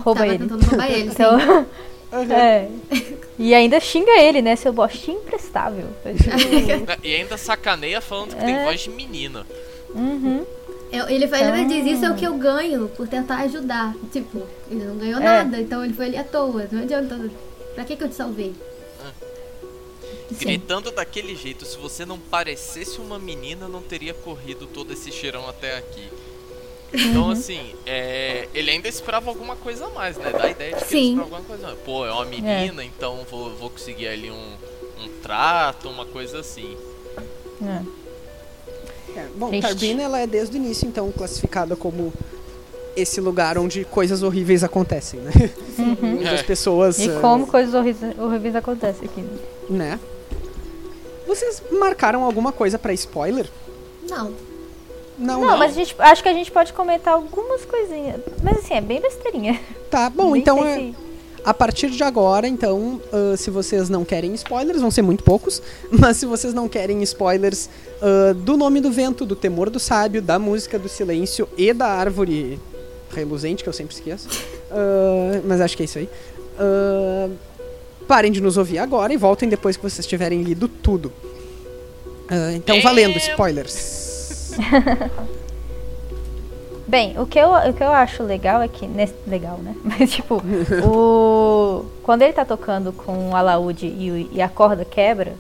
Rouba 0.03 0.23
Tava 0.23 0.27
ele. 0.27 0.39
tentando 0.39 0.65
roubar 0.67 0.91
ele. 0.91 1.11
Então, 1.15 1.39
Uhum. 2.15 2.33
é. 2.33 2.69
E 3.39 3.53
ainda 3.55 3.81
xinga 3.81 4.13
ele, 4.21 4.41
né? 4.41 4.55
Seu 4.57 4.73
bostinho 4.73 5.19
imprestável. 5.19 5.89
E 7.03 7.15
ainda 7.17 7.37
sacaneia 7.37 8.01
falando 8.01 8.37
que 8.37 8.45
tem 8.45 8.55
É. 8.55 8.65
voz 8.65 8.81
de 8.81 8.91
menina. 8.91 9.47
Uhum. 9.95 10.45
Eu- 10.93 11.09
ele, 11.09 11.25
ainda 11.25 11.59
Então- 11.59 11.67
diz, 11.69 11.87
isso 11.97 12.05
é 12.05 12.11
o 12.11 12.15
que 12.15 12.25
eu 12.25 12.35
ganho 12.35 12.89
por 12.97 13.09
tentar 13.09 13.39
ajudar. 13.41 13.95
Tipo, 14.13 14.43
ele 14.71 14.85
não 14.85 14.97
ganhou 14.97 15.21
É. 15.21 15.25
nada, 15.25 15.61
então 15.61 15.85
ele 15.85 15.93
foi 15.95 16.07
ali 16.07 16.17
à 16.17 16.23
toa. 16.25 16.69
Não 16.71 16.83
adianta. 16.83 17.19
Pra 17.75 17.85
que, 17.85 17.97
que 17.97 18.05
eu 18.05 18.09
te 18.09 18.15
salvei? 18.15 18.55
Sim. 20.33 20.47
Gritando 20.47 20.91
daquele 20.91 21.37
jeito, 21.37 21.65
se 21.67 21.77
você 21.77 22.05
não 22.07 22.19
parecesse 22.19 22.99
uma 22.99 23.19
menina, 23.19 23.69
não 23.69 23.83
teria 23.83 24.15
corrido 24.15 24.67
todo 24.67 24.93
esse 24.93 25.13
cheirão 25.13 25.49
até 25.49 25.77
aqui. 25.77 26.09
Então, 26.95 27.31
assim, 27.31 27.75
é, 27.87 28.49
ele 28.55 28.71
ainda 28.71 28.89
esperava 28.89 29.29
alguma 29.31 29.57
coisa 29.57 29.87
a 29.87 29.91
mais, 29.91 30.17
né? 30.17 30.31
Dá 30.31 30.45
a 30.45 30.51
ideia 30.51 30.77
de 30.77 30.85
que 30.85 30.95
ele 30.95 31.01
Sim. 31.03 31.09
esperava 31.11 31.23
alguma 31.37 31.43
coisa 31.43 31.65
a 31.65 31.71
mais. 31.71 31.81
Pô, 31.81 32.07
é 32.07 32.13
uma 32.13 32.25
menina, 32.25 32.85
então 32.85 33.27
vou, 33.31 33.51
vou 33.57 33.71
conseguir 33.71 34.07
ali 34.09 34.31
um, 34.31 34.53
um 35.05 35.09
trato, 35.23 35.89
uma 35.89 36.07
coisa 36.07 36.39
assim. 36.41 36.77
É. 37.63 38.05
É, 39.17 39.27
bom, 39.37 39.49
Triste. 39.49 39.67
Tarbina 39.69 40.03
ela 40.03 40.19
é 40.21 40.27
desde 40.27 40.57
o 40.57 40.59
início 40.59 40.89
então 40.89 41.11
classificada 41.13 41.77
como 41.77 42.13
esse 42.97 43.21
lugar 43.21 43.57
onde 43.59 43.85
coisas 43.85 44.23
horríveis 44.23 44.63
acontecem, 44.65 45.21
né? 45.21 45.33
Onde 46.03 46.27
É. 46.27 46.35
as 46.35 46.43
pessoas, 46.43 46.99
E 47.01 47.11
ah, 47.11 47.19
como 47.21 47.47
coisas 47.47 47.75
horríveis, 47.75 48.17
horríveis 48.19 48.55
acontecem 48.57 49.09
aqui. 49.09 49.25
né? 49.69 49.99
Vocês 51.27 51.61
marcaram 51.73 52.23
alguma 52.25 52.53
coisa 52.53 52.79
pra 52.79 52.93
spoiler? 52.93 53.49
Não. 54.09 54.33
Não, 55.19 55.41
Não, 55.41 55.49
não. 55.53 55.57
mas 55.59 55.73
a 55.73 55.75
gente, 55.75 55.95
acho 55.99 56.23
que 56.23 56.29
a 56.29 56.33
gente 56.33 56.51
pode 56.51 56.73
comentar 56.73 57.15
algumas 57.15 57.65
coisinhas. 57.65 58.21
Mas 58.43 58.59
assim, 58.59 58.75
é 58.75 58.81
bem 58.81 59.01
besteirinha. 59.01 59.61
Tá, 59.91 60.11
bom, 60.11 60.33
Nem 60.33 60.41
então 60.43 60.65
é, 60.67 60.77
se- 60.77 60.95
a 61.45 61.53
partir 61.55 61.91
de 61.91 62.03
agora, 62.03 62.49
então, 62.49 63.01
ah, 63.13 63.37
se 63.37 63.51
vocês 63.51 63.89
não 63.89 64.05
querem 64.05 64.33
spoilers, 64.35 64.81
vão 64.81 64.91
ser 64.91 65.03
muito 65.03 65.23
poucos, 65.23 65.63
mas 65.93 66.17
se 66.17 66.27
vocês 66.27 66.53
não 66.55 66.69
querem 66.69 67.03
spoilers 67.03 67.69
ah, 68.03 68.35
do 68.35 68.57
nome 68.57 68.81
do 68.81 68.91
vento, 68.91 69.25
do 69.27 69.37
temor 69.37 69.71
do 69.71 69.79
sábio, 69.79 70.21
da 70.23 70.39
música 70.39 70.79
do 70.79 70.89
silêncio 70.89 71.49
e 71.57 71.73
da 71.73 71.87
árvore 71.87 72.59
reluzente, 73.15 73.63
que 73.63 73.69
eu 73.69 73.73
sempre 73.75 73.95
esqueço, 73.95 74.29
ah, 74.71 75.41
mas 75.45 75.61
acho 75.61 75.77
que 75.77 75.83
é 75.83 75.87
isso 75.87 75.99
aí. 75.99 76.09
parem 78.09 78.33
de 78.33 78.41
nos 78.41 78.57
ouvir 78.57 78.79
agora 78.79 79.13
e 79.13 79.17
voltem 79.17 79.49
depois 79.49 79.77
que 79.77 79.83
vocês 79.83 80.07
tiverem 80.07 80.43
lido 80.43 80.67
tudo. 80.69 81.13
Então, 82.57 82.81
valendo, 82.81 83.17
spoilers. 83.19 84.14
Bem, 86.87 87.19
o 87.19 87.27
que, 87.27 87.39
eu, 87.39 87.51
o 87.51 87.73
que 87.73 87.83
eu 87.83 87.91
acho 87.93 88.23
legal 88.23 88.61
é 88.61 88.69
que. 88.69 88.87
nesse- 88.87 89.15
legal, 89.27 89.57
né? 89.59 89.75
Mas 89.83 90.13
tipo, 90.13 90.43
o. 90.87 91.85
Quando 92.03 92.23
ele 92.23 92.33
tá 92.33 92.45
tocando 92.45 92.93
com 92.93 93.31
o 93.31 93.37
alaúde 93.37 93.87
e, 93.87 94.29
e 94.33 94.43
a 94.43 94.49
corda 94.49 94.85
quebra, 94.85 95.33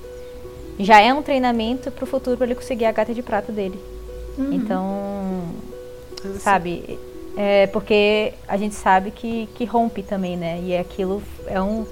já 0.79 1.01
é 1.01 1.13
um 1.13 1.23
treinamento 1.23 1.91
pro 1.91 2.07
futuro 2.07 2.37
pra 2.37 2.47
ele 2.47 2.55
conseguir 2.55 2.87
a 2.87 2.93
gata 2.93 3.13
de 3.13 3.23
prata 3.23 3.53
dele. 3.53 3.79
Então. 4.39 5.43
Sabe? 6.41 6.99
É 7.37 7.67
porque 7.67 8.33
a 8.49 8.57
gente 8.57 8.75
sabe 8.75 9.11
que, 9.11 9.47
que 9.55 9.65
rompe 9.65 10.03
também, 10.03 10.37
né? 10.37 10.61
E 10.63 10.77
aquilo 10.77 11.23
é 11.47 11.61
um, 11.61 11.85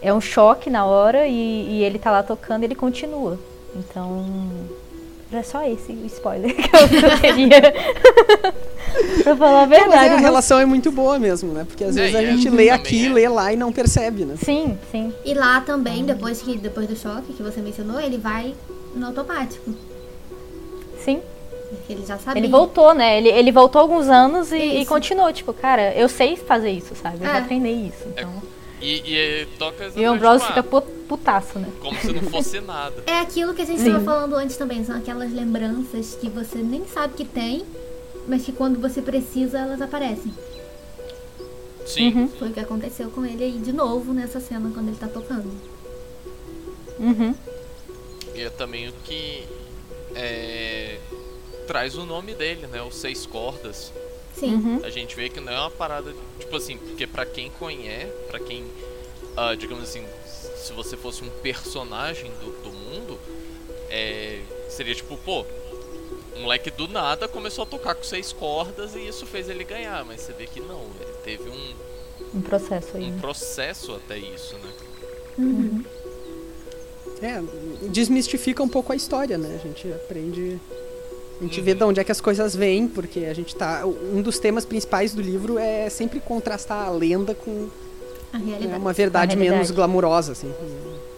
é 0.00 0.14
um 0.14 0.20
choque 0.20 0.70
na 0.70 0.86
hora 0.86 1.26
e, 1.26 1.32
e 1.68 1.84
ele 1.84 1.98
tá 1.98 2.10
lá 2.10 2.22
tocando 2.22 2.62
e 2.62 2.64
ele 2.66 2.74
continua. 2.74 3.38
Então. 3.76 4.24
É 5.30 5.42
só 5.42 5.62
esse 5.66 5.92
o 5.92 6.06
spoiler 6.06 6.54
que 6.56 6.62
eu, 6.74 6.88
que 6.88 6.96
eu 6.96 7.20
teria. 7.20 7.50
pra 9.22 9.36
falar 9.36 9.62
a 9.64 9.66
Mas 9.66 9.78
verdade. 9.78 10.04
é, 10.06 10.08
a 10.08 10.12
não- 10.12 10.18
relação 10.20 10.58
é 10.58 10.64
muito 10.64 10.90
boa 10.90 11.18
mesmo, 11.18 11.52
né? 11.52 11.64
Porque 11.68 11.84
às 11.84 11.96
É, 11.96 12.00
vezes 12.00 12.14
a 12.16 12.22
é- 12.22 12.26
gente 12.32 12.48
lê 12.48 12.70
aqui, 12.70 13.06
é- 13.06 13.12
lê 13.12 13.28
lá 13.28 13.52
e 13.52 13.56
não 13.56 13.70
percebe, 13.72 14.24
né? 14.24 14.36
Sim, 14.42 14.78
sim. 14.90 15.12
E 15.24 15.34
lá 15.34 15.60
também, 15.60 16.04
depois, 16.04 16.40
que, 16.40 16.56
depois 16.56 16.86
do 16.88 16.96
choque 16.96 17.32
que 17.34 17.42
você 17.42 17.60
mencionou, 17.60 18.00
ele 18.00 18.16
vai 18.16 18.54
no 18.94 19.06
automático. 19.06 19.70
Sim. 21.04 21.20
Porque 21.70 21.92
ele 21.92 22.06
já 22.06 22.16
sabia. 22.16 22.40
Ele 22.40 22.48
voltou, 22.48 22.94
né? 22.94 23.18
Ele, 23.18 23.28
ele 23.28 23.52
voltou 23.52 23.82
alguns 23.82 24.08
anos 24.08 24.50
e, 24.52 24.56
e 24.80 24.86
continuou. 24.86 25.30
Tipo, 25.32 25.52
cara, 25.52 25.92
eu 25.94 26.08
sei 26.08 26.36
fazer 26.36 26.70
isso, 26.70 26.94
sabe? 26.94 27.18
Eu 27.20 27.28
É. 27.30 27.34
já 27.34 27.40
treinei 27.42 27.74
isso. 27.74 28.08
Então. 28.08 28.30
E, 28.80 29.14
e 29.42 29.46
toca 29.58 29.90
E 29.96 30.06
o 30.06 30.12
Ambrose 30.12 30.46
fica 30.46 30.62
pu- 30.62 30.82
putaço, 31.08 31.58
né? 31.58 31.68
como 31.80 31.98
se 32.00 32.12
não 32.12 32.22
fosse 32.30 32.60
nada. 32.60 33.02
É 33.06 33.18
aquilo 33.20 33.54
que 33.54 33.62
a 33.62 33.64
gente 33.64 33.80
Sim. 33.80 33.86
estava 33.88 34.04
falando 34.04 34.34
antes 34.36 34.56
também. 34.56 34.84
São 34.84 34.96
aquelas 34.96 35.32
lembranças 35.32 36.16
que 36.20 36.28
você 36.28 36.58
nem 36.58 36.86
sabe 36.86 37.14
que 37.14 37.24
tem, 37.24 37.64
mas 38.28 38.44
que 38.44 38.52
quando 38.52 38.80
você 38.80 39.02
precisa, 39.02 39.58
elas 39.58 39.80
aparecem. 39.82 40.32
Sim. 41.86 42.12
Uhum. 42.14 42.28
Foi 42.28 42.48
o 42.50 42.52
que 42.52 42.60
aconteceu 42.60 43.10
com 43.10 43.24
ele 43.24 43.42
aí 43.42 43.58
de 43.58 43.72
novo 43.72 44.12
nessa 44.12 44.38
cena 44.40 44.70
quando 44.72 44.88
ele 44.88 44.96
tá 44.98 45.08
tocando. 45.08 45.50
Uhum. 46.98 47.34
E 48.34 48.42
é 48.42 48.50
também 48.50 48.88
o 48.88 48.92
que 49.04 49.44
é, 50.14 50.98
traz 51.66 51.96
o 51.96 52.04
nome 52.04 52.34
dele, 52.34 52.66
né? 52.66 52.82
Os 52.82 52.94
seis 52.96 53.24
cordas. 53.26 53.92
Sim. 54.38 54.54
Uhum. 54.54 54.80
A 54.84 54.90
gente 54.90 55.16
vê 55.16 55.28
que 55.28 55.40
não 55.40 55.52
é 55.52 55.58
uma 55.58 55.70
parada, 55.70 56.14
tipo 56.38 56.54
assim, 56.56 56.76
porque 56.76 57.06
pra 57.06 57.26
quem 57.26 57.50
conhece, 57.50 58.12
pra 58.28 58.38
quem, 58.38 58.64
ah, 59.36 59.54
digamos 59.54 59.84
assim, 59.84 60.04
se 60.56 60.72
você 60.72 60.96
fosse 60.96 61.24
um 61.24 61.30
personagem 61.42 62.30
do, 62.40 62.62
do 62.62 62.70
mundo, 62.70 63.18
é, 63.90 64.40
seria 64.68 64.94
tipo, 64.94 65.16
pô, 65.16 65.44
um 66.36 66.42
moleque 66.42 66.70
do 66.70 66.86
nada 66.86 67.26
começou 67.26 67.64
a 67.64 67.66
tocar 67.66 67.94
com 67.94 68.04
seis 68.04 68.32
cordas 68.32 68.94
e 68.94 69.06
isso 69.08 69.26
fez 69.26 69.48
ele 69.48 69.64
ganhar, 69.64 70.04
mas 70.04 70.20
você 70.20 70.32
vê 70.32 70.46
que 70.46 70.60
não, 70.60 70.82
ele 71.00 71.12
teve 71.24 71.48
um, 71.48 72.38
Um 72.38 72.40
processo 72.40 72.96
aí. 72.96 73.04
um 73.04 73.10
né? 73.12 73.18
processo 73.20 73.94
até 73.94 74.16
isso, 74.18 74.54
né? 74.58 74.72
Uhum. 75.38 75.84
É, 77.20 77.42
desmistifica 77.88 78.62
um 78.62 78.68
pouco 78.68 78.92
a 78.92 78.96
história, 78.96 79.36
né? 79.36 79.58
A 79.60 79.66
gente 79.66 79.92
aprende. 79.92 80.60
A 81.40 81.44
gente 81.44 81.60
vê 81.60 81.72
de 81.74 81.84
onde 81.84 82.00
é 82.00 82.04
que 82.04 82.10
as 82.10 82.20
coisas 82.20 82.54
vêm, 82.56 82.88
porque 82.88 83.20
a 83.20 83.34
gente 83.34 83.54
tá. 83.54 83.84
Um 83.86 84.20
dos 84.20 84.38
temas 84.38 84.64
principais 84.64 85.14
do 85.14 85.22
livro 85.22 85.56
é 85.58 85.88
sempre 85.88 86.18
contrastar 86.18 86.86
a 86.88 86.90
lenda 86.90 87.32
com 87.34 87.68
A 88.32 88.38
né, 88.38 88.76
uma 88.76 88.92
verdade 88.92 89.34
A 89.34 89.38
menos 89.38 89.70
glamurosa, 89.70 90.32
assim. 90.32 90.52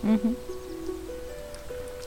Uhum. 0.05 0.35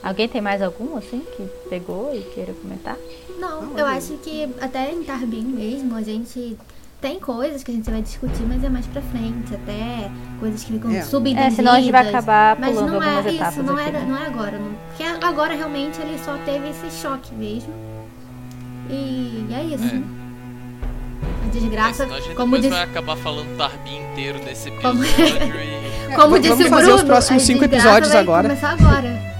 Alguém 0.02 0.28
tem 0.28 0.40
mais 0.40 0.60
algum, 0.60 0.96
assim, 0.96 1.22
que 1.36 1.42
pegou 1.68 2.14
e 2.14 2.20
queira 2.34 2.52
comentar? 2.52 2.96
Não, 3.38 3.62
Não, 3.62 3.78
eu 3.78 3.86
acho 3.86 4.12
que 4.18 4.48
até 4.60 4.92
em 4.92 5.02
Tarbin 5.02 5.42
mesmo 5.42 5.96
a 5.96 6.02
gente 6.02 6.56
tem 7.00 7.18
coisas 7.18 7.62
que 7.64 7.70
a 7.70 7.74
gente 7.74 7.90
vai 7.90 8.00
discutir, 8.02 8.42
mas 8.46 8.62
é 8.62 8.68
mais 8.68 8.86
pra 8.86 9.00
frente, 9.02 9.54
até 9.54 10.10
coisas 10.38 10.62
que 10.62 10.72
ficam 10.72 10.90
É. 10.92 11.02
subentendidas. 11.02 11.54
É, 11.54 11.56
senão 11.56 11.72
a 11.72 11.80
gente 11.80 11.90
vai 11.90 12.08
acabar 12.08 12.58
Mas 12.60 12.74
pulando 12.74 12.92
não 12.92 13.02
é 13.02 13.06
algumas 13.16 13.26
isso, 13.26 13.42
etapas 13.42 13.64
não 13.64 13.76
aqui, 13.76 13.88
é, 13.88 13.92
né? 13.92 14.06
não 14.08 14.16
é 14.16 14.26
agora. 14.26 14.58
Não, 14.58 14.74
porque 14.88 15.02
agora 15.24 15.54
realmente 15.54 16.00
ele 16.00 16.18
só 16.22 16.36
teve 16.44 16.68
esse 16.68 16.90
choque 17.00 17.34
mesmo. 17.34 17.72
E 18.90 19.46
é 19.52 19.64
isso. 19.64 19.84
É. 19.84 20.02
A 21.42 21.46
É, 21.46 21.50
desgraça, 21.50 22.04
senão 22.04 22.16
a 22.16 22.20
gente 22.20 22.34
como 22.34 22.56
depois 22.56 22.62
disse, 22.62 22.74
vai 22.74 22.82
acabar 22.84 23.16
falando 23.16 23.56
Tarbi 23.56 23.96
inteiro 23.96 24.38
nesse 24.44 24.70
Como- 24.72 25.02
episódio 25.04 25.54
e... 25.56 25.84
É, 26.10 26.14
como 26.16 26.28
vamos 26.30 26.40
disse 26.42 26.64
o 26.64 26.68
fazer 26.68 26.82
Bruno, 26.86 26.96
os 26.96 27.02
próximos 27.04 27.42
a 27.42 27.46
cinco 27.46 27.60
desgraça 27.60 27.86
episódios 27.98 28.12
vai 28.12 28.20
agora. 28.22 28.48
começar 28.48 28.70
agora. 28.72 29.34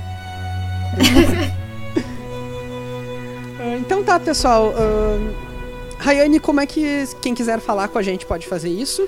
Ah, 3.61 3.76
Então 3.80 4.03
tá, 4.03 4.18
pessoal. 4.20 4.72
ahn, 4.76 5.32
Rayane, 5.99 6.38
como 6.40 6.61
é 6.61 6.66
que 6.66 7.07
quem 7.22 7.34
quiser 7.34 7.61
falar 7.61 7.88
com 7.88 7.99
a 7.99 8.03
gente 8.03 8.26
pode 8.26 8.47
fazer 8.47 8.68
isso? 8.68 9.07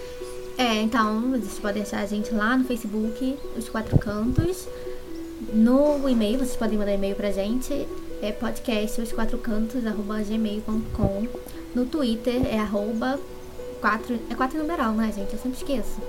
É, 0.58 0.80
então, 0.82 1.30
vocês 1.32 1.58
podem 1.60 1.82
achar 1.82 2.00
a 2.00 2.06
gente 2.06 2.32
lá 2.32 2.56
no 2.56 2.64
Facebook, 2.64 3.36
Os 3.56 3.68
Quatro 3.68 3.98
Cantos. 3.98 4.66
No 5.52 6.08
e-mail, 6.08 6.38
vocês 6.38 6.56
podem 6.56 6.78
mandar 6.78 6.92
e-mail 6.94 7.14
pra 7.14 7.30
gente. 7.30 7.86
É 8.22 8.32
podcast 8.32 9.00
os 9.00 9.12
quatro 9.12 9.38
cantos, 9.38 9.86
arroba 9.86 10.22
gmail.com. 10.22 11.26
No 11.74 11.84
Twitter 11.86 12.46
é 12.46 12.58
arroba 12.58 13.20
quatro. 13.80 14.18
É 14.30 14.34
quatro 14.34 14.58
numeral, 14.58 14.92
né, 14.92 15.12
gente? 15.14 15.32
Eu 15.32 15.38
sempre 15.38 15.58
esqueço. 15.58 16.00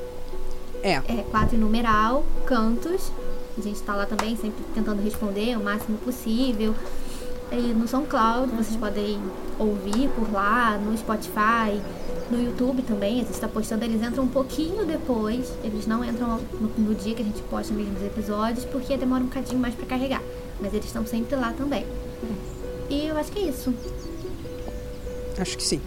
É. 0.82 0.94
É 0.94 1.26
quatro 1.30 1.58
numeral, 1.58 2.24
cantos. 2.46 3.12
A 3.58 3.62
gente 3.62 3.82
tá 3.82 3.96
lá 3.96 4.06
também, 4.06 4.38
sempre 4.38 4.64
tentando 4.74 5.02
responder 5.02 5.58
o 5.58 5.64
máximo 5.64 5.98
possível. 5.98 6.74
E 7.52 7.74
no 7.74 7.88
SoundCloud, 7.88 8.52
vocês 8.56 8.76
podem 8.78 9.20
ouvir 9.58 10.10
por 10.10 10.32
lá, 10.32 10.78
no 10.78 10.98
Spotify, 10.98 11.82
no 12.32 12.44
YouTube 12.44 12.82
também. 12.84 13.22
A 13.22 13.24
gente 13.24 13.40
tá 13.40 13.48
postando, 13.48 13.86
eles 13.86 14.02
entram 14.02 14.24
um 14.24 14.28
pouquinho 14.28 14.86
depois. 14.86 15.52
Eles 15.64 15.86
não 15.88 16.04
entram 16.04 16.40
no, 16.60 16.70
no 16.78 16.96
dia 16.96 17.16
que 17.16 17.22
a 17.22 17.26
gente 17.26 17.42
posta 17.44 17.74
mesmo 17.74 17.96
os 17.98 18.04
episódios, 18.04 18.66
porque 18.66 18.98
demora 18.98 19.24
um 19.24 19.28
bocadinho 19.28 19.60
mais 19.60 19.76
pra 19.76 19.86
carregar. 19.86 20.22
Mas 20.60 20.74
eles 20.74 20.86
estão 20.86 21.06
sempre 21.06 21.36
lá 21.36 21.54
também. 21.54 21.86
E 22.90 23.08
eu 23.08 23.18
acho 23.18 23.32
que 23.32 23.40
é 23.40 23.44
isso. 23.44 23.74
Acho 25.38 25.58
que 25.58 25.64
sim. 25.64 25.82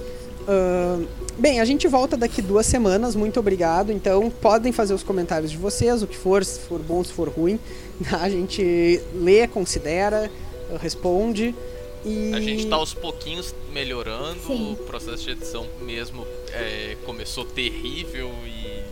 Ahn, 0.49 1.05
bem, 1.39 1.61
a 1.61 1.65
gente 1.65 1.87
volta 1.89 2.17
daqui 2.17 2.41
duas 2.43 2.67
semanas. 2.67 3.15
Muito 3.15 3.41
obrigado. 3.41 3.93
Então, 3.93 4.31
podem 4.31 4.73
fazer 4.73 4.95
os 4.95 5.03
comentários 5.03 5.51
de 5.51 5.57
vocês, 5.57 6.03
o 6.03 6.07
que 6.07 6.17
for, 6.17 6.45
se 6.45 6.61
for 6.61 6.81
bom, 6.81 7.03
se 7.03 7.13
for 7.13 7.29
ruim. 7.29 7.59
A 8.21 8.29
gente 8.29 9.01
lê, 9.15 9.47
considera, 9.47 10.31
responde. 10.81 11.55
E... 12.05 12.33
A 12.35 12.41
gente 12.41 12.67
tá 12.67 12.77
aos 12.77 12.95
pouquinhos 12.95 13.55
melhorando, 13.73 14.41
Sim. 14.47 14.73
o 14.73 14.77
processo 14.85 15.25
de 15.25 15.31
edição 15.33 15.67
mesmo 15.81 16.27
é, 16.53 16.97
começou 17.05 17.45
terrível 17.45 18.31
e 18.47 18.83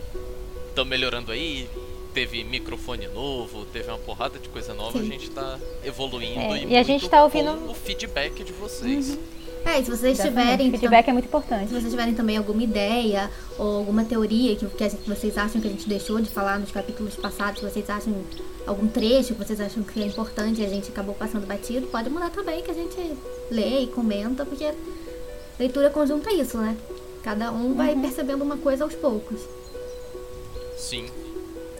estamos 0.69 0.89
melhorando 0.89 1.31
aí. 1.31 1.67
Teve 2.13 2.43
microfone 2.43 3.07
novo, 3.07 3.65
teve 3.65 3.87
uma 3.87 3.99
porrada 3.99 4.39
de 4.39 4.49
coisa 4.49 4.73
nova, 4.73 4.99
Sim. 4.99 5.05
a 5.05 5.09
gente 5.11 5.29
tá 5.29 5.59
evoluindo 5.85 6.39
É, 6.39 6.63
e, 6.63 6.67
e 6.69 6.77
a 6.77 6.83
gente 6.83 7.07
tá 7.07 7.23
ouvindo- 7.23 7.69
o 7.69 7.73
feedback 7.73 8.43
de 8.43 8.51
vocês. 8.51 9.17
É, 9.65 9.79
e 9.79 9.83
se 9.85 9.91
vocês 9.91 10.17
Exatamente. 10.19 10.41
tiverem. 10.51 10.71
Feedback 10.71 11.09
é 11.09 11.13
muito 11.13 11.25
importante. 11.25 11.67
Se 11.67 11.73
vocês 11.73 11.89
tiverem 11.91 12.13
também 12.15 12.37
alguma 12.37 12.63
ideia 12.63 13.29
ou 13.57 13.77
alguma 13.77 14.03
teoria 14.03 14.55
que, 14.55 14.65
que 14.65 14.83
a 14.83 14.89
gente- 14.89 15.07
vocês 15.07 15.37
acham 15.37 15.61
que 15.61 15.67
a 15.67 15.71
gente 15.71 15.87
deixou 15.87 16.19
de 16.21 16.29
falar 16.29 16.57
nos 16.59 16.71
capítulos 16.71 17.15
passados, 17.15 17.59
se 17.59 17.65
vocês 17.69 17.89
acham 17.89 18.13
algum 18.65 18.87
trecho 18.87 19.33
que 19.33 19.43
vocês 19.43 19.59
acham 19.59 19.83
que 19.83 20.01
é 20.01 20.05
importante 20.05 20.61
e 20.61 20.65
a 20.65 20.69
gente 20.69 20.89
acabou 20.89 21.13
passando 21.13 21.45
batido, 21.45 21.87
pode 21.87 22.09
mandar 22.09 22.29
também 22.29 22.61
que 22.63 22.71
a 22.71 22.73
gente 22.73 22.95
lê 23.51 23.81
e 23.81 23.87
comenta, 23.87 24.45
porque 24.45 24.71
leitura 25.59 25.89
conjunta 25.89 26.29
é 26.29 26.33
isso, 26.35 26.57
né? 26.57 26.75
Cada 27.23 27.51
um 27.51 27.73
vai 27.75 27.95
percebendo 27.95 28.43
uma 28.43 28.57
coisa 28.57 28.85
aos 28.85 28.95
poucos. 28.95 29.41
Sim. 30.77 31.05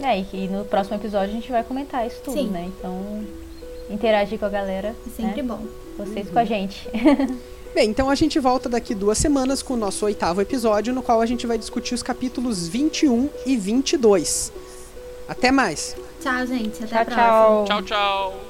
É, 0.01 0.19
e 0.19 0.23
que 0.25 0.47
no 0.47 0.65
próximo 0.65 0.97
episódio 0.97 1.29
a 1.29 1.33
gente 1.33 1.51
vai 1.51 1.63
comentar 1.63 2.05
isso 2.05 2.21
tudo, 2.23 2.37
Sim. 2.37 2.47
né? 2.47 2.69
Então, 2.77 3.25
interagir 3.89 4.37
com 4.37 4.45
a 4.45 4.49
galera. 4.49 4.95
É 5.07 5.09
sempre 5.09 5.41
né? 5.41 5.47
bom. 5.47 5.65
Vocês 5.97 6.29
com 6.29 6.39
a 6.39 6.45
gente. 6.45 6.87
Bem, 7.73 7.89
então 7.89 8.09
a 8.09 8.15
gente 8.15 8.39
volta 8.39 8.67
daqui 8.67 8.95
duas 8.95 9.17
semanas 9.17 9.61
com 9.61 9.75
o 9.75 9.77
nosso 9.77 10.05
oitavo 10.05 10.41
episódio, 10.41 10.93
no 10.93 11.03
qual 11.03 11.21
a 11.21 11.25
gente 11.25 11.45
vai 11.45 11.57
discutir 11.57 11.93
os 11.93 12.03
capítulos 12.03 12.67
21 12.67 13.29
e 13.45 13.55
22. 13.55 14.51
Até 15.27 15.51
mais! 15.51 15.95
Tchau, 16.21 16.45
gente. 16.47 16.83
Até 16.83 16.87
Tchau, 16.87 17.01
a 17.01 17.05
próxima. 17.05 17.25
tchau. 17.25 17.65
Tchau, 17.65 17.81
tchau. 17.83 18.48